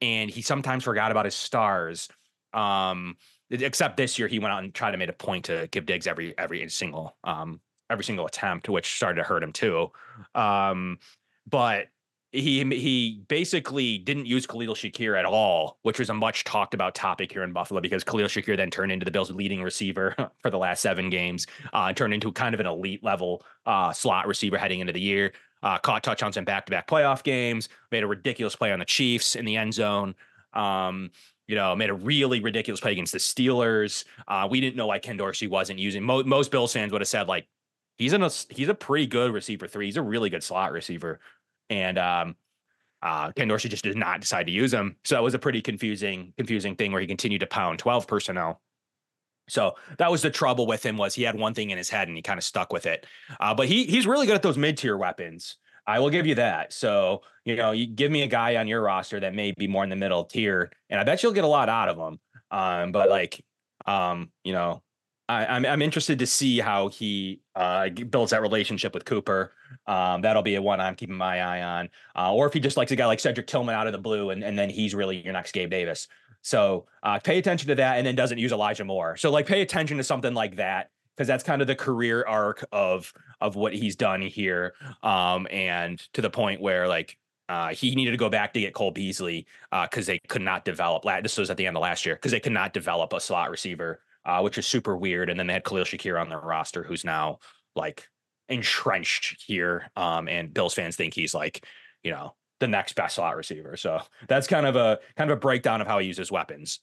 and 0.00 0.30
he 0.30 0.42
sometimes 0.42 0.84
forgot 0.84 1.10
about 1.10 1.24
his 1.24 1.34
stars. 1.34 2.08
Um, 2.52 3.16
except 3.50 3.96
this 3.96 4.18
year 4.18 4.28
he 4.28 4.38
went 4.38 4.52
out 4.52 4.64
and 4.64 4.74
tried 4.74 4.92
to 4.92 4.98
make 4.98 5.08
a 5.08 5.14
point 5.14 5.46
to 5.46 5.68
give 5.70 5.86
Diggs 5.86 6.06
every 6.06 6.36
every 6.36 6.68
single 6.68 7.16
um 7.24 7.60
every 7.88 8.04
single 8.04 8.26
attempt, 8.26 8.68
which 8.68 8.96
started 8.96 9.22
to 9.22 9.26
hurt 9.26 9.42
him 9.42 9.52
too. 9.52 9.90
Um, 10.34 10.98
but 11.48 11.86
he 12.36 12.64
he 12.64 13.22
basically 13.28 13.98
didn't 13.98 14.26
use 14.26 14.46
Khalil 14.46 14.74
Shakir 14.74 15.18
at 15.18 15.24
all, 15.24 15.78
which 15.82 15.98
was 15.98 16.10
a 16.10 16.14
much 16.14 16.44
talked 16.44 16.74
about 16.74 16.94
topic 16.94 17.32
here 17.32 17.42
in 17.42 17.52
Buffalo 17.52 17.80
because 17.80 18.04
Khalil 18.04 18.26
Shakir 18.26 18.56
then 18.56 18.70
turned 18.70 18.92
into 18.92 19.04
the 19.04 19.10
Bills' 19.10 19.30
leading 19.30 19.62
receiver 19.62 20.14
for 20.42 20.50
the 20.50 20.58
last 20.58 20.82
seven 20.82 21.10
games, 21.10 21.46
uh, 21.72 21.92
turned 21.92 22.14
into 22.14 22.32
kind 22.32 22.54
of 22.54 22.60
an 22.60 22.66
elite 22.66 23.02
level 23.02 23.44
uh, 23.66 23.92
slot 23.92 24.26
receiver 24.26 24.56
heading 24.58 24.80
into 24.80 24.92
the 24.92 25.00
year. 25.00 25.32
Uh, 25.62 25.78
caught 25.78 26.02
touchdowns 26.04 26.36
in 26.36 26.44
back-to-back 26.44 26.86
playoff 26.86 27.22
games, 27.22 27.70
made 27.90 28.02
a 28.02 28.06
ridiculous 28.06 28.54
play 28.54 28.72
on 28.72 28.78
the 28.78 28.84
Chiefs 28.84 29.34
in 29.34 29.44
the 29.44 29.56
end 29.56 29.72
zone. 29.72 30.14
Um, 30.52 31.10
you 31.48 31.54
know, 31.54 31.74
made 31.74 31.90
a 31.90 31.94
really 31.94 32.40
ridiculous 32.40 32.80
play 32.80 32.92
against 32.92 33.12
the 33.12 33.18
Steelers. 33.18 34.04
Uh, 34.28 34.46
we 34.50 34.60
didn't 34.60 34.76
know 34.76 34.88
why 34.88 34.98
Ken 34.98 35.16
Dorsey 35.16 35.46
wasn't 35.46 35.78
using. 35.78 36.02
Mo- 36.02 36.24
most 36.24 36.50
Bills 36.50 36.72
fans 36.72 36.92
would 36.92 37.00
have 37.00 37.08
said 37.08 37.26
like, 37.26 37.46
he's 37.98 38.12
in 38.12 38.22
a 38.22 38.30
he's 38.50 38.68
a 38.68 38.74
pretty 38.74 39.06
good 39.06 39.32
receiver 39.32 39.66
three. 39.66 39.86
He's 39.86 39.96
a 39.96 40.02
really 40.02 40.30
good 40.30 40.42
slot 40.42 40.72
receiver, 40.72 41.20
and 41.70 41.98
um, 41.98 42.36
uh, 43.02 43.32
Ken 43.32 43.48
Dorsey 43.48 43.68
just 43.68 43.84
did 43.84 43.96
not 43.96 44.20
decide 44.20 44.46
to 44.46 44.52
use 44.52 44.72
him. 44.72 44.96
So 45.04 45.14
that 45.14 45.22
was 45.22 45.34
a 45.34 45.38
pretty 45.38 45.60
confusing 45.62 46.32
confusing 46.36 46.76
thing 46.76 46.92
where 46.92 47.00
he 47.00 47.06
continued 47.06 47.40
to 47.40 47.46
pound 47.46 47.78
twelve 47.78 48.06
personnel. 48.06 48.60
So 49.48 49.74
that 49.98 50.10
was 50.10 50.22
the 50.22 50.30
trouble 50.30 50.66
with 50.66 50.84
him 50.84 50.96
was 50.96 51.14
he 51.14 51.22
had 51.22 51.38
one 51.38 51.54
thing 51.54 51.70
in 51.70 51.78
his 51.78 51.88
head 51.88 52.08
and 52.08 52.16
he 52.16 52.22
kind 52.22 52.38
of 52.38 52.44
stuck 52.44 52.72
with 52.72 52.84
it. 52.86 53.06
Uh, 53.38 53.54
but 53.54 53.68
he 53.68 53.84
he's 53.84 54.06
really 54.06 54.26
good 54.26 54.34
at 54.34 54.42
those 54.42 54.58
mid 54.58 54.76
tier 54.76 54.96
weapons. 54.96 55.56
I 55.86 56.00
will 56.00 56.10
give 56.10 56.26
you 56.26 56.34
that. 56.36 56.72
So 56.72 57.22
you 57.44 57.54
know, 57.54 57.70
you 57.70 57.86
give 57.86 58.10
me 58.10 58.22
a 58.22 58.26
guy 58.26 58.56
on 58.56 58.66
your 58.66 58.82
roster 58.82 59.20
that 59.20 59.34
may 59.34 59.52
be 59.52 59.68
more 59.68 59.84
in 59.84 59.90
the 59.90 59.96
middle 59.96 60.24
tier, 60.24 60.72
and 60.90 60.98
I 60.98 61.04
bet 61.04 61.22
you'll 61.22 61.32
get 61.32 61.44
a 61.44 61.48
lot 61.48 61.68
out 61.68 61.88
of 61.88 61.96
him. 61.96 62.18
Um, 62.50 62.92
but 62.92 63.08
like, 63.08 63.44
um, 63.86 64.30
you 64.42 64.52
know, 64.52 64.82
I, 65.28 65.44
am 65.44 65.50
I'm, 65.50 65.66
I'm 65.66 65.82
interested 65.82 66.18
to 66.20 66.26
see 66.26 66.58
how 66.58 66.88
he 66.88 67.40
uh, 67.54 67.88
builds 67.88 68.30
that 68.30 68.42
relationship 68.42 68.94
with 68.94 69.04
Cooper. 69.04 69.52
Um, 69.86 70.22
that'll 70.22 70.42
be 70.42 70.54
a 70.54 70.62
one 70.62 70.80
I'm 70.80 70.94
keeping 70.94 71.16
my 71.16 71.40
eye 71.40 71.62
on. 71.62 71.88
Uh, 72.16 72.32
or 72.32 72.46
if 72.46 72.52
he 72.52 72.60
just 72.60 72.76
likes 72.76 72.92
a 72.92 72.96
guy 72.96 73.06
like 73.06 73.20
Cedric 73.20 73.46
Tillman 73.46 73.74
out 73.74 73.86
of 73.86 73.92
the 73.92 73.98
blue, 73.98 74.30
and, 74.30 74.44
and 74.44 74.58
then 74.58 74.70
he's 74.70 74.94
really 74.94 75.22
your 75.22 75.32
next 75.32 75.52
Gabe 75.52 75.70
Davis. 75.70 76.08
So 76.42 76.86
uh, 77.02 77.18
pay 77.18 77.38
attention 77.38 77.68
to 77.68 77.74
that, 77.76 77.98
and 77.98 78.06
then 78.06 78.14
doesn't 78.14 78.38
use 78.38 78.52
Elijah 78.52 78.84
Moore. 78.84 79.16
So 79.16 79.30
like 79.30 79.46
pay 79.46 79.62
attention 79.62 79.96
to 79.96 80.04
something 80.04 80.32
like 80.34 80.56
that 80.56 80.90
because 81.16 81.26
that's 81.26 81.42
kind 81.42 81.60
of 81.60 81.66
the 81.66 81.74
career 81.74 82.24
arc 82.26 82.64
of 82.70 83.12
of 83.40 83.56
what 83.56 83.74
he's 83.74 83.96
done 83.96 84.22
here. 84.22 84.74
Um, 85.02 85.48
and 85.50 85.98
to 86.12 86.22
the 86.22 86.30
point 86.30 86.60
where 86.60 86.86
like 86.86 87.18
uh, 87.48 87.68
he 87.68 87.94
needed 87.94 88.12
to 88.12 88.16
go 88.16 88.28
back 88.28 88.52
to 88.54 88.60
get 88.60 88.74
Cole 88.74 88.90
Beasley 88.92 89.46
because 89.70 90.08
uh, 90.08 90.12
they 90.12 90.18
could 90.18 90.42
not 90.42 90.64
develop. 90.64 91.04
This 91.22 91.36
was 91.38 91.50
at 91.50 91.56
the 91.56 91.66
end 91.66 91.76
of 91.76 91.82
last 91.82 92.06
year 92.06 92.14
because 92.14 92.32
they 92.32 92.40
could 92.40 92.52
not 92.52 92.72
develop 92.72 93.12
a 93.12 93.20
slot 93.20 93.50
receiver 93.50 94.00
uh, 94.26 94.40
which 94.40 94.58
is 94.58 94.66
super 94.66 94.96
weird. 94.96 95.30
And 95.30 95.38
then 95.38 95.46
they 95.46 95.54
had 95.54 95.64
Khalil 95.64 95.84
Shakir 95.84 96.20
on 96.20 96.28
their 96.28 96.40
roster, 96.40 96.82
who's 96.82 97.04
now 97.04 97.38
like 97.74 98.06
entrenched 98.48 99.42
here. 99.46 99.90
Um, 99.96 100.28
and 100.28 100.52
Bills 100.52 100.74
fans 100.74 100.96
think 100.96 101.14
he's 101.14 101.32
like, 101.32 101.64
you 102.02 102.10
know, 102.10 102.34
the 102.58 102.68
next 102.68 102.94
best 102.94 103.14
slot 103.14 103.36
receiver. 103.36 103.76
So 103.76 104.00
that's 104.28 104.46
kind 104.46 104.66
of 104.66 104.76
a 104.76 104.98
kind 105.16 105.30
of 105.30 105.36
a 105.36 105.40
breakdown 105.40 105.80
of 105.80 105.86
how 105.86 106.00
he 106.00 106.08
uses 106.08 106.30
weapons. 106.30 106.80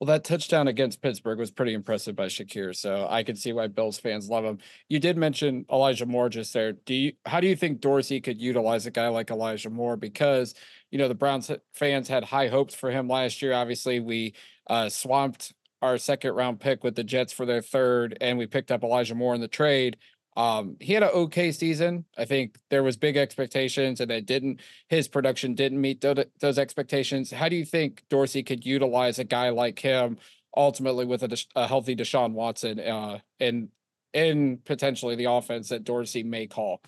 Well, 0.00 0.06
that 0.08 0.24
touchdown 0.24 0.66
against 0.66 1.00
Pittsburgh 1.00 1.38
was 1.38 1.52
pretty 1.52 1.74
impressive 1.74 2.16
by 2.16 2.26
Shakir, 2.26 2.74
so 2.74 3.06
I 3.08 3.22
can 3.22 3.36
see 3.36 3.52
why 3.52 3.68
Bills 3.68 4.00
fans 4.00 4.28
love 4.28 4.44
him. 4.44 4.58
You 4.88 4.98
did 4.98 5.16
mention 5.16 5.64
Elijah 5.70 6.06
Moore 6.06 6.28
just 6.28 6.52
there. 6.52 6.72
Do 6.72 6.92
you 6.94 7.12
how 7.26 7.38
do 7.38 7.46
you 7.46 7.54
think 7.54 7.80
Dorsey 7.80 8.20
could 8.20 8.40
utilize 8.40 8.86
a 8.86 8.90
guy 8.90 9.08
like 9.08 9.30
Elijah 9.30 9.70
Moore? 9.70 9.96
Because 9.96 10.54
you 10.90 10.98
know 10.98 11.06
the 11.06 11.14
Browns 11.14 11.50
fans 11.74 12.08
had 12.08 12.24
high 12.24 12.48
hopes 12.48 12.74
for 12.74 12.90
him 12.90 13.08
last 13.08 13.42
year. 13.42 13.52
Obviously, 13.52 14.00
we 14.00 14.34
uh, 14.66 14.88
swamped 14.88 15.52
our 15.82 15.98
second 15.98 16.32
round 16.34 16.60
pick 16.60 16.82
with 16.84 16.94
the 16.94 17.04
Jets 17.04 17.32
for 17.32 17.44
their 17.44 17.60
third, 17.60 18.16
and 18.20 18.38
we 18.38 18.46
picked 18.46 18.70
up 18.70 18.84
Elijah 18.84 19.14
Moore 19.14 19.34
in 19.34 19.40
the 19.40 19.48
trade. 19.48 19.96
Um, 20.34 20.76
he 20.80 20.94
had 20.94 21.02
an 21.02 21.10
okay 21.10 21.52
season. 21.52 22.06
I 22.16 22.24
think 22.24 22.56
there 22.70 22.82
was 22.82 22.96
big 22.96 23.18
expectations, 23.18 24.00
and 24.00 24.10
it 24.10 24.24
didn't. 24.24 24.60
His 24.88 25.08
production 25.08 25.54
didn't 25.54 25.80
meet 25.80 26.00
those, 26.00 26.58
expectations. 26.58 27.30
How 27.30 27.50
do 27.50 27.56
you 27.56 27.66
think 27.66 28.02
Dorsey 28.08 28.42
could 28.42 28.64
utilize 28.64 29.18
a 29.18 29.24
guy 29.24 29.50
like 29.50 29.78
him 29.78 30.16
ultimately 30.56 31.04
with 31.04 31.22
a, 31.22 31.44
a 31.56 31.66
healthy 31.66 31.96
Deshaun 31.96 32.32
Watson 32.32 32.78
uh, 32.78 33.18
and 33.40 33.68
in 34.12 34.58
potentially 34.64 35.16
the 35.16 35.24
offense 35.24 35.70
that 35.70 35.84
Dorsey 35.84 36.22
may 36.22 36.46
call. 36.46 36.82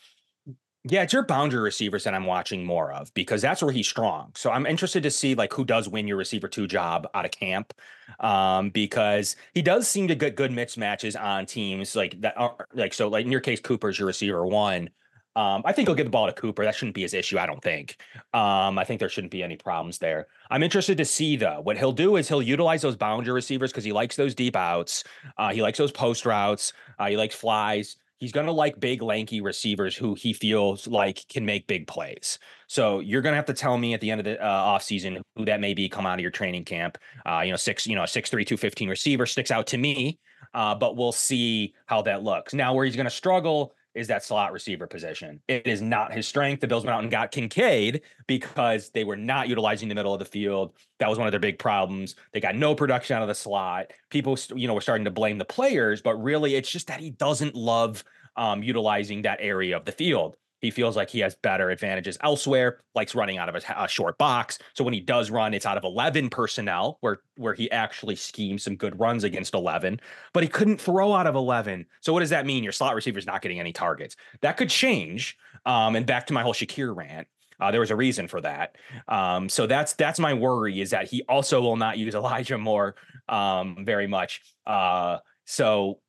Yeah, 0.87 1.03
it's 1.03 1.15
your 1.15 1.25
boundary 1.25 1.61
receivers 1.61 2.05
that 2.05 2.13
I'm 2.13 2.27
watching 2.27 2.63
more 2.63 2.93
of 2.93 3.13
because 3.15 3.41
that's 3.41 3.63
where 3.63 3.73
he's 3.73 3.89
strong. 3.89 4.33
So 4.35 4.51
I'm 4.51 4.67
interested 4.67 5.03
to 5.05 5.11
see 5.11 5.35
like 5.35 5.51
who 5.51 5.65
does 5.65 5.89
win 5.89 6.07
your 6.07 6.19
receiver 6.19 6.47
two 6.47 6.67
job 6.67 7.09
out 7.15 7.25
of 7.25 7.31
camp, 7.31 7.73
um, 8.21 8.69
because 8.69 9.37
he 9.55 9.63
does 9.63 9.89
seem 9.89 10.09
to 10.09 10.15
get 10.15 10.37
good 10.37 10.51
mismatches 10.51 11.19
on 11.19 11.47
teams 11.47 11.97
like 11.97 12.21
that. 12.21 12.37
Are, 12.37 12.69
like 12.75 12.93
so, 12.93 13.09
like 13.09 13.25
in 13.25 13.33
your 13.33 13.41
case, 13.41 13.61
Cooper's 13.61 13.99
your 13.99 14.07
receiver 14.07 14.45
one. 14.45 14.91
Um, 15.37 15.63
I 15.65 15.73
think 15.73 15.89
he'll 15.89 15.97
get 15.97 16.05
the 16.05 16.11
ball 16.11 16.27
to 16.27 16.35
Cooper. 16.35 16.65
That 16.65 16.75
shouldn't 16.75 16.95
be 16.95 17.03
his 17.03 17.15
issue. 17.15 17.39
I 17.39 17.47
don't 17.47 17.63
think. 17.63 17.97
Um, 18.35 18.79
I 18.79 18.85
think 18.85 19.01
there 19.01 19.09
shouldn't 19.09 19.33
be 19.33 19.43
any 19.43 19.57
problems 19.57 19.99
there. 19.99 20.27
I'm 20.51 20.63
interested 20.63 20.99
to 20.99 21.05
see 21.07 21.37
though. 21.37 21.63
What 21.63 21.79
he'll 21.79 21.93
do 21.93 22.17
is 22.17 22.29
he'll 22.29 22.43
utilize 22.43 22.83
those 22.83 22.95
boundary 22.95 23.33
receivers 23.33 23.73
because 23.73 23.85
he 23.85 23.93
likes 23.93 24.17
those 24.17 24.35
deep 24.35 24.55
outs. 24.55 25.03
Uh, 25.39 25.51
he 25.51 25.63
likes 25.63 25.79
those 25.79 25.93
post 25.93 26.27
routes. 26.27 26.75
Uh, 26.99 27.07
he 27.07 27.17
likes 27.17 27.35
flies 27.35 27.97
he's 28.19 28.33
going 28.33 28.47
to 28.47 28.53
like 28.53 28.79
big 28.81 29.03
lanky 29.03 29.41
receivers 29.41 29.97
who 29.97 30.15
he 30.15 30.33
feels 30.33 30.87
like 30.87 31.27
can 31.29 31.45
make 31.45 31.67
big 31.67 31.87
plays. 31.87 32.39
So 32.69 33.01
you're 33.01 33.23
going 33.23 33.33
to 33.33 33.37
have 33.37 33.47
to 33.47 33.55
tell 33.55 33.77
me 33.77 33.95
at 33.95 34.01
the 34.01 34.11
end 34.11 34.21
of 34.21 34.25
the 34.25 34.43
uh, 34.43 34.79
offseason 34.79 35.21
who 35.37 35.45
that 35.45 35.61
may 35.61 35.75
be 35.75 35.89
come 35.89 36.07
out 36.07 36.15
of 36.15 36.21
your 36.21 36.31
training 36.31 36.65
camp. 36.65 36.99
Uh, 37.27 37.43
you 37.45 37.51
know 37.51 37.57
six 37.57 37.87
you 37.87 37.97
know 37.97 38.07
six 38.07 38.31
three 38.31 38.45
two 38.45 38.57
fifteen 38.57 38.89
receiver 38.89 39.27
sticks 39.27 39.51
out 39.51 39.67
to 39.69 39.79
me 39.79 40.19
uh, 40.55 40.75
but 40.75 40.97
we'll 40.97 41.13
see 41.13 41.75
how 41.87 42.03
that 42.03 42.23
looks. 42.23 42.55
Now 42.55 42.75
where 42.75 42.85
he's 42.85 42.97
going 42.97 43.05
to 43.05 43.11
struggle 43.11 43.75
is 43.95 44.09
that 44.09 44.25
slot 44.25 44.53
receiver 44.53 44.87
position. 44.87 45.41
It 45.49 45.67
is 45.67 45.81
not 45.81 46.13
his 46.13 46.27
strength. 46.27 46.61
The 46.61 46.67
Bills 46.67 46.85
went 46.85 46.95
out 46.95 47.03
and 47.03 47.11
got 47.11 47.31
Kincaid 47.31 48.03
because 48.27 48.91
they 48.91 49.05
were 49.05 49.17
not 49.17 49.49
utilizing 49.49 49.89
the 49.89 49.95
middle 49.95 50.13
of 50.13 50.19
the 50.19 50.25
field. 50.25 50.73
That 50.99 51.09
was 51.09 51.19
one 51.19 51.27
of 51.27 51.33
their 51.33 51.41
big 51.41 51.59
problems. 51.59 52.17
They 52.33 52.41
got 52.41 52.57
no 52.57 52.75
production 52.75 53.17
out 53.17 53.23
of 53.23 53.29
the 53.29 53.35
slot. 53.35 53.93
People, 54.11 54.39
you 54.55 54.67
know, 54.67 54.75
were 54.75 54.81
starting 54.81 55.05
to 55.05 55.11
blame 55.11 55.39
the 55.39 55.45
players, 55.45 56.03
but 56.03 56.15
really 56.23 56.57
it's 56.57 56.71
just 56.71 56.89
that 56.89 57.01
he 57.01 57.11
doesn't 57.11 57.55
love 57.55 58.03
um, 58.37 58.63
utilizing 58.63 59.23
that 59.23 59.39
area 59.41 59.77
of 59.77 59.85
the 59.85 59.93
field. 59.93 60.37
He 60.65 60.71
feels 60.71 60.97
like 60.97 61.11
he 61.11 61.21
has 61.21 61.35
better 61.35 61.69
advantages 61.69 62.17
elsewhere, 62.23 62.81
likes 62.95 63.15
running 63.15 63.37
out 63.37 63.51
of 63.51 63.55
a, 63.55 63.85
a, 63.85 63.87
short 63.87 64.17
box. 64.17 64.59
So 64.73 64.83
when 64.83 64.95
he 64.95 65.01
does 65.01 65.31
run, 65.31 65.53
it's 65.53 65.67
out 65.67 65.77
of 65.77 65.85
11 65.85 66.31
personnel 66.31 66.97
where, 67.01 67.19
where 67.37 67.53
he 67.53 67.71
actually 67.71 68.17
schemes 68.17 68.63
some 68.63 68.75
good 68.77 68.99
runs 68.99 69.25
against 69.25 69.53
11, 69.53 70.01
but 70.33 70.43
he 70.43 70.49
couldn't 70.49 70.81
throw 70.81 71.13
out 71.13 71.27
of 71.27 71.35
11. 71.35 71.85
So 72.01 72.15
what 72.15 72.21
does 72.21 72.31
that 72.31 72.47
mean? 72.47 72.65
Your 72.65 72.73
slot 72.73 72.95
receiver 72.95 73.19
is 73.19 73.27
not 73.27 73.43
getting 73.43 73.61
any 73.61 73.75
targets. 73.75 74.17
That 74.41 74.57
could 74.57 74.71
change. 74.71 75.37
Um, 75.67 75.97
and 75.97 76.07
back 76.07 76.27
to 76.29 76.33
my 76.33 76.43
whole 76.43 76.55
Shakir 76.55 76.97
rant. 76.97 77.29
Uh, 77.61 77.71
there 77.71 77.81
was 77.81 77.91
a 77.91 77.97
reason 77.97 78.27
for 78.27 78.41
that. 78.41 78.77
Um, 79.07 79.51
so 79.51 79.67
that's 79.67 79.93
that's 79.93 80.19
my 80.19 80.33
worry 80.35 80.81
is 80.81 80.91
that 80.91 81.09
he 81.09 81.23
also 81.29 81.61
will 81.61 81.77
not 81.77 81.99
use 81.99 82.15
Elijah 82.15 82.59
Moore 82.59 82.97
um, 83.29 83.85
very 83.85 84.07
much. 84.07 84.41
Uh, 84.67 85.19
so 85.45 86.01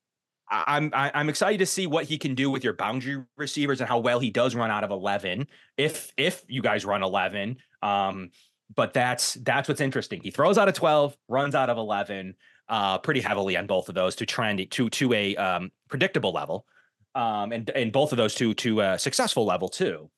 I'm 0.49 0.91
I'm 0.93 1.29
excited 1.29 1.57
to 1.59 1.65
see 1.65 1.87
what 1.87 2.05
he 2.05 2.17
can 2.17 2.35
do 2.35 2.51
with 2.51 2.63
your 2.63 2.73
boundary 2.73 3.23
receivers 3.35 3.81
and 3.81 3.89
how 3.89 3.99
well 3.99 4.19
he 4.19 4.29
does 4.29 4.53
run 4.53 4.69
out 4.69 4.83
of 4.83 4.91
11 4.91 5.47
if 5.77 6.11
if 6.17 6.43
you 6.47 6.61
guys 6.61 6.85
run 6.85 7.01
11 7.01 7.57
um 7.81 8.29
but 8.75 8.93
that's 8.93 9.35
that's 9.35 9.67
what's 9.67 9.81
interesting. 9.81 10.21
He 10.21 10.31
throws 10.31 10.57
out 10.57 10.67
of 10.67 10.73
12 10.75 11.15
runs 11.27 11.55
out 11.55 11.69
of 11.69 11.77
11 11.77 12.35
uh 12.69 12.99
pretty 12.99 13.21
heavily 13.21 13.57
on 13.57 13.65
both 13.65 13.89
of 13.89 13.95
those 13.95 14.15
to 14.17 14.25
trend 14.25 14.69
to 14.71 14.89
to 14.89 15.13
a 15.13 15.35
um 15.35 15.71
predictable 15.89 16.31
level 16.31 16.65
um 17.15 17.51
and 17.51 17.69
and 17.71 17.91
both 17.91 18.11
of 18.11 18.17
those 18.17 18.35
to 18.35 18.53
to 18.55 18.81
a 18.81 18.99
successful 18.99 19.45
level 19.45 19.67
too. 19.67 20.09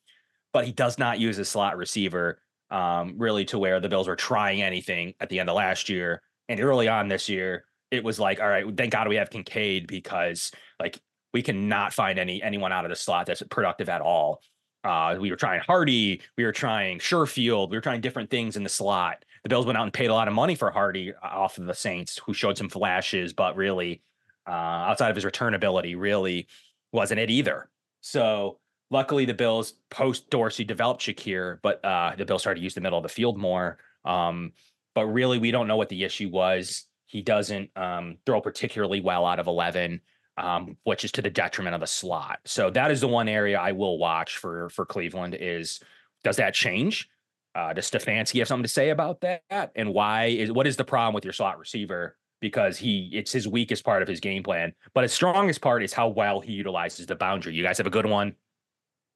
But 0.51 0.65
he 0.65 0.71
does 0.73 0.97
not 0.97 1.19
use 1.19 1.37
a 1.39 1.45
slot 1.45 1.77
receiver 1.77 2.41
um 2.69 3.15
really 3.17 3.45
to 3.45 3.59
where 3.59 3.79
the 3.79 3.89
bills 3.89 4.09
were 4.09 4.17
trying 4.17 4.61
anything 4.61 5.13
at 5.21 5.29
the 5.29 5.39
end 5.39 5.49
of 5.49 5.55
last 5.55 5.87
year 5.87 6.21
and 6.49 6.59
early 6.59 6.89
on 6.89 7.07
this 7.07 7.29
year 7.29 7.63
it 7.91 8.03
was 8.03 8.19
like, 8.19 8.39
all 8.39 8.47
right, 8.47 8.65
thank 8.75 8.91
God 8.91 9.07
we 9.07 9.15
have 9.15 9.29
Kincaid 9.29 9.87
because 9.87 10.51
like 10.79 10.99
we 11.33 11.41
cannot 11.41 11.93
find 11.93 12.19
any 12.19 12.41
anyone 12.41 12.71
out 12.71 12.85
of 12.85 12.89
the 12.89 12.95
slot 12.95 13.25
that's 13.25 13.43
productive 13.43 13.89
at 13.89 14.01
all. 14.01 14.41
Uh, 14.83 15.17
we 15.19 15.29
were 15.29 15.37
trying 15.37 15.59
Harty, 15.61 16.21
we 16.37 16.45
were 16.45 16.51
trying 16.51 16.99
Sherfield, 16.99 17.69
we 17.69 17.77
were 17.77 17.81
trying 17.81 18.01
different 18.01 18.29
things 18.29 18.55
in 18.55 18.63
the 18.63 18.69
slot. 18.69 19.25
The 19.43 19.49
Bills 19.49 19.65
went 19.65 19.77
out 19.77 19.83
and 19.83 19.93
paid 19.93 20.09
a 20.09 20.13
lot 20.13 20.27
of 20.27 20.33
money 20.33 20.55
for 20.55 20.71
Harty 20.71 21.13
uh, 21.13 21.27
off 21.27 21.57
of 21.57 21.65
the 21.65 21.73
Saints, 21.73 22.19
who 22.25 22.33
showed 22.33 22.57
some 22.57 22.69
flashes, 22.69 23.33
but 23.33 23.55
really, 23.55 24.01
uh, 24.47 24.51
outside 24.51 25.09
of 25.09 25.15
his 25.15 25.25
return 25.25 25.53
ability, 25.53 25.95
really 25.95 26.47
wasn't 26.91 27.19
it 27.19 27.29
either. 27.29 27.69
So 28.01 28.59
luckily, 28.89 29.25
the 29.25 29.33
Bills 29.33 29.73
post 29.89 30.29
Dorsey 30.29 30.63
developed 30.63 31.01
Shakir, 31.01 31.59
but 31.61 31.83
uh, 31.83 32.13
the 32.17 32.25
Bills 32.25 32.41
started 32.41 32.59
to 32.59 32.63
use 32.63 32.73
the 32.73 32.81
middle 32.81 32.97
of 32.97 33.03
the 33.03 33.09
field 33.09 33.37
more. 33.37 33.77
Um, 34.05 34.53
but 34.95 35.05
really, 35.05 35.37
we 35.37 35.51
don't 35.51 35.67
know 35.67 35.77
what 35.77 35.89
the 35.89 36.03
issue 36.03 36.29
was. 36.29 36.86
He 37.07 37.21
doesn't 37.21 37.71
um, 37.75 38.17
throw 38.25 38.41
particularly 38.41 39.01
well 39.01 39.25
out 39.25 39.39
of 39.39 39.47
11, 39.47 40.01
um, 40.37 40.77
which 40.83 41.03
is 41.03 41.11
to 41.13 41.21
the 41.21 41.29
detriment 41.29 41.73
of 41.73 41.81
the 41.81 41.87
slot. 41.87 42.39
So 42.45 42.69
that 42.69 42.91
is 42.91 43.01
the 43.01 43.07
one 43.07 43.27
area 43.27 43.59
I 43.59 43.71
will 43.71 43.97
watch 43.97 44.37
for 44.37 44.69
for 44.69 44.85
Cleveland 44.85 45.35
is 45.39 45.79
does 46.23 46.35
that 46.35 46.53
change? 46.53 47.09
Uh, 47.55 47.73
does 47.73 47.89
Stefanski 47.89 48.39
have 48.39 48.47
something 48.47 48.63
to 48.63 48.69
say 48.69 48.89
about 48.89 49.21
that? 49.21 49.71
And 49.75 49.93
why 49.93 50.25
is 50.25 50.51
what 50.51 50.67
is 50.67 50.75
the 50.75 50.83
problem 50.83 51.15
with 51.15 51.23
your 51.23 51.33
slot 51.33 51.57
receiver? 51.57 52.17
Because 52.39 52.77
he 52.77 53.09
it's 53.13 53.31
his 53.31 53.47
weakest 53.47 53.83
part 53.83 54.03
of 54.03 54.07
his 54.07 54.19
game 54.19 54.43
plan, 54.43 54.73
but 54.93 55.03
his 55.03 55.13
strongest 55.13 55.61
part 55.61 55.81
is 55.81 55.93
how 55.93 56.09
well 56.09 56.39
he 56.39 56.51
utilizes 56.51 57.07
the 57.07 57.15
boundary. 57.15 57.55
You 57.55 57.63
guys 57.63 57.77
have 57.77 57.87
a 57.87 57.91
good 57.91 58.05
one, 58.05 58.35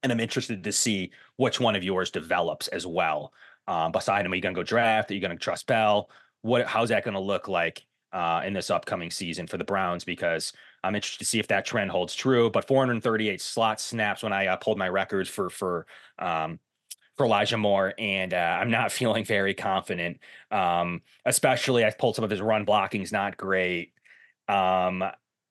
and 0.02 0.12
I'm 0.12 0.20
interested 0.20 0.64
to 0.64 0.72
see 0.72 1.12
which 1.36 1.60
one 1.60 1.76
of 1.76 1.84
yours 1.84 2.10
develops 2.10 2.68
as 2.70 2.88
well. 2.88 3.32
Um, 3.68 3.92
beside 3.92 4.26
him, 4.26 4.32
are 4.32 4.36
you 4.36 4.42
going 4.42 4.56
to 4.56 4.60
go 4.60 4.64
draft? 4.64 5.12
Are 5.12 5.14
you 5.14 5.22
going 5.22 5.38
to 5.38 5.44
trust 5.44 5.68
Bell? 5.68 6.10
What 6.42 6.66
how's 6.66 6.90
that 6.90 7.04
going 7.04 7.14
to 7.14 7.20
look 7.20 7.48
like 7.48 7.84
uh, 8.14 8.42
in 8.46 8.54
this 8.54 8.70
upcoming 8.70 9.12
season 9.12 9.48
for 9.48 9.58
the 9.58 9.64
Browns? 9.64 10.04
Because 10.04 10.54
I'm 10.84 10.96
interested 10.96 11.20
to 11.20 11.26
see 11.26 11.40
if 11.40 11.48
that 11.48 11.66
trend 11.66 11.92
holds 11.92 12.16
true. 12.16 12.50
But 12.50 12.68
438 12.68 13.42
slot 13.42 13.80
snaps 13.80 14.24
when 14.24 14.34
I 14.34 14.48
uh, 14.48 14.56
pulled 14.58 14.78
my 14.78 14.90
records 14.90 15.30
for 15.30 15.50
for 15.50 15.86
um, 16.20 16.60
for 17.18 17.26
Elijah 17.26 17.58
Moore, 17.58 17.94
and 17.98 18.34
uh, 18.34 18.58
I'm 18.60 18.72
not 18.72 18.92
feeling 18.92 19.26
very 19.26 19.54
confident. 19.54 20.20
Um, 20.50 21.02
especially 21.26 21.86
I 21.86 21.92
pulled 21.92 22.16
some 22.16 22.26
of 22.26 22.32
his 22.32 22.42
run 22.42 22.66
blocking's 22.66 23.12
not 23.12 23.38
great. 23.38 23.94
Um, 24.48 25.04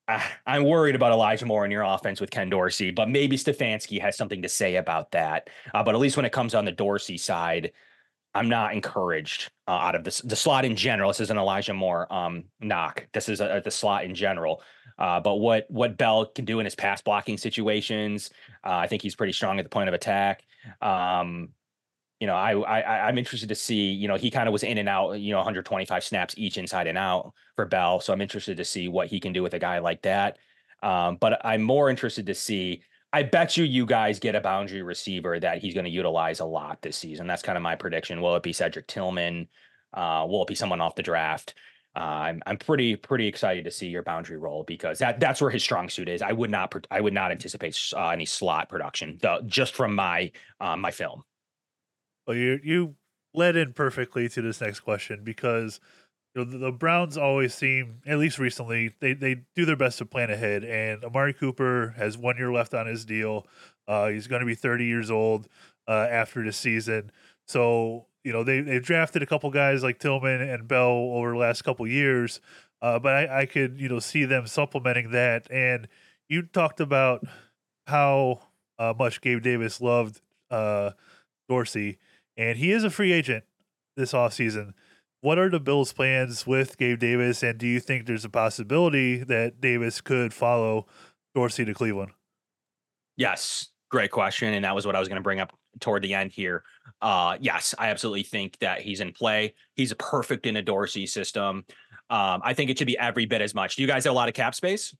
I, 0.08 0.22
am 0.46 0.64
worried 0.64 0.96
about 0.96 1.12
Elijah 1.12 1.46
Moore 1.46 1.64
in 1.64 1.70
your 1.70 1.82
offense 1.82 2.20
with 2.20 2.30
Ken 2.30 2.50
Dorsey, 2.50 2.90
but 2.90 3.08
maybe 3.08 3.36
Stefanski 3.36 4.00
has 4.00 4.16
something 4.16 4.42
to 4.42 4.48
say 4.48 4.76
about 4.76 5.12
that. 5.12 5.48
Uh, 5.72 5.82
but 5.84 5.94
at 5.94 6.00
least 6.00 6.16
when 6.16 6.26
it 6.26 6.32
comes 6.32 6.54
on 6.54 6.64
the 6.64 6.72
Dorsey 6.72 7.16
side, 7.16 7.72
I'm 8.34 8.48
not 8.48 8.72
encouraged 8.72 9.50
uh, 9.66 9.72
out 9.72 9.94
of 9.94 10.04
this 10.04 10.20
the 10.20 10.36
slot 10.36 10.64
in 10.64 10.76
general. 10.76 11.10
This 11.10 11.20
is 11.20 11.30
an 11.30 11.38
Elijah 11.38 11.74
Moore 11.74 12.12
um, 12.12 12.44
knock. 12.60 13.06
This 13.12 13.28
is 13.28 13.40
a, 13.40 13.60
the 13.64 13.70
slot 13.70 14.04
in 14.04 14.14
general. 14.14 14.62
Uh, 14.98 15.18
but 15.18 15.36
what 15.36 15.66
what 15.68 15.96
Bell 15.96 16.26
can 16.26 16.44
do 16.44 16.60
in 16.60 16.64
his 16.64 16.74
pass 16.74 17.02
blocking 17.02 17.38
situations, 17.38 18.30
uh, 18.64 18.76
I 18.76 18.86
think 18.86 19.02
he's 19.02 19.16
pretty 19.16 19.32
strong 19.32 19.58
at 19.58 19.64
the 19.64 19.68
point 19.70 19.88
of 19.88 19.94
attack. 19.94 20.42
Um, 20.80 21.50
you 22.20 22.26
know, 22.26 22.34
I, 22.34 22.52
I 22.60 23.08
I'm 23.08 23.18
interested 23.18 23.48
to 23.48 23.54
see. 23.54 23.90
You 23.90 24.06
know, 24.06 24.16
he 24.16 24.30
kind 24.30 24.48
of 24.48 24.52
was 24.52 24.62
in 24.62 24.78
and 24.78 24.88
out. 24.88 25.18
You 25.18 25.32
know, 25.32 25.38
125 25.38 26.04
snaps 26.04 26.34
each 26.36 26.58
inside 26.58 26.86
and 26.86 26.98
out 26.98 27.32
for 27.56 27.66
Bell. 27.66 28.00
So 28.00 28.12
I'm 28.12 28.20
interested 28.20 28.58
to 28.58 28.64
see 28.64 28.88
what 28.88 29.08
he 29.08 29.18
can 29.18 29.32
do 29.32 29.42
with 29.42 29.54
a 29.54 29.58
guy 29.58 29.78
like 29.78 30.02
that. 30.02 30.36
Um, 30.82 31.16
but 31.16 31.44
I'm 31.44 31.62
more 31.62 31.90
interested 31.90 32.26
to 32.26 32.34
see 32.34 32.82
I 33.12 33.24
bet 33.24 33.56
you 33.56 33.64
you 33.64 33.86
guys 33.86 34.20
get 34.20 34.36
a 34.36 34.40
boundary 34.40 34.82
receiver 34.82 35.40
that 35.40 35.58
he's 35.58 35.74
going 35.74 35.84
to 35.84 35.90
utilize 35.90 36.40
a 36.40 36.44
lot 36.44 36.80
this 36.80 36.96
season. 36.96 37.26
That's 37.26 37.42
kind 37.42 37.56
of 37.56 37.62
my 37.62 37.74
prediction. 37.74 38.20
Will 38.20 38.36
it 38.36 38.42
be 38.42 38.52
Cedric 38.52 38.86
Tillman? 38.86 39.48
Uh, 39.92 40.26
will 40.28 40.42
it 40.42 40.48
be 40.48 40.54
someone 40.54 40.80
off 40.80 40.94
the 40.94 41.02
draft? 41.02 41.54
Uh, 41.96 41.98
I'm 41.98 42.42
I'm 42.46 42.56
pretty 42.56 42.94
pretty 42.94 43.26
excited 43.26 43.64
to 43.64 43.70
see 43.72 43.88
your 43.88 44.04
boundary 44.04 44.36
role 44.36 44.62
because 44.62 45.00
that 45.00 45.18
that's 45.18 45.40
where 45.40 45.50
his 45.50 45.64
strong 45.64 45.88
suit 45.88 46.08
is. 46.08 46.22
I 46.22 46.30
would 46.30 46.50
not 46.50 46.72
I 46.88 47.00
would 47.00 47.12
not 47.12 47.32
anticipate 47.32 47.76
uh, 47.96 48.10
any 48.10 48.26
slot 48.26 48.68
production 48.68 49.18
the, 49.20 49.42
just 49.44 49.74
from 49.74 49.96
my 49.96 50.30
uh, 50.60 50.76
my 50.76 50.92
film. 50.92 51.24
Well, 52.28 52.36
you 52.36 52.60
you 52.62 52.94
led 53.34 53.56
in 53.56 53.72
perfectly 53.72 54.28
to 54.28 54.40
this 54.40 54.60
next 54.60 54.80
question 54.80 55.24
because 55.24 55.80
you 56.34 56.44
know, 56.44 56.50
the, 56.50 56.58
the, 56.58 56.72
Browns 56.72 57.16
always 57.16 57.54
seem, 57.54 58.00
at 58.06 58.18
least 58.18 58.38
recently, 58.38 58.94
they, 59.00 59.14
they 59.14 59.42
do 59.56 59.64
their 59.64 59.76
best 59.76 59.98
to 59.98 60.04
plan 60.04 60.30
ahead. 60.30 60.64
And 60.64 61.04
Amari 61.04 61.32
Cooper 61.32 61.94
has 61.96 62.16
one 62.16 62.36
year 62.36 62.52
left 62.52 62.72
on 62.74 62.86
his 62.86 63.04
deal. 63.04 63.46
Uh, 63.88 64.08
he's 64.08 64.26
going 64.28 64.40
to 64.40 64.46
be 64.46 64.54
30 64.54 64.84
years 64.84 65.10
old 65.10 65.48
uh, 65.88 66.06
after 66.10 66.44
the 66.44 66.52
season. 66.52 67.10
So, 67.48 68.06
you 68.22 68.32
know, 68.32 68.44
they, 68.44 68.60
they've 68.60 68.82
drafted 68.82 69.22
a 69.22 69.26
couple 69.26 69.50
guys 69.50 69.82
like 69.82 69.98
Tillman 69.98 70.40
and 70.40 70.68
Bell 70.68 70.88
over 70.88 71.32
the 71.32 71.38
last 71.38 71.62
couple 71.62 71.86
years. 71.86 72.40
Uh, 72.80 72.98
but 72.98 73.12
I, 73.12 73.40
I 73.40 73.46
could, 73.46 73.80
you 73.80 73.88
know, 73.88 73.98
see 73.98 74.24
them 74.24 74.46
supplementing 74.46 75.10
that. 75.10 75.50
And 75.50 75.88
you 76.28 76.42
talked 76.42 76.80
about 76.80 77.24
how 77.86 78.42
uh, 78.78 78.94
much 78.96 79.20
Gabe 79.20 79.42
Davis 79.42 79.80
loved 79.80 80.20
uh, 80.50 80.92
Dorsey, 81.48 81.98
and 82.36 82.56
he 82.56 82.72
is 82.72 82.84
a 82.84 82.90
free 82.90 83.12
agent 83.12 83.44
this 83.96 84.12
offseason 84.12 84.72
what 85.20 85.38
are 85.38 85.50
the 85.50 85.60
Bills' 85.60 85.92
plans 85.92 86.46
with 86.46 86.78
Gabe 86.78 86.98
Davis, 86.98 87.42
and 87.42 87.58
do 87.58 87.66
you 87.66 87.80
think 87.80 88.06
there's 88.06 88.24
a 88.24 88.30
possibility 88.30 89.22
that 89.24 89.60
Davis 89.60 90.00
could 90.00 90.32
follow 90.32 90.86
Dorsey 91.34 91.64
to 91.64 91.74
Cleveland? 91.74 92.12
Yes, 93.16 93.68
great 93.90 94.10
question, 94.10 94.54
and 94.54 94.64
that 94.64 94.74
was 94.74 94.86
what 94.86 94.96
I 94.96 94.98
was 94.98 95.08
going 95.08 95.16
to 95.16 95.22
bring 95.22 95.40
up 95.40 95.52
toward 95.78 96.02
the 96.02 96.14
end 96.14 96.32
here. 96.32 96.64
Uh, 97.02 97.36
yes, 97.40 97.74
I 97.78 97.90
absolutely 97.90 98.22
think 98.22 98.58
that 98.60 98.80
he's 98.80 99.00
in 99.00 99.12
play. 99.12 99.54
He's 99.74 99.92
perfect 99.94 100.46
in 100.46 100.56
a 100.56 100.62
Dorsey 100.62 101.06
system. 101.06 101.64
Um, 102.08 102.40
I 102.42 102.54
think 102.54 102.70
it 102.70 102.78
should 102.78 102.86
be 102.86 102.98
every 102.98 103.26
bit 103.26 103.40
as 103.42 103.54
much. 103.54 103.76
Do 103.76 103.82
you 103.82 103.88
guys 103.88 104.04
have 104.04 104.12
a 104.12 104.16
lot 104.16 104.28
of 104.28 104.34
cap 104.34 104.54
space? 104.54 104.94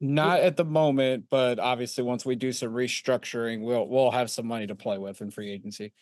Not 0.00 0.40
at 0.40 0.56
the 0.56 0.64
moment, 0.64 1.26
but 1.30 1.58
obviously 1.58 2.02
once 2.04 2.26
we 2.26 2.34
do 2.34 2.52
some 2.52 2.72
restructuring, 2.72 3.62
we'll 3.62 3.86
we'll 3.88 4.10
have 4.10 4.30
some 4.30 4.46
money 4.46 4.66
to 4.66 4.74
play 4.74 4.98
with 4.98 5.20
in 5.20 5.30
free 5.30 5.50
agency. 5.50 5.92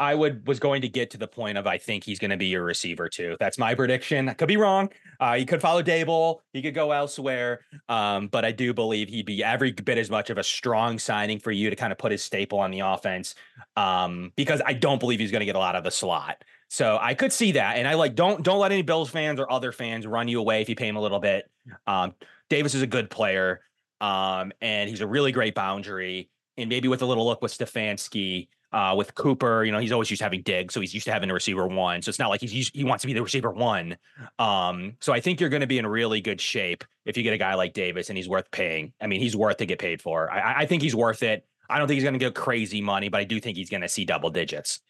I 0.00 0.14
would 0.14 0.48
was 0.48 0.58
going 0.58 0.80
to 0.80 0.88
get 0.88 1.10
to 1.10 1.18
the 1.18 1.28
point 1.28 1.58
of 1.58 1.66
I 1.66 1.76
think 1.76 2.04
he's 2.04 2.18
going 2.18 2.30
to 2.30 2.38
be 2.38 2.46
your 2.46 2.64
receiver 2.64 3.10
too. 3.10 3.36
That's 3.38 3.58
my 3.58 3.74
prediction. 3.74 4.30
I 4.30 4.32
could 4.32 4.48
be 4.48 4.56
wrong. 4.56 4.88
Uh, 5.20 5.34
he 5.34 5.44
could 5.44 5.60
follow 5.60 5.82
Daboll. 5.82 6.38
He 6.54 6.62
could 6.62 6.74
go 6.74 6.90
elsewhere. 6.90 7.60
Um, 7.90 8.28
but 8.28 8.46
I 8.46 8.50
do 8.50 8.72
believe 8.72 9.10
he'd 9.10 9.26
be 9.26 9.44
every 9.44 9.72
bit 9.72 9.98
as 9.98 10.08
much 10.08 10.30
of 10.30 10.38
a 10.38 10.42
strong 10.42 10.98
signing 10.98 11.38
for 11.38 11.52
you 11.52 11.68
to 11.68 11.76
kind 11.76 11.92
of 11.92 11.98
put 11.98 12.12
his 12.12 12.22
staple 12.22 12.58
on 12.58 12.70
the 12.70 12.80
offense. 12.80 13.34
Um, 13.76 14.32
because 14.36 14.62
I 14.64 14.72
don't 14.72 14.98
believe 14.98 15.20
he's 15.20 15.30
going 15.30 15.40
to 15.40 15.46
get 15.46 15.54
a 15.54 15.60
lot 15.60 15.76
of 15.76 15.84
the 15.84 15.90
slot. 15.90 16.42
So 16.70 16.98
I 16.98 17.12
could 17.12 17.32
see 17.32 17.52
that. 17.52 17.76
And 17.76 17.86
I 17.86 17.94
like 17.94 18.14
don't 18.14 18.42
don't 18.42 18.58
let 18.58 18.72
any 18.72 18.82
Bills 18.82 19.10
fans 19.10 19.38
or 19.38 19.52
other 19.52 19.70
fans 19.70 20.06
run 20.06 20.28
you 20.28 20.40
away 20.40 20.62
if 20.62 20.70
you 20.70 20.76
pay 20.76 20.88
him 20.88 20.96
a 20.96 21.00
little 21.02 21.20
bit. 21.20 21.44
Um, 21.86 22.14
Davis 22.48 22.74
is 22.74 22.80
a 22.80 22.86
good 22.86 23.10
player. 23.10 23.60
Um, 24.00 24.52
and 24.62 24.88
he's 24.88 25.02
a 25.02 25.06
really 25.06 25.30
great 25.30 25.54
boundary. 25.54 26.30
And 26.56 26.70
maybe 26.70 26.88
with 26.88 27.02
a 27.02 27.06
little 27.06 27.26
look 27.26 27.42
with 27.42 27.52
Stefanski, 27.52 28.48
uh, 28.72 28.94
with 28.96 29.14
Cooper, 29.14 29.64
you 29.64 29.72
know, 29.72 29.78
he's 29.78 29.92
always 29.92 30.10
used 30.10 30.20
to 30.20 30.24
having 30.24 30.42
Diggs, 30.42 30.74
so 30.74 30.80
he's 30.80 30.94
used 30.94 31.06
to 31.06 31.12
having 31.12 31.30
a 31.30 31.34
receiver 31.34 31.66
one. 31.66 32.02
So 32.02 32.08
it's 32.08 32.18
not 32.18 32.28
like 32.30 32.40
he's 32.40 32.54
used, 32.54 32.74
he 32.74 32.84
wants 32.84 33.02
to 33.02 33.06
be 33.08 33.12
the 33.12 33.22
receiver 33.22 33.50
one. 33.50 33.96
Um, 34.38 34.96
so 35.00 35.12
I 35.12 35.20
think 35.20 35.40
you're 35.40 35.48
going 35.50 35.60
to 35.60 35.66
be 35.66 35.78
in 35.78 35.86
really 35.86 36.20
good 36.20 36.40
shape 36.40 36.84
if 37.04 37.16
you 37.16 37.22
get 37.22 37.32
a 37.32 37.38
guy 37.38 37.54
like 37.54 37.72
Davis, 37.72 38.08
and 38.10 38.16
he's 38.16 38.28
worth 38.28 38.50
paying. 38.50 38.92
I 39.00 39.06
mean, 39.06 39.20
he's 39.20 39.36
worth 39.36 39.56
to 39.58 39.66
get 39.66 39.78
paid 39.78 40.00
for. 40.00 40.30
I, 40.30 40.60
I 40.62 40.66
think 40.66 40.82
he's 40.82 40.94
worth 40.94 41.22
it. 41.22 41.44
I 41.68 41.78
don't 41.78 41.88
think 41.88 41.96
he's 41.96 42.04
going 42.04 42.14
to 42.14 42.18
get 42.18 42.34
crazy 42.34 42.80
money, 42.80 43.08
but 43.08 43.20
I 43.20 43.24
do 43.24 43.40
think 43.40 43.56
he's 43.56 43.70
going 43.70 43.82
to 43.82 43.88
see 43.88 44.04
double 44.04 44.30
digits. 44.30 44.80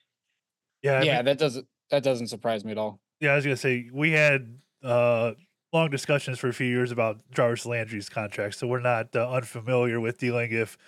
Yeah, 0.83 0.93
I 1.01 1.03
yeah, 1.03 1.17
mean- 1.17 1.25
that 1.27 1.39
doesn't 1.39 1.67
that 1.91 2.03
doesn't 2.03 2.29
surprise 2.29 2.65
me 2.65 2.73
at 2.73 2.79
all. 2.79 3.01
yeah. 3.21 3.33
I 3.33 3.37
was 3.37 3.45
gonna 3.45 3.57
say 3.57 3.91
we 3.93 4.13
had 4.13 4.57
uh, 4.83 5.33
long 5.73 5.91
discussions 5.91 6.39
for 6.39 6.49
a 6.49 6.53
few 6.55 6.67
years 6.69 6.91
about 6.93 7.19
Jarvis 7.33 7.67
Landry's 7.67 8.09
contract, 8.09 8.55
so 8.55 8.67
we're 8.67 8.81
not 8.81 9.15
uh, 9.15 9.29
unfamiliar 9.31 10.01
with 10.01 10.17
dealing 10.19 10.53
if 10.53 10.79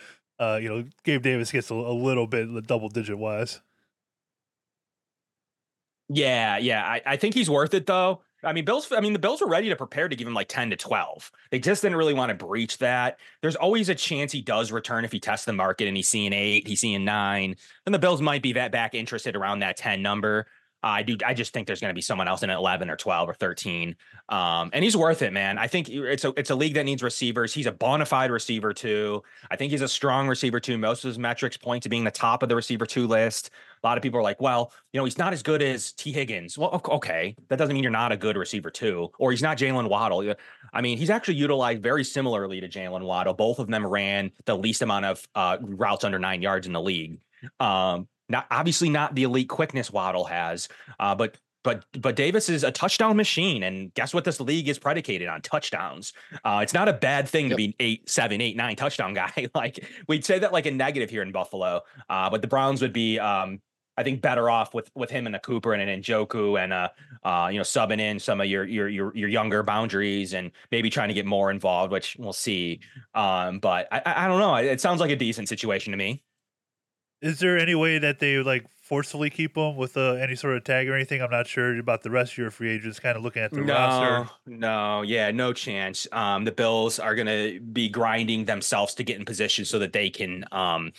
uh, 0.43 0.57
you 0.57 0.69
know 0.69 0.85
Gabe 1.05 1.23
Davis 1.23 1.53
gets 1.53 1.71
a, 1.71 1.75
a 1.75 1.95
little 1.95 2.27
bit 2.27 2.67
double 2.67 2.89
digit 2.89 3.17
wise. 3.17 3.61
Yeah, 6.09 6.59
yeah. 6.59 6.85
I, 6.85 7.03
I 7.07 7.17
think 7.17 7.35
he's 7.35 7.49
worth 7.49 7.75
it 7.75 7.87
though. 7.87 8.23
I 8.45 8.53
mean, 8.53 8.65
Bills, 8.65 8.91
I 8.91 9.01
mean, 9.01 9.13
the 9.13 9.21
Bills 9.21 9.41
were 9.41 9.49
ready 9.49 9.69
to 9.69 9.77
prepare 9.77 10.09
to 10.09 10.17
give 10.17 10.27
him 10.27 10.35
like 10.35 10.49
10 10.49 10.71
to 10.71 10.77
12. 10.77 11.31
They 11.53 11.61
just 11.61 11.81
didn't 11.81 11.97
really 11.97 12.13
want 12.13 12.31
to 12.31 12.35
breach 12.35 12.79
that. 12.79 13.21
There's 13.41 13.55
always 13.55 13.89
a 13.89 13.95
chance 13.95 14.33
he 14.33 14.43
does 14.43 14.73
return 14.73 15.05
if 15.05 15.13
he 15.13 15.21
tests 15.21 15.47
the 15.47 15.53
market 15.53 15.87
and 15.87 15.97
he's 15.97 16.09
seeing 16.09 16.33
eight, 16.33 16.67
he's 16.67 16.81
seeing 16.81 17.05
nine. 17.05 17.55
Then 17.85 17.93
the 17.93 18.01
Bills 18.01 18.21
might 18.21 18.43
be 18.43 18.55
that 18.55 18.73
back 18.73 18.95
interested 18.95 19.37
around 19.37 19.61
that 19.61 19.77
10 19.77 20.03
number. 20.03 20.49
I 20.83 21.03
do. 21.03 21.17
I 21.25 21.33
just 21.35 21.53
think 21.53 21.67
there's 21.67 21.81
going 21.81 21.91
to 21.91 21.95
be 21.95 22.01
someone 22.01 22.27
else 22.27 22.43
in 22.43 22.51
at 22.51 22.57
11 22.57 22.91
or 22.91 22.97
12 22.97 23.29
or 23.29 23.35
13. 23.35 23.95
Um, 24.29 24.71
and 24.73 24.83
he's 24.83 24.97
worth 24.97 25.23
it, 25.23 25.33
man. 25.33 25.57
I 25.57 25.69
think 25.69 25.89
it's 25.89 26.25
a 26.25 26.33
it's 26.37 26.51
a 26.51 26.55
league 26.55 26.75
that 26.75 26.85
needs 26.85 27.03
receivers. 27.03 27.55
He's 27.55 27.67
a 27.67 27.73
bona 27.73 28.05
fide 28.05 28.31
receiver 28.31 28.73
too. 28.73 29.23
I 29.51 29.57
think 29.57 29.71
he's 29.71 29.83
a 29.83 29.89
strong 29.89 30.27
receiver 30.27 30.59
too. 30.59 30.79
Most 30.79 31.05
of 31.05 31.09
his 31.09 31.19
metrics 31.19 31.57
point 31.57 31.85
to 31.85 31.89
being 31.89 32.03
the 32.03 32.11
top 32.11 32.43
of 32.43 32.49
the 32.49 32.57
receiver 32.57 32.85
two 32.85 33.07
list. 33.07 33.51
A 33.83 33.87
lot 33.87 33.97
of 33.97 34.03
people 34.03 34.19
are 34.19 34.23
like, 34.23 34.41
well, 34.41 34.73
you 34.93 34.99
know, 34.99 35.05
he's 35.05 35.19
not 35.19 35.33
as 35.33 35.43
good 35.43 35.63
as 35.63 35.93
Tee 35.93 36.13
Higgins. 36.13 36.57
Well, 36.57 36.71
ok- 36.73 36.93
okay, 36.93 37.37
that 37.49 37.57
doesn't 37.57 37.75
mean 37.75 37.83
you're 37.83 37.93
not 37.93 38.13
a 38.13 38.17
good 38.17 38.37
receiver 38.37 38.71
too, 38.71 39.11
or 39.19 39.31
he's 39.31 39.43
not 39.43 39.59
Jalen 39.59 39.89
Waddle. 39.89 40.35
I 40.73 40.81
mean, 40.81 40.99
he's 40.99 41.11
actually 41.11 41.35
utilized 41.35 41.83
very 41.83 42.05
similarly 42.05 42.61
to 42.61 42.69
Jalen 42.69 43.03
Waddle. 43.03 43.35
Both 43.35 43.59
of 43.59 43.69
them 43.69 43.87
ran 43.87 44.31
the 44.47 44.57
least 44.57 44.83
amount 44.83 45.05
of 45.05 45.27
uh, 45.35 45.59
routes 45.61 46.05
under 46.05 46.19
nine 46.19 46.43
yards 46.43 46.67
in 46.67 46.73
the 46.73 46.81
league. 46.81 47.19
Um, 47.59 48.09
not 48.33 48.47
obviously 48.51 48.89
not 48.89 49.15
the 49.15 49.23
elite 49.23 49.49
quickness 49.49 49.91
Waddle 49.93 50.25
has, 50.25 50.69
uh, 50.99 51.15
but 51.15 51.39
but 51.63 51.85
but 52.01 52.17
Davis 52.17 52.49
is 52.49 52.65
a 52.65 52.73
touchdown 52.73 53.17
machine, 53.17 53.63
and 53.63 53.95
guess 53.95 54.13
what? 54.13 54.25
This 54.25 54.41
league 54.41 54.69
is 54.69 54.81
predicated 54.81 55.29
on 55.29 55.41
touchdowns. 55.43 56.13
Uh, 56.45 56.59
it's 56.63 56.75
not 56.75 56.89
a 56.89 56.93
bad 56.93 57.29
thing 57.29 57.45
to 57.45 57.51
Yep. 57.51 57.57
be 57.57 57.77
eight, 57.79 58.11
seven, 58.11 58.41
eight, 58.41 58.57
nine 58.57 58.75
touchdown 58.75 59.15
guy. 59.23 59.49
like 59.55 59.87
we'd 60.09 60.25
say 60.25 60.41
that 60.41 60.53
like 60.53 60.67
a 60.67 60.73
negative 60.73 61.09
here 61.11 61.23
in 61.23 61.31
Buffalo, 61.31 61.83
uh, 62.11 62.29
but 62.31 62.43
the 62.43 62.49
Browns 62.49 62.83
would 62.83 62.93
be, 62.93 63.21
um, 63.21 63.61
I 63.97 64.03
think, 64.03 64.23
better 64.23 64.51
off 64.51 64.75
with 64.75 64.91
with 64.97 65.09
him 65.11 65.27
and 65.27 65.37
a 65.37 65.39
Cooper 65.39 65.73
and 65.73 65.89
an 65.89 66.03
Njoku 66.03 66.61
and 66.61 66.73
uh, 66.73 66.89
uh, 67.23 67.49
you 67.53 67.59
know, 67.59 67.63
subbing 67.63 68.01
in 68.01 68.19
some 68.19 68.41
of 68.41 68.49
your 68.49 68.65
your 68.65 68.89
your 68.89 69.15
your 69.15 69.29
younger 69.29 69.63
boundaries 69.63 70.33
and 70.33 70.51
maybe 70.73 70.91
trying 70.91 71.09
to 71.09 71.15
get 71.15 71.27
more 71.27 71.51
involved, 71.53 71.93
which 71.93 72.17
we'll 72.19 72.33
see. 72.33 72.81
Um, 73.15 73.61
but 73.61 73.87
I 73.93 74.03
I 74.25 74.27
don't 74.27 74.41
know. 74.41 74.57
It 74.57 74.81
sounds 74.81 75.01
like 75.01 75.11
a 75.13 75.17
decent 75.17 75.49
situation 75.49 75.93
to 75.93 75.97
me. 75.97 76.23
Is 77.23 77.39
there 77.39 77.57
any 77.57 77.77
way 77.77 77.99
that 77.99 78.19
they 78.19 78.39
like 78.39 78.67
forcefully 78.83 79.31
keep 79.31 79.57
him 79.57 79.77
with 79.77 79.97
uh, 79.97 80.15
any 80.15 80.35
sort 80.35 80.57
of 80.57 80.65
tag 80.65 80.89
or 80.89 80.95
anything? 80.95 81.23
I'm 81.23 81.31
not 81.31 81.47
sure 81.47 81.79
about 81.79 82.03
the 82.03 82.11
rest 82.11 82.33
of 82.33 82.39
your 82.39 82.51
free 82.51 82.71
agents. 82.71 82.99
Kind 82.99 83.17
of 83.17 83.23
looking 83.23 83.43
at 83.43 83.53
the 83.53 83.61
no, 83.61 83.73
roster. 83.73 84.31
no, 84.47 85.03
yeah, 85.03 85.31
no 85.31 85.53
chance. 85.53 86.09
Um, 86.11 86.45
the 86.45 86.51
Bills 86.51 86.99
are 86.99 87.15
gonna 87.15 87.61
be 87.61 87.89
grinding 87.89 88.45
themselves 88.45 88.95
to 88.95 89.05
get 89.05 89.19
in 89.19 89.25
position 89.25 89.65
so 89.65 89.79
that 89.79 89.93
they 89.93 90.11
can 90.11 90.45
um 90.51 90.93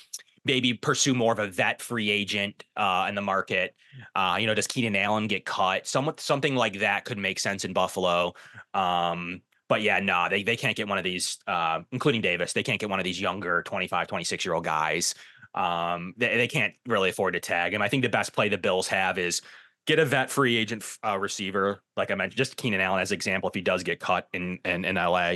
maybe 0.46 0.74
pursue 0.74 1.14
more 1.14 1.34
of 1.34 1.40
a 1.40 1.48
vet 1.48 1.82
free 1.82 2.10
agent 2.10 2.64
uh 2.78 3.06
in 3.10 3.16
the 3.16 3.22
market. 3.22 3.76
Uh, 4.16 4.38
you 4.40 4.48
know, 4.48 4.56
does 4.56 4.66
Keenan 4.66 4.96
Allen 4.96 5.28
get 5.28 5.44
cut? 5.44 5.86
Somewhat 5.86 6.22
something 6.22 6.56
like 6.56 6.80
that 6.80 7.04
could 7.04 7.18
make 7.18 7.38
sense 7.38 7.66
in 7.66 7.74
Buffalo. 7.74 8.34
Um, 8.74 9.42
but 9.68 9.82
yeah, 9.82 10.00
no, 10.00 10.28
they 10.30 10.44
they 10.44 10.56
can't 10.56 10.78
get 10.78 10.88
one 10.88 10.98
of 10.98 11.04
these, 11.04 11.40
uh, 11.48 11.82
including 11.92 12.22
Davis, 12.22 12.54
they 12.54 12.64
can't 12.64 12.80
get 12.80 12.90
one 12.90 13.00
of 13.00 13.04
these 13.04 13.20
younger 13.20 13.64
25, 13.64 14.08
26 14.08 14.46
year 14.46 14.54
old 14.54 14.64
guys. 14.64 15.16
Um, 15.56 16.14
they, 16.18 16.38
they 16.38 16.48
can't 16.48 16.74
really 16.88 17.10
afford 17.10 17.34
to 17.34 17.40
tag 17.40 17.74
him. 17.74 17.82
I 17.82 17.90
think 17.90 18.04
the 18.04 18.10
best 18.10 18.34
play 18.34 18.50
the 18.50 18.58
Bills 18.58 18.88
have 18.88 19.18
is 19.18 19.42
get 19.86 20.00
a 20.00 20.06
vet 20.06 20.30
free 20.30 20.58
agent 20.58 20.84
uh, 21.06 21.18
receiver, 21.18 21.82
like 21.98 22.12
I 22.12 22.16
mentioned, 22.16 22.38
just 22.38 22.58
Keenan 22.58 22.82
Allen 22.82 23.02
as 23.02 23.12
an 23.12 23.16
example, 23.16 23.50
if 23.50 23.56
he 23.56 23.62
does 23.62 23.84
get 23.84 24.00
cut 24.00 24.28
in 24.34 24.60
in, 24.66 24.86
in 24.86 24.96
LA, 24.96 25.36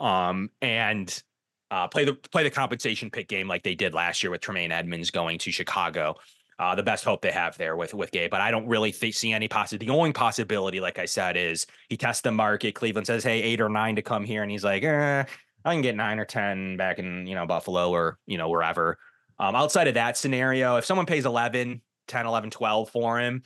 um, 0.00 0.50
and 0.60 1.22
uh, 1.70 1.88
play 1.88 2.04
the 2.04 2.14
play 2.14 2.42
the 2.42 2.50
compensation 2.50 3.10
pick 3.10 3.28
game 3.28 3.48
like 3.48 3.62
they 3.62 3.74
did 3.74 3.94
last 3.94 4.22
year 4.22 4.30
with 4.30 4.40
Tremaine 4.40 4.72
Edmunds 4.72 5.10
going 5.10 5.38
to 5.38 5.50
Chicago. 5.50 6.16
Uh, 6.58 6.74
the 6.74 6.82
best 6.82 7.02
hope 7.02 7.22
they 7.22 7.32
have 7.32 7.56
there 7.56 7.76
with 7.76 7.94
with 7.94 8.10
Gabe, 8.12 8.30
but 8.30 8.40
I 8.40 8.50
don't 8.50 8.66
really 8.66 8.92
th- 8.92 9.16
see 9.16 9.32
any 9.32 9.48
possibility. 9.48 9.86
The 9.86 9.92
only 9.92 10.12
possibility, 10.12 10.80
like 10.80 10.98
I 10.98 11.06
said, 11.06 11.36
is 11.36 11.66
he 11.88 11.96
tests 11.96 12.22
the 12.22 12.30
market. 12.30 12.74
Cleveland 12.74 13.06
says, 13.06 13.24
"Hey, 13.24 13.42
eight 13.42 13.60
or 13.60 13.68
nine 13.68 13.96
to 13.96 14.02
come 14.02 14.24
here," 14.24 14.42
and 14.42 14.50
he's 14.50 14.62
like, 14.62 14.84
eh, 14.84 15.24
"I 15.64 15.72
can 15.72 15.82
get 15.82 15.96
nine 15.96 16.18
or 16.18 16.24
ten 16.24 16.76
back 16.76 16.98
in 16.98 17.26
you 17.26 17.34
know 17.34 17.46
Buffalo 17.46 17.90
or 17.90 18.18
you 18.26 18.38
know 18.38 18.48
wherever." 18.48 18.98
Um, 19.42 19.56
outside 19.56 19.88
of 19.88 19.94
that 19.94 20.16
scenario, 20.16 20.76
if 20.76 20.84
someone 20.84 21.04
pays 21.04 21.26
11, 21.26 21.82
10, 22.06 22.26
11, 22.26 22.50
12 22.50 22.90
for 22.90 23.18
him, 23.18 23.42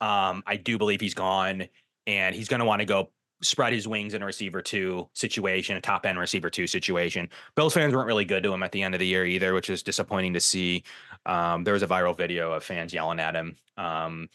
um, 0.00 0.44
I 0.46 0.56
do 0.56 0.78
believe 0.78 1.00
he's 1.00 1.12
gone 1.12 1.64
and 2.06 2.36
he's 2.36 2.46
going 2.46 2.60
to 2.60 2.64
want 2.64 2.78
to 2.78 2.86
go 2.86 3.10
spread 3.42 3.72
his 3.72 3.88
wings 3.88 4.14
in 4.14 4.22
a 4.22 4.26
receiver 4.26 4.62
two 4.62 5.08
situation, 5.12 5.76
a 5.76 5.80
top 5.80 6.06
end 6.06 6.20
receiver 6.20 6.50
two 6.50 6.68
situation. 6.68 7.28
Bills 7.56 7.74
fans 7.74 7.92
weren't 7.92 8.06
really 8.06 8.24
good 8.24 8.44
to 8.44 8.54
him 8.54 8.62
at 8.62 8.70
the 8.70 8.80
end 8.80 8.94
of 8.94 9.00
the 9.00 9.06
year 9.08 9.26
either, 9.26 9.52
which 9.52 9.70
is 9.70 9.82
disappointing 9.82 10.34
to 10.34 10.40
see. 10.40 10.84
Um, 11.26 11.64
there 11.64 11.74
was 11.74 11.82
a 11.82 11.88
viral 11.88 12.16
video 12.16 12.52
of 12.52 12.62
fans 12.62 12.94
yelling 12.94 13.18
at 13.18 13.34
him 13.34 13.56
um, 13.76 14.28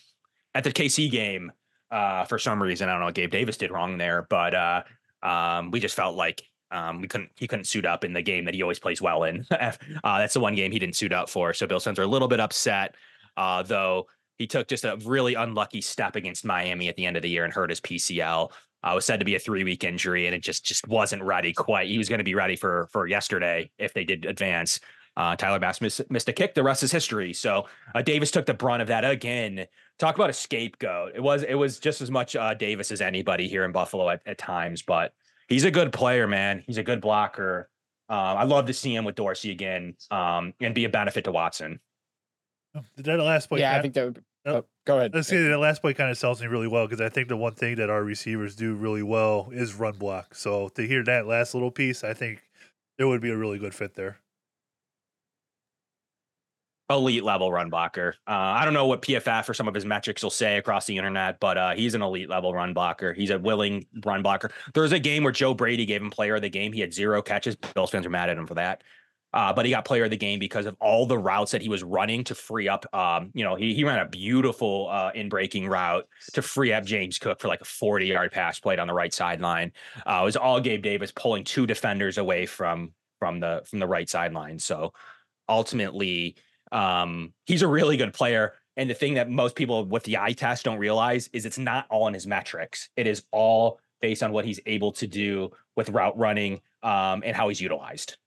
at 0.54 0.66
the 0.66 0.74
KC 0.74 1.10
game. 1.10 1.50
Uh, 1.92 2.26
for 2.26 2.38
some 2.38 2.62
reason, 2.62 2.90
I 2.90 2.92
don't 2.92 3.00
know 3.00 3.06
what 3.06 3.16
Gabe 3.16 3.32
Davis 3.32 3.56
did 3.56 3.72
wrong 3.72 3.98
there, 3.98 4.28
but 4.30 4.54
uh, 4.54 4.84
um, 5.24 5.72
we 5.72 5.80
just 5.80 5.96
felt 5.96 6.18
like 6.18 6.44
um, 6.72 7.02
we 7.02 7.08
couldn't 7.08 7.30
he 7.36 7.48
couldn't 7.48 7.66
suit 7.66 7.86
up 7.86 8.04
in 8.04 8.14
the 8.14 8.22
game 8.22 8.46
that 8.46 8.54
he 8.54 8.62
always 8.62 8.80
plays 8.80 9.02
well 9.02 9.24
in. 9.24 9.46
uh, 9.52 9.72
that's 10.04 10.34
the 10.34 10.40
one 10.40 10.56
game 10.56 10.72
he 10.72 10.80
didn't 10.80 10.96
suit 10.96 11.14
up 11.14 11.30
for. 11.30 11.54
So 11.54 11.68
Bill 11.68 11.82
are 11.86 12.02
a 12.02 12.08
little 12.08 12.28
bit 12.28 12.40
upset, 12.40 12.96
uh, 13.38 13.64
though 13.64 14.08
he 14.38 14.48
took 14.48 14.68
just 14.68 14.84
a 14.84 14.98
really 15.06 15.36
unlucky 15.36 15.82
step 15.82 16.16
against 16.16 16.46
Miami 16.46 16.90
at 16.90 16.96
the 16.96 17.06
end 17.06 17.16
of 17.16 17.24
the 17.24 17.30
year 17.30 17.46
and 17.46 17.54
hurt 17.54 17.70
his 17.70 17.80
PCL. 17.82 18.52
Uh, 18.84 18.92
was 18.94 19.06
said 19.06 19.20
to 19.20 19.26
be 19.26 19.36
a 19.36 19.40
three 19.40 19.64
week 19.64 19.84
injury, 19.84 20.28
and 20.28 20.36
it 20.36 20.44
just 20.44 20.64
just 20.64 20.88
wasn't 20.88 21.24
ready 21.24 21.54
quite. 21.54 21.88
He 21.88 21.98
was 21.98 22.10
going 22.10 22.20
to 22.20 22.26
be 22.26 22.36
ready 22.36 22.56
for 22.56 22.88
for 22.92 23.08
yesterday 23.08 23.72
if 23.80 23.94
they 23.94 24.04
did 24.04 24.26
advance. 24.26 24.80
Uh, 25.18 25.36
Tyler 25.36 25.60
Bass 25.60 25.80
missed, 25.80 26.12
missed 26.12 26.28
a 26.28 26.34
kick. 26.34 26.54
The 26.54 26.64
rest 26.64 26.84
is 26.84 26.92
history. 26.92 27.32
So 27.32 27.68
uh, 27.94 28.02
Davis 28.02 28.32
took 28.32 28.46
the 28.46 28.54
brunt 28.54 28.82
of 28.82 28.90
that 28.90 29.06
again. 29.06 29.66
Talk 29.98 30.16
about 30.16 30.30
a 30.30 30.34
scapegoat. 30.34 31.14
It 31.16 31.24
was 31.24 31.44
it 31.44 31.56
was 31.56 31.80
just 31.80 32.02
as 32.02 32.12
much 32.12 32.36
uh, 32.36 32.54
Davis 32.54 32.92
as 32.92 33.02
anybody 33.02 33.48
here 33.48 33.64
in 33.64 33.72
Buffalo 33.72 34.10
at, 34.10 34.22
at 34.26 34.38
times, 34.38 34.82
but 34.82 35.14
he's 35.48 35.64
a 35.64 35.72
good 35.72 35.92
player, 35.94 36.28
man. 36.28 36.64
He's 36.66 36.78
a 36.78 36.84
good 36.84 37.02
blocker. 37.02 37.70
Um, 38.10 38.38
I'd 38.38 38.48
love 38.48 38.68
to 38.68 38.74
see 38.74 38.94
him 38.96 39.06
with 39.06 39.16
Dorsey 39.16 39.52
again 39.52 39.96
um, 40.12 40.54
and 40.60 40.76
be 40.76 40.86
a 40.86 40.90
benefit 40.90 41.24
to 41.24 41.32
Watson. 41.32 41.80
That 42.98 43.20
last 43.20 43.50
point. 43.50 43.62
yeah, 43.62 43.78
I 43.78 43.82
think 43.82 43.94
that 43.94 44.06
would. 44.06 44.24
Yep. 44.46 44.56
Oh, 44.56 44.66
go 44.86 44.98
ahead. 44.98 45.14
Let's 45.16 45.28
see. 45.28 45.42
that 45.42 45.58
last 45.58 45.82
point 45.82 45.98
kind 45.98 46.12
of 46.12 46.18
sells 46.18 46.40
me 46.40 46.48
really 46.48 46.68
well 46.68 46.86
because 46.86 47.02
I 47.02 47.10
think 47.10 47.30
the 47.30 47.38
one 47.38 47.54
thing 47.54 47.78
that 47.78 47.90
our 47.90 48.04
receivers 48.04 48.56
do 48.56 48.76
really 48.76 49.02
well 49.02 49.50
is 49.52 49.74
run 49.74 49.98
block. 49.98 50.36
So 50.36 50.70
to 50.70 50.86
hear 50.86 51.04
that 51.06 51.26
last 51.26 51.56
little 51.56 51.72
piece, 51.72 52.04
I 52.04 52.14
think 52.14 52.44
there 52.98 53.08
would 53.08 53.22
be 53.22 53.32
a 53.32 53.38
really 53.38 53.58
good 53.58 53.74
fit 53.74 53.96
there. 53.96 54.20
Elite 56.90 57.24
level 57.24 57.52
run 57.52 57.70
blocker. 57.70 58.16
Uh, 58.28 58.32
I 58.32 58.66
don't 58.66 58.74
know 58.74 58.86
what 58.86 59.02
PFF 59.02 59.50
or 59.50 59.54
some 59.54 59.68
of 59.68 59.74
his 59.74 59.86
metrics 59.86 60.22
will 60.22 60.30
say 60.30 60.58
across 60.58 60.86
the 60.86 60.98
internet, 60.98 61.40
but 61.40 61.58
uh, 61.58 61.74
he's 61.74 61.96
an 61.96 62.02
elite 62.02 62.30
level 62.30 62.54
run 62.54 62.74
blocker. 62.74 63.14
He's 63.14 63.32
a 63.32 63.40
willing 63.40 63.88
run 64.04 64.22
blocker. 64.22 64.52
There 64.74 64.84
was 64.84 64.92
a 64.92 65.00
game 65.00 65.24
where 65.24 65.34
Joe 65.34 65.54
Brady 65.54 65.86
gave 65.86 66.02
him 66.02 66.12
player 66.12 66.36
of 66.36 66.42
the 66.42 66.50
game. 66.50 66.72
He 66.72 66.82
had 66.82 66.94
zero 66.94 67.22
catches. 67.22 67.56
Bills 67.56 67.90
fans 67.90 68.06
are 68.06 68.12
mad 68.12 68.30
at 68.30 68.38
him 68.38 68.46
for 68.46 68.56
that. 68.56 68.84
Uh, 69.34 69.52
but 69.52 69.66
he 69.66 69.72
got 69.72 69.84
player 69.84 70.06
of 70.06 70.10
the 70.10 70.16
game 70.16 70.40
because 70.40 70.66
of 70.66 70.78
all 70.80 71.06
the 71.06 71.18
routes 71.18 71.52
that 71.52 71.62
he 71.62 71.68
was 71.68 71.84
running 71.84 72.24
to 72.24 72.34
free 72.34 72.70
up. 72.70 72.86
Um, 72.96 73.32
you 73.34 73.44
know, 73.44 73.56
he, 73.56 73.74
he 73.74 73.84
ran 73.84 74.00
a 74.00 74.08
beautiful 74.08 74.88
uh, 74.90 75.12
in 75.14 75.28
breaking 75.28 75.68
route 75.68 76.08
to 76.34 76.42
free 76.42 76.72
up 76.72 76.86
James 76.86 77.20
Cook 77.20 77.42
for 77.42 77.50
like 77.50 77.60
a 77.60 77.66
40 77.66 78.06
yard 78.06 78.32
pass 78.32 78.62
played 78.62 78.80
on 78.80 78.88
the 78.88 78.94
right 78.94 79.14
sideline. 79.14 79.74
Uh, 80.06 80.20
it 80.22 80.26
was 80.26 80.38
all 80.38 80.62
Gabe 80.62 80.82
Davis 80.82 81.12
pulling 81.12 81.44
two 81.44 81.68
defenders 81.68 82.18
away 82.18 82.46
from 82.46 82.94
from 83.20 83.42
the 83.42 83.64
from 83.70 83.80
the 83.80 83.88
right 83.88 84.10
sideline. 84.10 84.58
So 84.58 84.94
ultimately, 85.50 86.38
um, 86.76 87.34
he's 87.46 87.62
a 87.62 87.68
really 87.68 87.96
good 87.96 88.14
player. 88.14 88.54
And 88.76 88.90
the 88.90 88.94
thing 88.94 89.14
that 89.14 89.30
most 89.30 89.56
people 89.56 89.86
with 89.86 90.04
the 90.04 90.18
eye 90.18 90.34
test 90.34 90.66
don't 90.66 90.78
realize 90.78 91.30
is 91.32 91.46
it's 91.46 91.58
not 91.58 91.86
all 91.90 92.08
in 92.08 92.14
his 92.14 92.28
metrics. 92.28 92.90
It 92.98 93.08
is 93.08 93.24
all 93.32 93.80
based 94.02 94.22
on 94.22 94.34
what 94.34 94.44
he's 94.44 94.60
able 94.66 94.92
to 94.92 95.08
do 95.08 95.52
with 95.78 95.90
route 95.90 96.18
running 96.18 96.60
um, 96.84 97.24
and 97.26 97.34
how 97.34 97.48
he's 97.48 97.62
utilized. 97.62 98.18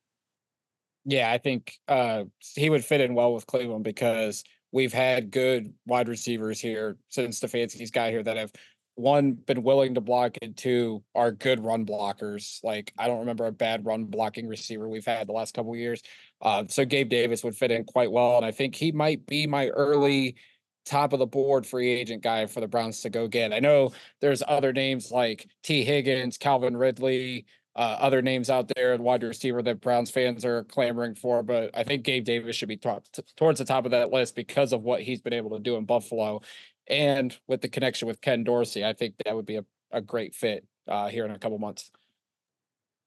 Yeah, 1.04 1.30
I 1.30 1.36
think 1.36 1.74
uh, 1.86 2.24
he 2.56 2.70
would 2.70 2.84
fit 2.84 3.02
in 3.02 3.14
well 3.14 3.34
with 3.34 3.46
Cleveland 3.46 3.84
because 3.84 4.42
we've 4.72 4.94
had 4.94 5.30
good 5.30 5.74
wide 5.86 6.08
receivers 6.08 6.58
here 6.58 6.96
since 7.10 7.40
Stefanski's 7.40 7.90
got 7.90 8.10
here 8.10 8.22
that 8.22 8.38
have 8.38 8.52
one 8.98 9.32
been 9.32 9.62
willing 9.62 9.94
to 9.94 10.00
block 10.00 10.36
and 10.42 10.56
two 10.56 11.02
are 11.14 11.30
good 11.30 11.62
run 11.62 11.86
blockers. 11.86 12.62
Like 12.64 12.92
I 12.98 13.06
don't 13.06 13.20
remember 13.20 13.46
a 13.46 13.52
bad 13.52 13.86
run 13.86 14.04
blocking 14.04 14.48
receiver 14.48 14.88
we've 14.88 15.06
had 15.06 15.28
the 15.28 15.32
last 15.32 15.54
couple 15.54 15.74
years. 15.76 16.02
Uh, 16.42 16.64
so 16.68 16.84
Gabe 16.84 17.08
Davis 17.08 17.44
would 17.44 17.56
fit 17.56 17.70
in 17.70 17.84
quite 17.84 18.10
well, 18.10 18.36
and 18.36 18.44
I 18.44 18.52
think 18.52 18.74
he 18.74 18.92
might 18.92 19.26
be 19.26 19.46
my 19.46 19.68
early 19.68 20.36
top 20.84 21.12
of 21.12 21.18
the 21.18 21.26
board 21.26 21.66
free 21.66 21.90
agent 21.90 22.22
guy 22.22 22.46
for 22.46 22.60
the 22.60 22.68
Browns 22.68 23.00
to 23.02 23.10
go 23.10 23.28
get. 23.28 23.52
I 23.52 23.60
know 23.60 23.92
there's 24.20 24.42
other 24.46 24.72
names 24.72 25.10
like 25.10 25.48
Tee 25.62 25.84
Higgins, 25.84 26.38
Calvin 26.38 26.76
Ridley, 26.76 27.46
uh, 27.78 27.96
other 28.00 28.20
names 28.20 28.50
out 28.50 28.68
there 28.74 28.92
and 28.92 29.04
wide 29.04 29.22
receiver 29.22 29.62
that 29.62 29.80
Browns 29.80 30.10
fans 30.10 30.44
are 30.44 30.64
clamoring 30.64 31.14
for. 31.14 31.44
But 31.44 31.70
I 31.74 31.84
think 31.84 32.02
Gabe 32.02 32.24
Davis 32.24 32.56
should 32.56 32.68
be 32.68 32.76
t- 32.76 32.90
towards 33.36 33.60
the 33.60 33.64
top 33.64 33.84
of 33.84 33.92
that 33.92 34.10
list 34.10 34.34
because 34.34 34.72
of 34.72 34.82
what 34.82 35.00
he's 35.00 35.20
been 35.20 35.32
able 35.32 35.50
to 35.50 35.60
do 35.60 35.76
in 35.76 35.84
Buffalo. 35.84 36.40
And 36.88 37.36
with 37.46 37.60
the 37.60 37.68
connection 37.68 38.08
with 38.08 38.20
Ken 38.20 38.44
Dorsey, 38.44 38.84
I 38.84 38.92
think 38.92 39.14
that 39.24 39.34
would 39.34 39.46
be 39.46 39.56
a, 39.56 39.64
a 39.90 40.00
great 40.00 40.34
fit 40.34 40.64
uh, 40.88 41.08
here 41.08 41.24
in 41.24 41.30
a 41.30 41.38
couple 41.38 41.58
months. 41.58 41.90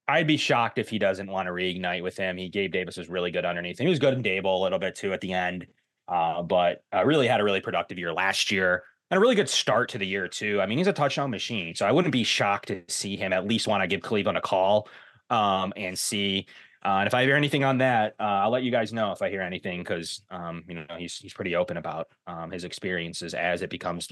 I'd 0.07 0.27
be 0.27 0.37
shocked 0.37 0.77
if 0.77 0.89
he 0.89 0.99
doesn't 0.99 1.29
want 1.29 1.47
to 1.47 1.51
reignite 1.51 2.03
with 2.03 2.17
him. 2.17 2.37
He 2.37 2.49
Gabe 2.49 2.71
Davis 2.71 2.97
was 2.97 3.09
really 3.09 3.31
good 3.31 3.45
underneath. 3.45 3.79
He 3.79 3.87
was 3.87 3.99
good 3.99 4.13
in 4.13 4.23
Daboll 4.23 4.59
a 4.59 4.63
little 4.63 4.79
bit 4.79 4.95
too 4.95 5.13
at 5.13 5.21
the 5.21 5.33
end, 5.33 5.67
uh, 6.07 6.41
but 6.41 6.83
uh, 6.93 7.05
really 7.05 7.27
had 7.27 7.39
a 7.39 7.43
really 7.43 7.61
productive 7.61 7.97
year 7.97 8.11
last 8.11 8.51
year 8.51 8.83
and 9.09 9.17
a 9.17 9.21
really 9.21 9.35
good 9.35 9.49
start 9.49 9.89
to 9.89 9.97
the 9.97 10.05
year 10.05 10.27
too. 10.27 10.59
I 10.61 10.65
mean, 10.65 10.77
he's 10.77 10.87
a 10.87 10.93
touchdown 10.93 11.31
machine, 11.31 11.75
so 11.75 11.85
I 11.85 11.91
wouldn't 11.91 12.11
be 12.11 12.23
shocked 12.23 12.67
to 12.67 12.83
see 12.87 13.15
him 13.15 13.31
at 13.31 13.47
least 13.47 13.67
want 13.67 13.83
to 13.83 13.87
give 13.87 14.01
Cleveland 14.01 14.37
a 14.37 14.41
call 14.41 14.89
um, 15.29 15.73
and 15.77 15.97
see. 15.97 16.47
Uh, 16.83 16.99
and 16.99 17.07
if 17.07 17.13
I 17.13 17.23
hear 17.23 17.35
anything 17.35 17.63
on 17.63 17.77
that, 17.79 18.15
uh, 18.19 18.23
I'll 18.23 18.49
let 18.49 18.63
you 18.63 18.71
guys 18.71 18.91
know 18.91 19.11
if 19.11 19.21
I 19.21 19.29
hear 19.29 19.41
anything 19.41 19.81
because 19.81 20.21
um, 20.31 20.63
you 20.67 20.75
know 20.75 20.85
he's 20.97 21.17
he's 21.17 21.33
pretty 21.33 21.55
open 21.55 21.77
about 21.77 22.07
um, 22.27 22.51
his 22.51 22.63
experiences 22.63 23.33
as 23.33 23.61
it 23.61 23.69
becomes 23.69 24.11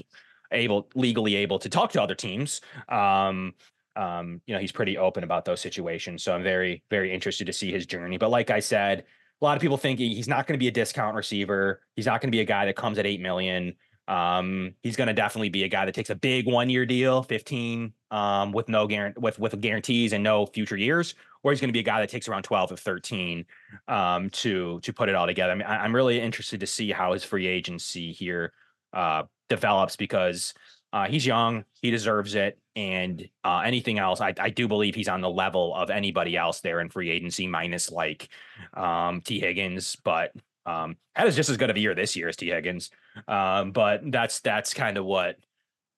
able 0.52 0.88
legally 0.94 1.36
able 1.36 1.58
to 1.58 1.68
talk 1.68 1.92
to 1.92 2.02
other 2.02 2.14
teams. 2.14 2.60
Um, 2.88 3.54
um, 3.96 4.40
you 4.46 4.54
know, 4.54 4.60
he's 4.60 4.72
pretty 4.72 4.96
open 4.98 5.24
about 5.24 5.44
those 5.44 5.60
situations. 5.60 6.22
So 6.22 6.32
I'm 6.32 6.44
very 6.44 6.82
very 6.90 7.12
interested 7.12 7.46
to 7.46 7.52
see 7.52 7.72
his 7.72 7.86
journey. 7.86 8.18
But 8.18 8.30
like 8.30 8.50
I 8.50 8.60
said, 8.60 9.04
a 9.40 9.44
lot 9.44 9.56
of 9.56 9.62
people 9.62 9.76
think 9.76 9.98
he's 9.98 10.28
not 10.28 10.46
going 10.46 10.54
to 10.54 10.62
be 10.62 10.68
a 10.68 10.72
discount 10.72 11.16
receiver. 11.16 11.80
He's 11.96 12.06
not 12.06 12.20
going 12.20 12.28
to 12.28 12.36
be 12.36 12.40
a 12.40 12.44
guy 12.46 12.66
that 12.66 12.76
comes 12.76 12.98
at 12.98 13.06
eight 13.06 13.20
million. 13.20 13.74
Um, 14.06 14.74
he's 14.82 14.96
going 14.96 15.06
to 15.06 15.14
definitely 15.14 15.50
be 15.50 15.62
a 15.62 15.68
guy 15.68 15.84
that 15.86 15.94
takes 15.94 16.10
a 16.10 16.16
big 16.16 16.46
one 16.46 16.68
year 16.68 16.84
deal, 16.84 17.22
15, 17.22 17.92
um, 18.10 18.50
with 18.50 18.68
no 18.68 18.88
guarantee, 18.88 19.20
with, 19.20 19.38
with 19.38 19.60
guarantees 19.60 20.12
and 20.12 20.24
no 20.24 20.46
future 20.46 20.76
years, 20.76 21.14
or 21.42 21.52
he's 21.52 21.60
going 21.60 21.68
to 21.68 21.72
be 21.72 21.80
a 21.80 21.84
guy 21.84 22.00
that 22.00 22.10
takes 22.10 22.28
around 22.28 22.42
12 22.42 22.72
or 22.72 22.76
13, 22.76 23.44
um, 23.88 24.30
to, 24.30 24.80
to 24.80 24.92
put 24.92 25.08
it 25.08 25.14
all 25.14 25.26
together. 25.26 25.52
I 25.52 25.54
mean, 25.54 25.66
I, 25.66 25.84
am 25.84 25.94
really 25.94 26.20
interested 26.20 26.60
to 26.60 26.66
see 26.66 26.90
how 26.90 27.12
his 27.12 27.24
free 27.24 27.46
agency 27.46 28.12
here, 28.12 28.52
uh, 28.92 29.24
develops 29.48 29.96
because, 29.96 30.54
uh, 30.92 31.06
he's 31.06 31.24
young, 31.24 31.64
he 31.80 31.90
deserves 31.90 32.34
it. 32.34 32.58
And, 32.76 33.28
uh, 33.44 33.62
anything 33.64 33.98
else, 33.98 34.20
I, 34.20 34.34
I 34.38 34.50
do 34.50 34.68
believe 34.68 34.94
he's 34.94 35.08
on 35.08 35.20
the 35.20 35.30
level 35.30 35.74
of 35.74 35.90
anybody 35.90 36.36
else 36.36 36.60
there 36.60 36.80
in 36.80 36.88
free 36.88 37.10
agency, 37.10 37.46
minus 37.46 37.90
like, 37.90 38.28
um, 38.74 39.20
Tee 39.20 39.40
Higgins, 39.40 39.96
but, 39.96 40.32
um, 40.66 40.96
that 41.16 41.26
is 41.26 41.36
just 41.36 41.50
as 41.50 41.56
good 41.56 41.70
of 41.70 41.76
a 41.76 41.80
year 41.80 41.94
this 41.94 42.16
year 42.16 42.28
as 42.28 42.36
Tee 42.36 42.50
Higgins. 42.50 42.90
Um, 43.26 43.72
but 43.72 44.02
that's 44.10 44.40
that's 44.40 44.74
kind 44.74 44.96
of 44.96 45.04
what 45.04 45.36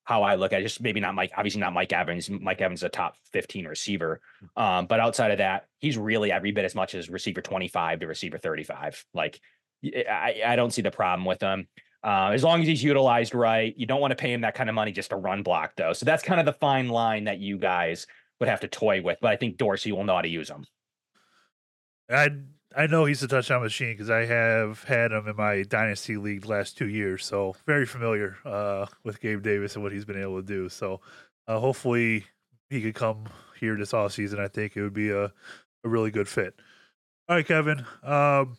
how 0.04 0.22
I 0.22 0.34
look 0.34 0.52
at 0.52 0.60
it. 0.60 0.64
Just 0.64 0.80
maybe 0.80 1.00
not 1.00 1.14
Mike, 1.14 1.32
obviously 1.36 1.60
not 1.60 1.72
Mike 1.72 1.92
Evans. 1.92 2.28
Mike 2.28 2.60
Evans 2.60 2.80
is 2.80 2.84
a 2.84 2.88
top 2.88 3.14
15 3.32 3.66
receiver. 3.66 4.20
Um, 4.56 4.86
but 4.86 5.00
outside 5.00 5.30
of 5.30 5.38
that, 5.38 5.66
he's 5.78 5.96
really 5.96 6.32
every 6.32 6.52
bit 6.52 6.64
as 6.64 6.74
much 6.74 6.94
as 6.94 7.08
receiver 7.08 7.40
25 7.40 8.00
to 8.00 8.06
receiver 8.06 8.38
35. 8.38 9.04
Like 9.14 9.40
I, 9.84 10.42
I 10.46 10.56
don't 10.56 10.72
see 10.72 10.82
the 10.82 10.90
problem 10.90 11.24
with 11.24 11.40
him. 11.40 11.68
Uh, 12.04 12.30
as 12.32 12.42
long 12.42 12.60
as 12.60 12.66
he's 12.66 12.82
utilized 12.82 13.34
right, 13.34 13.74
you 13.76 13.86
don't 13.86 14.00
want 14.00 14.10
to 14.10 14.16
pay 14.16 14.32
him 14.32 14.40
that 14.40 14.54
kind 14.54 14.68
of 14.68 14.74
money 14.74 14.90
just 14.90 15.10
to 15.10 15.16
run 15.16 15.42
block, 15.42 15.72
though. 15.76 15.92
So 15.92 16.04
that's 16.04 16.22
kind 16.22 16.40
of 16.40 16.46
the 16.46 16.52
fine 16.54 16.88
line 16.88 17.24
that 17.24 17.38
you 17.38 17.58
guys 17.58 18.08
would 18.40 18.48
have 18.48 18.60
to 18.60 18.68
toy 18.68 19.00
with. 19.02 19.18
But 19.20 19.30
I 19.30 19.36
think 19.36 19.56
Dorsey 19.56 19.92
will 19.92 20.02
know 20.02 20.16
how 20.16 20.22
to 20.22 20.28
use 20.28 20.48
them. 20.48 20.64
I 22.10 22.30
I 22.76 22.86
know 22.86 23.04
he's 23.04 23.22
a 23.22 23.28
touchdown 23.28 23.62
machine 23.62 23.92
because 23.92 24.10
I 24.10 24.24
have 24.24 24.84
had 24.84 25.12
him 25.12 25.28
in 25.28 25.36
my 25.36 25.62
dynasty 25.62 26.16
league 26.16 26.46
last 26.46 26.78
two 26.78 26.88
years, 26.88 27.24
so 27.24 27.56
very 27.66 27.86
familiar 27.86 28.36
uh, 28.44 28.86
with 29.04 29.20
Gabe 29.20 29.42
Davis 29.42 29.74
and 29.74 29.82
what 29.82 29.92
he's 29.92 30.04
been 30.04 30.20
able 30.20 30.40
to 30.40 30.46
do. 30.46 30.68
So 30.68 31.00
uh, 31.46 31.58
hopefully 31.58 32.24
he 32.70 32.80
could 32.80 32.94
come 32.94 33.24
here 33.60 33.76
this 33.76 33.94
off 33.94 34.12
season. 34.12 34.40
I 34.40 34.48
think 34.48 34.76
it 34.76 34.82
would 34.82 34.94
be 34.94 35.10
a, 35.10 35.24
a 35.24 35.88
really 35.88 36.10
good 36.10 36.28
fit. 36.28 36.54
All 37.28 37.36
right, 37.36 37.46
Kevin. 37.46 37.84
Um, 38.02 38.56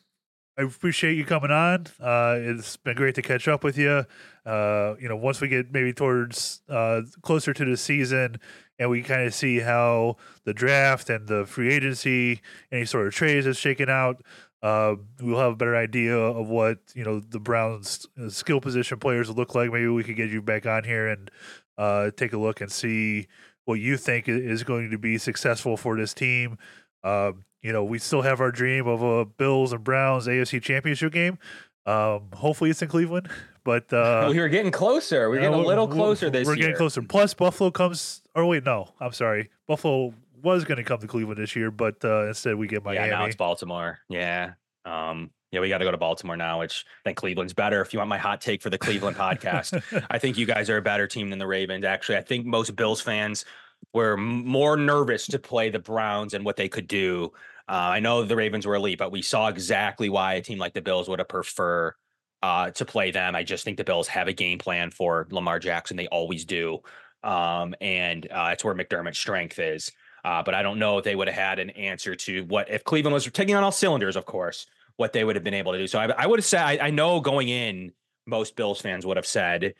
I 0.58 0.62
appreciate 0.62 1.18
you 1.18 1.26
coming 1.26 1.50
on. 1.50 1.88
Uh, 2.00 2.38
it's 2.40 2.78
been 2.78 2.96
great 2.96 3.16
to 3.16 3.24
catch 3.24 3.48
up 3.48 3.64
with 3.64 3.78
you. 3.78 4.06
Uh, 4.46 4.96
you 5.00 5.10
know, 5.10 5.16
once 5.16 5.42
we 5.42 5.48
get 5.48 5.72
maybe 5.72 5.94
towards 5.94 6.62
uh, 6.70 7.02
closer 7.22 7.54
to 7.54 7.66
the 7.66 7.76
season, 7.76 8.40
and 8.78 8.90
we 8.90 9.02
kind 9.02 9.24
of 9.24 9.34
see 9.34 9.60
how 9.60 10.18
the 10.46 10.54
draft 10.54 11.10
and 11.10 11.28
the 11.28 11.46
free 11.46 11.74
agency, 11.74 12.42
any 12.72 12.86
sort 12.86 13.08
of 13.08 13.14
trades 13.14 13.48
is 13.48 13.58
shaken 13.58 13.90
out. 13.90 14.22
Uh, 14.62 14.96
we'll 15.20 15.40
have 15.40 15.54
a 15.54 15.56
better 15.56 15.76
idea 15.76 16.16
of 16.16 16.48
what 16.50 16.80
you 16.94 17.04
know 17.04 17.20
the 17.20 17.40
Browns' 17.40 18.08
skill 18.30 18.62
position 18.62 19.00
players 19.00 19.28
will 19.28 19.36
look 19.36 19.56
like. 19.56 19.72
Maybe 19.72 19.88
we 19.88 20.04
could 20.04 20.16
get 20.16 20.30
you 20.30 20.42
back 20.42 20.66
on 20.66 20.84
here 20.84 21.08
and 21.08 21.32
uh, 21.78 22.12
take 22.16 22.34
a 22.34 22.38
look 22.38 22.62
and 22.62 22.72
see 22.72 23.28
what 23.66 23.76
you 23.76 23.98
think 23.98 24.28
is 24.28 24.64
going 24.64 24.92
to 24.92 24.98
be 24.98 25.18
successful 25.18 25.78
for 25.78 25.98
this 25.98 26.14
team. 26.14 26.58
Uh, 27.04 27.32
you 27.64 27.72
know, 27.72 27.84
we 27.84 27.98
still 27.98 28.22
have 28.22 28.42
our 28.42 28.52
dream 28.52 28.88
of 28.88 29.02
a 29.02 29.26
Bills 29.26 29.74
and 29.74 29.84
Browns 29.84 30.28
AFC 30.28 30.62
Championship 30.62 31.14
game. 31.14 31.40
Um, 31.86 32.28
hopefully, 32.34 32.70
it's 32.70 32.82
in 32.82 32.90
Cleveland. 32.90 33.30
But 33.64 33.92
uh, 33.92 34.28
we 34.32 34.40
are 34.40 34.50
getting 34.50 34.72
closer. 34.72 35.30
We're 35.30 35.40
getting 35.40 35.54
a 35.54 35.58
little 35.58 35.88
closer 35.88 36.30
this 36.30 36.46
we're 36.46 36.54
year. 36.54 36.58
We're 36.58 36.62
getting 36.68 36.78
closer. 36.78 37.02
Plus, 37.02 37.34
Buffalo 37.34 37.72
comes. 37.72 38.22
Or 38.36 38.46
wait, 38.46 38.66
no, 38.66 38.90
I'm 39.00 39.14
sorry. 39.14 39.50
Buffalo 39.68 40.14
was 40.44 40.66
going 40.66 40.78
to 40.78 40.84
come 40.84 41.00
to 41.00 41.08
Cleveland 41.08 41.40
this 41.40 41.56
year, 41.56 41.72
but 41.72 42.04
uh, 42.04 42.28
instead 42.28 42.56
we 42.56 42.68
get 42.68 42.84
Miami. 42.84 43.08
Yeah, 43.08 43.18
now 43.18 43.26
it's 43.26 43.36
Baltimore. 43.36 44.00
Yeah. 44.10 44.54
Um, 44.86 45.32
yeah, 45.52 45.62
we 45.62 45.70
got 45.70 45.78
to 45.78 45.86
go 45.86 45.92
to 45.92 45.98
Baltimore 45.98 46.36
now, 46.36 46.60
which 46.60 46.84
I 47.06 47.10
think 47.10 47.18
Cleveland's 47.18 47.54
better. 47.54 47.80
If 47.80 47.94
you 47.94 48.00
want 48.00 48.10
my 48.10 48.18
hot 48.18 48.42
take 48.42 48.62
for 48.62 48.70
the 48.70 48.78
Cleveland 48.78 49.16
podcast, 49.16 49.82
I 50.10 50.20
think 50.20 50.38
you 50.38 50.46
guys 50.46 50.70
are 50.70 50.78
a 50.78 50.82
better 50.82 51.08
team 51.08 51.30
than 51.30 51.40
the 51.40 51.48
Ravens. 51.48 51.86
Actually, 51.86 52.18
I 52.18 52.22
think 52.22 52.46
most 52.46 52.76
Bills 52.76 53.00
fans 53.00 53.46
were 53.94 54.18
more 54.18 54.76
nervous 54.76 55.28
to 55.28 55.40
play 55.40 55.70
the 55.70 55.80
Browns 55.80 56.34
and 56.34 56.44
what 56.44 56.56
they 56.56 56.68
could 56.68 56.88
do. 56.88 57.32
Uh, 57.68 57.72
I 57.96 58.00
know 58.00 58.24
the 58.24 58.36
Ravens 58.36 58.66
were 58.66 58.76
elite, 58.76 59.00
but 59.00 59.12
we 59.12 59.22
saw 59.22 59.48
exactly 59.48 60.10
why 60.10 60.36
a 60.36 60.42
team 60.42 60.60
like 60.60 60.74
the 60.74 60.82
Bills 60.82 61.08
would 61.08 61.20
have 61.20 61.30
prefer 61.30 61.96
uh, 62.42 62.72
to 62.72 62.86
play 62.86 63.12
them. 63.12 63.36
I 63.36 63.44
just 63.44 63.64
think 63.64 63.78
the 63.78 63.86
Bills 63.86 64.08
have 64.10 64.28
a 64.28 64.34
game 64.34 64.60
plan 64.60 64.92
for 64.92 65.28
Lamar 65.32 65.60
Jackson. 65.60 65.96
They 65.96 66.08
always 66.08 66.44
do. 66.44 66.80
Um, 67.24 67.74
and 67.80 68.28
uh, 68.30 68.50
that's 68.50 68.66
where 68.66 68.76
McDermott's 68.76 69.18
strength 69.18 69.60
is. 69.60 69.92
Uh, 70.26 70.44
but 70.44 70.54
I 70.54 70.62
don't 70.62 70.80
know 70.80 70.98
if 70.98 71.06
they 71.06 71.16
would 71.16 71.28
have 71.28 71.38
had 71.38 71.60
an 71.60 71.70
answer 71.72 72.16
to 72.16 72.44
what 72.46 72.70
if 72.70 72.84
Cleveland 72.84 73.14
was 73.14 73.26
taking 73.26 73.56
on 73.56 73.64
all 73.64 73.72
cylinders, 73.72 74.16
of 74.16 74.26
course, 74.26 74.66
what 74.98 75.14
they 75.14 75.24
would 75.24 75.36
have 75.36 75.44
been 75.44 75.54
able 75.54 75.72
to 75.72 75.78
do. 75.78 75.88
So 75.88 76.00
I, 76.00 76.06
I 76.06 76.28
would 76.28 76.40
have 76.40 76.46
said, 76.46 76.62
I, 76.62 76.88
I, 76.88 76.90
know 76.92 77.20
going 77.20 77.50
in, 77.50 77.92
most 78.26 78.56
Bills 78.56 78.80
fans 78.80 79.06
would 79.06 79.18
have 79.18 79.26
said, 79.26 79.74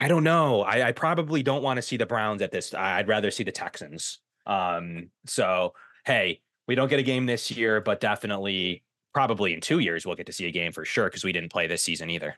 I 0.00 0.08
don't 0.08 0.24
know. 0.24 0.62
I, 0.62 0.88
I 0.88 0.92
probably 0.92 1.42
don't 1.42 1.62
want 1.62 1.76
to 1.76 1.82
see 1.82 1.96
the 1.96 2.06
Browns 2.06 2.42
at 2.42 2.50
this. 2.50 2.74
I'd 2.74 3.06
rather 3.06 3.30
see 3.30 3.44
the 3.44 3.52
Texans. 3.52 4.18
Um, 4.46 5.10
so 5.26 5.74
hey, 6.04 6.40
we 6.70 6.76
don't 6.76 6.88
get 6.88 7.00
a 7.00 7.02
game 7.02 7.26
this 7.26 7.50
year, 7.50 7.80
but 7.80 7.98
definitely 7.98 8.84
probably 9.12 9.52
in 9.52 9.60
two 9.60 9.80
years 9.80 10.06
we'll 10.06 10.14
get 10.14 10.26
to 10.26 10.32
see 10.32 10.46
a 10.46 10.52
game 10.52 10.70
for 10.70 10.84
sure 10.84 11.06
because 11.06 11.24
we 11.24 11.32
didn't 11.32 11.50
play 11.50 11.66
this 11.66 11.82
season 11.82 12.08
either. 12.08 12.36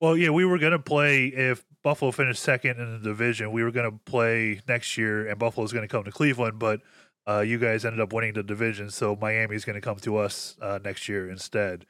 Well, 0.00 0.16
yeah, 0.16 0.30
we 0.30 0.44
were 0.44 0.58
gonna 0.58 0.80
play 0.80 1.26
if 1.26 1.64
Buffalo 1.84 2.10
finished 2.10 2.42
second 2.42 2.80
in 2.80 2.92
the 2.92 2.98
division. 2.98 3.52
We 3.52 3.62
were 3.62 3.70
gonna 3.70 3.92
play 3.92 4.60
next 4.66 4.98
year, 4.98 5.28
and 5.28 5.38
Buffalo's 5.38 5.72
gonna 5.72 5.86
come 5.86 6.02
to 6.02 6.10
Cleveland, 6.10 6.58
but 6.58 6.80
uh, 7.28 7.40
you 7.40 7.58
guys 7.58 7.84
ended 7.84 8.00
up 8.00 8.12
winning 8.12 8.32
the 8.32 8.42
division, 8.42 8.90
so 8.90 9.14
Miami's 9.14 9.64
gonna 9.64 9.80
come 9.80 9.98
to 9.98 10.16
us 10.16 10.56
uh, 10.60 10.80
next 10.84 11.08
year 11.08 11.30
instead. 11.30 11.86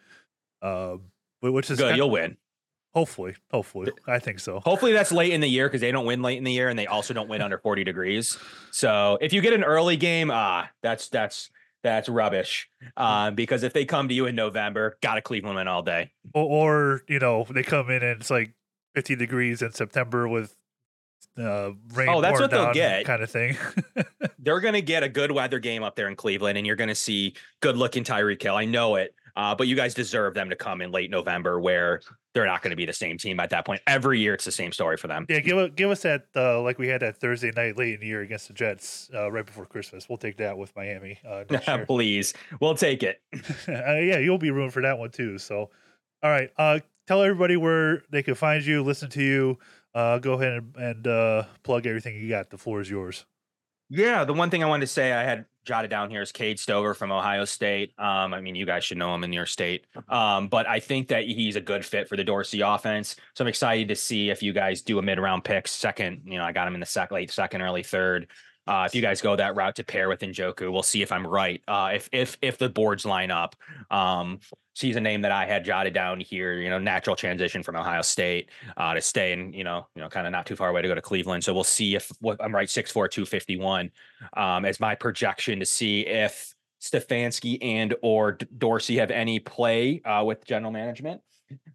Um, 0.60 1.04
which 1.40 1.70
is 1.70 1.78
good. 1.78 1.96
You'll 1.96 2.10
win. 2.10 2.36
Hopefully, 2.94 3.34
hopefully, 3.50 3.92
I 4.06 4.18
think 4.18 4.40
so. 4.40 4.60
Hopefully, 4.60 4.92
that's 4.92 5.12
late 5.12 5.32
in 5.32 5.40
the 5.40 5.48
year 5.48 5.68
because 5.68 5.80
they 5.80 5.90
don't 5.90 6.06
win 6.06 6.20
late 6.20 6.36
in 6.36 6.44
the 6.44 6.52
year, 6.52 6.68
and 6.68 6.78
they 6.78 6.86
also 6.86 7.14
don't 7.14 7.28
win 7.28 7.40
under 7.40 7.56
forty 7.56 7.84
degrees. 7.84 8.38
So 8.72 9.16
if 9.22 9.32
you 9.32 9.40
get 9.40 9.54
an 9.54 9.64
early 9.64 9.96
game, 9.96 10.30
ah, 10.30 10.68
that's 10.82 11.08
that's 11.08 11.50
that's 11.82 12.08
rubbish. 12.08 12.68
Hmm. 12.96 13.02
Uh, 13.02 13.30
because 13.30 13.62
if 13.62 13.72
they 13.72 13.84
come 13.84 14.08
to 14.08 14.14
you 14.14 14.26
in 14.26 14.34
November, 14.34 14.98
got 15.02 15.14
to 15.14 15.22
Cleveland 15.22 15.56
win 15.56 15.68
all 15.68 15.82
day. 15.82 16.10
Or, 16.34 16.44
or 16.44 17.02
you 17.08 17.18
know 17.18 17.46
they 17.50 17.62
come 17.62 17.90
in 17.90 18.02
and 18.02 18.20
it's 18.20 18.30
like 18.30 18.54
50 18.94 19.16
degrees 19.16 19.62
in 19.62 19.72
September 19.72 20.28
with 20.28 20.54
uh, 21.38 21.70
rain. 21.92 22.08
Oh, 22.08 22.20
that's 22.20 22.40
what 22.40 22.50
they'll 22.50 22.72
get. 22.72 23.04
kind 23.04 23.22
of 23.22 23.30
thing. 23.30 23.56
They're 24.40 24.60
going 24.60 24.74
to 24.74 24.82
get 24.82 25.02
a 25.02 25.08
good 25.08 25.30
weather 25.30 25.58
game 25.58 25.82
up 25.82 25.94
there 25.94 26.08
in 26.08 26.16
Cleveland, 26.16 26.58
and 26.58 26.66
you're 26.66 26.76
going 26.76 26.88
to 26.88 26.94
see 26.94 27.34
good 27.60 27.76
looking 27.76 28.02
Tyreek 28.02 28.42
Hill. 28.42 28.56
I 28.56 28.64
know 28.64 28.96
it. 28.96 29.14
Uh, 29.36 29.54
but 29.54 29.68
you 29.68 29.76
guys 29.76 29.94
deserve 29.94 30.34
them 30.34 30.50
to 30.50 30.56
come 30.56 30.82
in 30.82 30.90
late 30.90 31.10
November 31.10 31.60
where 31.60 32.00
they're 32.38 32.46
not 32.46 32.62
going 32.62 32.70
to 32.70 32.76
be 32.76 32.86
the 32.86 32.92
same 32.92 33.18
team 33.18 33.40
at 33.40 33.50
that 33.50 33.66
point. 33.66 33.82
Every 33.88 34.20
year, 34.20 34.34
it's 34.34 34.44
the 34.44 34.52
same 34.52 34.70
story 34.70 34.96
for 34.96 35.08
them. 35.08 35.26
yeah, 35.28 35.40
give 35.40 35.58
us 35.58 35.70
give 35.74 35.90
us 35.90 36.02
that 36.02 36.26
uh, 36.36 36.62
like 36.62 36.78
we 36.78 36.86
had 36.86 37.02
that 37.02 37.16
Thursday 37.16 37.50
night 37.50 37.76
late 37.76 37.94
in 37.94 38.00
the 38.00 38.06
year 38.06 38.20
against 38.20 38.46
the 38.46 38.54
Jets 38.54 39.10
uh, 39.12 39.30
right 39.32 39.44
before 39.44 39.66
Christmas. 39.66 40.08
We'll 40.08 40.18
take 40.18 40.36
that 40.36 40.56
with 40.56 40.74
Miami. 40.76 41.18
Uh. 41.28 41.44
Please, 41.86 42.34
we'll 42.60 42.76
take 42.76 43.02
it. 43.02 43.20
uh, 43.68 43.96
yeah, 43.96 44.18
you'll 44.18 44.38
be 44.38 44.52
room 44.52 44.70
for 44.70 44.82
that 44.82 44.98
one 44.98 45.10
too. 45.10 45.38
So, 45.38 45.70
all 46.22 46.30
right, 46.30 46.50
uh, 46.56 46.78
tell 47.08 47.22
everybody 47.22 47.56
where 47.56 48.04
they 48.10 48.22
can 48.22 48.36
find 48.36 48.64
you, 48.64 48.84
listen 48.84 49.10
to 49.10 49.22
you. 49.22 49.58
Uh, 49.94 50.18
go 50.18 50.34
ahead 50.34 50.52
and, 50.52 50.76
and 50.76 51.06
uh, 51.08 51.42
plug 51.64 51.86
everything 51.86 52.14
you 52.14 52.28
got. 52.28 52.50
The 52.50 52.58
floor 52.58 52.80
is 52.80 52.88
yours. 52.88 53.24
Yeah, 53.90 54.24
the 54.24 54.34
one 54.34 54.50
thing 54.50 54.62
I 54.62 54.66
wanted 54.66 54.86
to 54.86 54.92
say 54.92 55.12
I 55.12 55.24
had 55.24 55.46
jotted 55.64 55.90
down 55.90 56.10
here 56.10 56.20
is 56.22 56.32
Cade 56.32 56.58
Stover 56.58 56.94
from 56.94 57.10
Ohio 57.10 57.44
State. 57.44 57.92
Um, 57.98 58.34
I 58.34 58.40
mean, 58.40 58.54
you 58.54 58.66
guys 58.66 58.84
should 58.84 58.98
know 58.98 59.14
him 59.14 59.24
in 59.24 59.32
your 59.32 59.46
state. 59.46 59.86
Um, 60.08 60.48
but 60.48 60.66
I 60.68 60.80
think 60.80 61.08
that 61.08 61.24
he's 61.24 61.56
a 61.56 61.60
good 61.60 61.84
fit 61.84 62.08
for 62.08 62.16
the 62.16 62.24
Dorsey 62.24 62.60
offense. 62.60 63.16
So 63.34 63.44
I'm 63.44 63.48
excited 63.48 63.88
to 63.88 63.96
see 63.96 64.30
if 64.30 64.42
you 64.42 64.52
guys 64.52 64.82
do 64.82 64.98
a 64.98 65.02
mid 65.02 65.18
round 65.18 65.44
pick, 65.44 65.68
second. 65.68 66.22
You 66.24 66.38
know, 66.38 66.44
I 66.44 66.52
got 66.52 66.68
him 66.68 66.74
in 66.74 66.80
the 66.80 66.86
sec, 66.86 67.10
late 67.12 67.30
second, 67.30 67.62
early 67.62 67.82
third. 67.82 68.28
Uh, 68.68 68.84
if 68.86 68.94
you 68.94 69.00
guys 69.00 69.22
go 69.22 69.34
that 69.34 69.56
route 69.56 69.74
to 69.76 69.82
pair 69.82 70.10
with 70.10 70.20
Njoku, 70.20 70.70
we'll 70.70 70.82
see 70.82 71.00
if 71.00 71.10
I'm 71.10 71.26
right. 71.26 71.62
Uh, 71.66 71.92
if 71.94 72.08
if 72.12 72.36
if 72.42 72.58
the 72.58 72.68
boards 72.68 73.06
line 73.06 73.30
up. 73.30 73.56
Um, 73.90 74.40
she's 74.74 74.96
a 74.96 75.00
name 75.00 75.22
that 75.22 75.32
I 75.32 75.46
had 75.46 75.64
jotted 75.64 75.94
down 75.94 76.20
here. 76.20 76.60
You 76.60 76.68
know, 76.68 76.78
natural 76.78 77.16
transition 77.16 77.62
from 77.62 77.76
Ohio 77.76 78.02
State 78.02 78.50
uh, 78.76 78.92
to 78.92 79.00
stay 79.00 79.32
in. 79.32 79.54
You 79.54 79.64
know, 79.64 79.86
you 79.96 80.02
know, 80.02 80.08
kind 80.10 80.26
of 80.26 80.32
not 80.32 80.44
too 80.44 80.54
far 80.54 80.68
away 80.68 80.82
to 80.82 80.88
go 80.88 80.94
to 80.94 81.00
Cleveland. 81.00 81.44
So 81.44 81.54
we'll 81.54 81.64
see 81.64 81.94
if 81.94 82.12
what 82.20 82.36
I'm 82.44 82.54
right. 82.54 82.68
Six 82.68 82.92
four 82.92 83.08
two 83.08 83.24
fifty 83.24 83.56
one 83.56 83.90
um, 84.36 84.66
as 84.66 84.80
my 84.80 84.94
projection 84.94 85.60
to 85.60 85.66
see 85.66 86.06
if 86.06 86.54
Stefanski 86.82 87.58
and 87.62 87.94
or 88.02 88.38
Dorsey 88.58 88.98
have 88.98 89.10
any 89.10 89.38
play 89.40 90.02
uh, 90.04 90.24
with 90.24 90.44
general 90.44 90.72
management. 90.72 91.22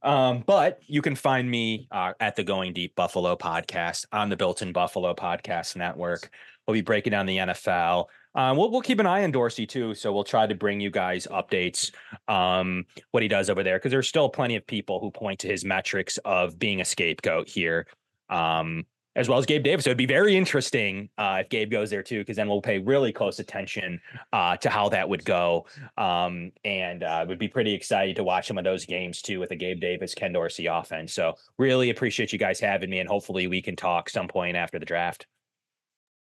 Um, 0.04 0.44
but 0.46 0.80
you 0.86 1.02
can 1.02 1.16
find 1.16 1.50
me 1.50 1.88
uh, 1.92 2.14
at 2.20 2.36
the 2.36 2.44
Going 2.44 2.74
Deep 2.74 2.96
Buffalo 2.96 3.36
podcast 3.36 4.06
on 4.12 4.30
the 4.30 4.38
Built 4.38 4.62
in 4.62 4.72
Buffalo 4.72 5.16
Podcast 5.16 5.76
Network. 5.76 6.30
We'll 6.68 6.74
be 6.74 6.82
breaking 6.82 7.12
down 7.12 7.26
the 7.26 7.38
NFL. 7.38 8.06
Um, 8.36 8.58
we'll, 8.58 8.72
we'll 8.72 8.82
keep 8.82 9.00
an 9.00 9.06
eye 9.06 9.24
on 9.24 9.32
Dorsey 9.32 9.66
too. 9.66 9.94
So 9.94 10.12
we'll 10.12 10.24
try 10.24 10.48
to 10.48 10.56
bring 10.56 10.80
you 10.80 10.90
guys 10.90 11.28
updates, 11.30 11.92
um, 12.28 12.86
what 13.12 13.22
he 13.22 13.30
does 13.30 13.50
over 13.50 13.64
there, 13.64 13.78
because 13.78 13.92
there's 13.92 14.08
still 14.08 14.30
plenty 14.30 14.56
of 14.56 14.66
people 14.66 15.00
who 15.00 15.12
point 15.12 15.40
to 15.40 15.48
his 15.48 15.64
metrics 15.64 16.18
of 16.20 16.58
being 16.58 16.82
a 16.82 16.86
scapegoat 16.86 17.48
here. 17.48 17.88
Um, 18.30 18.86
as 19.16 19.30
well 19.30 19.38
as 19.38 19.46
Gabe 19.46 19.64
Davis. 19.64 19.86
So 19.86 19.92
it'd 19.92 19.98
be 19.98 20.06
very 20.06 20.36
interesting 20.36 21.10
uh, 21.18 21.40
if 21.42 21.50
Gabe 21.50 21.70
goes 21.70 21.90
there 21.90 22.02
too, 22.02 22.20
because 22.20 22.36
then 22.36 22.50
we'll 22.50 22.62
pay 22.62 22.80
really 22.80 23.14
close 23.14 23.40
attention 23.40 24.02
uh, 24.32 24.58
to 24.58 24.70
how 24.70 24.90
that 24.90 25.08
would 25.08 25.24
go. 25.24 25.68
Um, 25.98 26.52
and 26.66 27.04
uh, 27.04 27.26
would 27.28 27.40
be 27.40 27.48
pretty 27.48 27.74
excited 27.74 28.16
to 28.16 28.24
watch 28.24 28.48
some 28.48 28.58
of 28.58 28.64
those 28.64 28.86
games 28.86 29.22
too 29.22 29.40
with 29.40 29.50
the 29.50 29.56
Gabe 29.56 29.80
Davis, 29.80 30.16
Ken 30.16 30.34
Dorsey 30.34 30.66
offense. 30.66 31.14
So 31.14 31.36
really 31.58 31.90
appreciate 31.90 32.34
you 32.34 32.40
guys 32.40 32.60
having 32.60 32.90
me, 32.90 33.00
and 33.00 33.10
hopefully 33.10 33.48
we 33.48 33.62
can 33.62 33.76
talk 33.76 34.10
some 34.10 34.28
point 34.28 34.58
after 34.58 34.80
the 34.80 34.86
draft. 34.86 35.28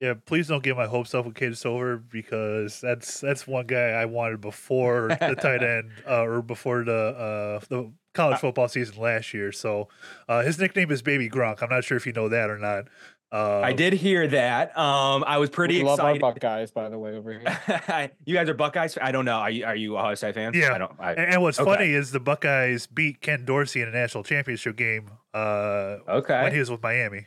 Yeah, 0.00 0.12
please 0.26 0.48
don't 0.48 0.62
get 0.62 0.76
my 0.76 0.86
hopes 0.86 1.14
up 1.14 1.24
with 1.24 1.34
Cade 1.34 1.56
Stover 1.56 1.96
because 1.96 2.80
that's 2.82 3.20
that's 3.20 3.46
one 3.46 3.66
guy 3.66 3.90
I 3.90 4.04
wanted 4.04 4.42
before 4.42 5.08
the 5.08 5.34
tight 5.40 5.62
end 5.62 5.90
uh, 6.06 6.22
or 6.22 6.42
before 6.42 6.84
the 6.84 6.92
uh, 6.92 7.64
the 7.70 7.90
college 8.12 8.38
football 8.38 8.68
season 8.68 9.00
last 9.00 9.32
year. 9.32 9.52
So 9.52 9.88
uh, 10.28 10.42
his 10.42 10.58
nickname 10.58 10.90
is 10.90 11.00
Baby 11.00 11.30
Gronk. 11.30 11.62
I'm 11.62 11.70
not 11.70 11.84
sure 11.84 11.96
if 11.96 12.06
you 12.06 12.12
know 12.12 12.28
that 12.28 12.50
or 12.50 12.58
not. 12.58 12.88
Uh, 13.32 13.60
I 13.60 13.72
did 13.72 13.92
hear 13.94 14.28
that. 14.28 14.76
Um, 14.78 15.24
I 15.26 15.38
was 15.38 15.50
pretty 15.50 15.78
we 15.78 15.84
love 15.84 15.98
our. 15.98 16.16
Buckeyes, 16.18 16.70
by 16.70 16.88
the 16.88 16.98
way, 16.98 17.16
over 17.16 17.32
here. 17.32 18.10
you 18.24 18.34
guys 18.34 18.48
are 18.48 18.54
Buckeyes. 18.54 18.96
I 19.00 19.12
don't 19.12 19.24
know. 19.24 19.32
Are 19.32 19.50
you 19.50 19.64
are 19.64 19.74
you 19.74 19.96
Ohio 19.96 20.14
State 20.14 20.34
fans? 20.34 20.54
Yeah. 20.56 20.74
I 20.74 20.78
don't. 20.78 20.92
I, 21.00 21.12
And, 21.12 21.32
and 21.34 21.42
what's 21.42 21.58
Okay. 21.58 21.70
funny 21.70 21.92
is 21.92 22.12
the 22.12 22.20
Buckeyes 22.20 22.86
beat 22.86 23.22
Ken 23.22 23.44
Dorsey 23.44 23.80
in 23.80 23.88
a 23.88 23.92
national 23.92 24.24
championship 24.24 24.76
game 24.76 25.10
uh, 25.34 25.96
okay. 26.08 26.42
when 26.42 26.52
he 26.52 26.58
was 26.58 26.70
with 26.70 26.82
Miami. 26.82 27.26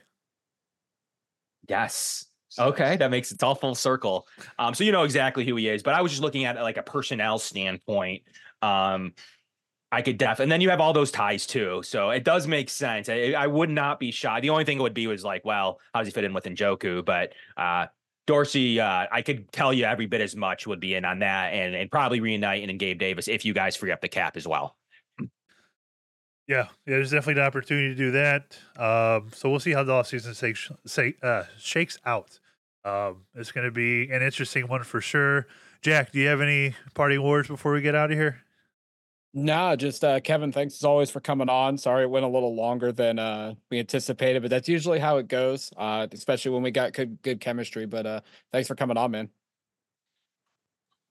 Yes. 1.68 2.29
Okay, 2.60 2.98
that 2.98 3.10
makes 3.10 3.32
it's 3.32 3.42
all 3.42 3.56
full 3.56 3.76
circle. 3.76 4.28
Um, 4.58 4.74
so 4.74 4.84
you 4.84 4.92
know 4.92 5.04
exactly 5.04 5.46
who 5.46 5.56
he 5.56 5.70
is, 5.70 5.82
but 5.82 5.94
I 5.94 6.02
was 6.02 6.12
just 6.12 6.22
looking 6.22 6.46
at 6.46 6.58
it 6.58 6.62
like 6.62 6.78
a 6.78 6.84
personnel 6.84 7.40
standpoint. 7.40 8.24
Um, 8.62 9.14
I 9.92 10.02
could 10.02 10.18
def, 10.18 10.40
and 10.40 10.52
then 10.52 10.62
you 10.62 10.70
have 10.70 10.82
all 10.82 10.94
those 10.94 11.10
ties 11.10 11.48
too, 11.48 11.82
so 11.84 12.12
it 12.12 12.24
does 12.24 12.46
make 12.46 12.70
sense. 12.70 13.10
I, 13.10 13.32
I 13.32 13.48
would 13.48 13.70
not 13.70 14.00
be 14.00 14.12
shy. 14.12 14.40
The 14.40 14.52
only 14.52 14.66
thing 14.66 14.78
it 14.78 14.82
would 14.82 14.94
be 14.94 15.08
was 15.08 15.24
like, 15.24 15.46
well, 15.46 15.80
how 15.94 16.02
does 16.02 16.08
he 16.08 16.12
fit 16.12 16.26
in 16.26 16.34
with 16.34 16.44
Njoku? 16.44 17.04
But 17.04 17.34
uh, 17.58 17.88
Dorsey, 18.28 18.80
uh, 18.80 19.08
I 19.12 19.24
could 19.24 19.52
tell 19.52 19.74
you 19.74 19.86
every 19.86 20.06
bit 20.06 20.22
as 20.22 20.36
much 20.36 20.68
would 20.68 20.80
be 20.80 20.94
in 20.94 21.06
on 21.06 21.20
that, 21.20 21.54
and 21.54 21.74
and 21.74 21.90
probably 21.90 22.20
reuniting 22.20 22.70
and 22.70 22.78
Gabe 22.78 23.00
Davis 23.00 23.28
if 23.28 23.46
you 23.46 23.54
guys 23.54 23.76
free 23.76 23.92
up 23.92 24.02
the 24.02 24.10
cap 24.10 24.38
as 24.38 24.48
well. 24.48 24.76
Yeah, 26.50 26.66
yeah, 26.66 26.68
there's 26.86 27.12
definitely 27.12 27.42
an 27.42 27.48
opportunity 27.48 27.90
to 27.90 27.96
do 27.96 28.12
that. 28.12 28.58
Um, 28.76 29.30
so 29.34 29.52
we'll 29.52 29.60
see 29.60 29.72
how 29.72 29.84
the 29.84 29.94
offseason 29.94 30.36
shakes, 30.36 30.72
uh, 31.22 31.44
shakes 31.60 32.00
out. 32.06 32.40
Um, 32.86 33.26
it's 33.36 33.52
going 33.52 33.66
to 33.66 33.72
be 33.72 34.10
an 34.10 34.22
interesting 34.22 34.68
one 34.68 34.84
for 34.84 35.02
sure. 35.02 35.48
Jack, 35.82 36.12
do 36.12 36.20
you 36.20 36.28
have 36.28 36.42
any 36.42 36.76
parting 36.94 37.22
words 37.24 37.48
before 37.48 37.74
we 37.74 37.82
get 37.82 37.96
out 37.96 38.12
of 38.12 38.18
here? 38.18 38.42
Nah, 39.34 39.76
just 39.76 40.04
uh, 40.04 40.20
Kevin, 40.20 40.52
thanks 40.52 40.76
as 40.76 40.84
always 40.84 41.12
for 41.12 41.20
coming 41.20 41.50
on. 41.50 41.78
Sorry 41.78 42.04
it 42.04 42.10
went 42.10 42.26
a 42.26 42.30
little 42.30 42.56
longer 42.56 42.92
than 42.92 43.20
uh, 43.20 43.54
we 43.70 43.78
anticipated, 43.78 44.42
but 44.42 44.50
that's 44.50 44.68
usually 44.68 44.98
how 44.98 45.18
it 45.18 45.28
goes, 45.28 45.72
uh, 45.78 46.08
especially 46.12 46.52
when 46.52 46.64
we 46.64 46.72
got 46.72 46.94
good, 46.94 47.22
good 47.22 47.40
chemistry. 47.40 47.86
But 47.86 48.06
uh, 48.08 48.22
thanks 48.52 48.68
for 48.68 48.76
coming 48.76 48.98
on, 48.98 49.12
man. 49.12 49.30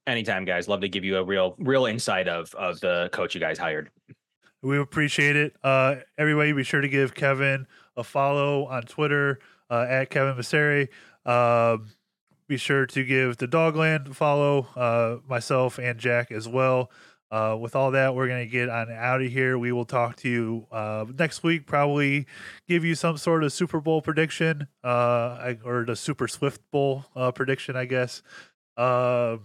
Anytime, 0.08 0.44
guys. 0.44 0.66
Love 0.66 0.80
to 0.80 0.88
give 0.88 1.04
you 1.04 1.18
a 1.18 1.22
real 1.22 1.54
real 1.58 1.86
insight 1.86 2.28
of 2.28 2.52
of 2.54 2.80
the 2.80 3.08
coach 3.12 3.34
you 3.34 3.40
guys 3.40 3.58
hired. 3.58 3.90
We 4.62 4.78
appreciate 4.78 5.36
it. 5.36 5.54
Uh, 5.62 5.96
everybody, 6.16 6.52
be 6.52 6.64
sure 6.64 6.80
to 6.80 6.88
give 6.88 7.14
Kevin 7.14 7.66
a 7.96 8.02
follow 8.02 8.66
on 8.66 8.82
Twitter 8.82 9.38
uh, 9.70 9.86
at 9.88 10.10
Kevin 10.10 10.34
Massare. 10.34 10.88
Um 11.28 11.90
be 12.48 12.56
sure 12.56 12.86
to 12.86 13.04
give 13.04 13.36
the 13.36 13.46
Dogland 13.46 14.14
follow, 14.14 14.68
uh, 14.74 15.18
myself 15.28 15.78
and 15.78 15.98
Jack 15.98 16.32
as 16.32 16.48
well. 16.48 16.90
Uh, 17.30 17.54
with 17.60 17.76
all 17.76 17.90
that, 17.90 18.14
we're 18.14 18.26
going 18.26 18.44
to 18.44 18.50
get 18.50 18.70
on 18.70 18.90
out 18.90 19.20
of 19.20 19.30
here. 19.30 19.58
We 19.58 19.70
will 19.70 19.84
talk 19.84 20.16
to 20.16 20.30
you 20.30 20.66
uh, 20.72 21.04
next 21.18 21.42
week, 21.42 21.66
probably 21.66 22.26
give 22.66 22.86
you 22.86 22.94
some 22.94 23.18
sort 23.18 23.44
of 23.44 23.52
Super 23.52 23.82
Bowl 23.82 24.00
prediction 24.00 24.66
uh, 24.82 25.54
or 25.62 25.84
the 25.84 25.94
Super 25.94 26.26
Swift 26.26 26.62
Bowl 26.70 27.04
uh, 27.14 27.30
prediction, 27.32 27.76
I 27.76 27.84
guess. 27.84 28.22
Um, 28.78 29.42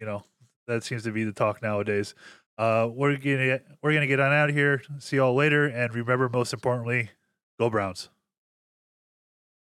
you 0.00 0.06
know, 0.06 0.24
that 0.66 0.82
seems 0.82 1.04
to 1.04 1.12
be 1.12 1.22
the 1.22 1.32
talk 1.32 1.62
nowadays. 1.62 2.16
Uh, 2.56 2.88
we're 2.92 3.16
gonna 3.16 3.60
we're 3.80 3.92
gonna 3.92 4.08
get 4.08 4.18
on 4.18 4.32
out 4.32 4.48
of 4.48 4.56
here. 4.56 4.82
See 4.98 5.16
y'all 5.16 5.34
later, 5.34 5.66
and 5.66 5.94
remember, 5.94 6.28
most 6.28 6.52
importantly, 6.52 7.10
go 7.60 7.70
Browns. 7.70 8.08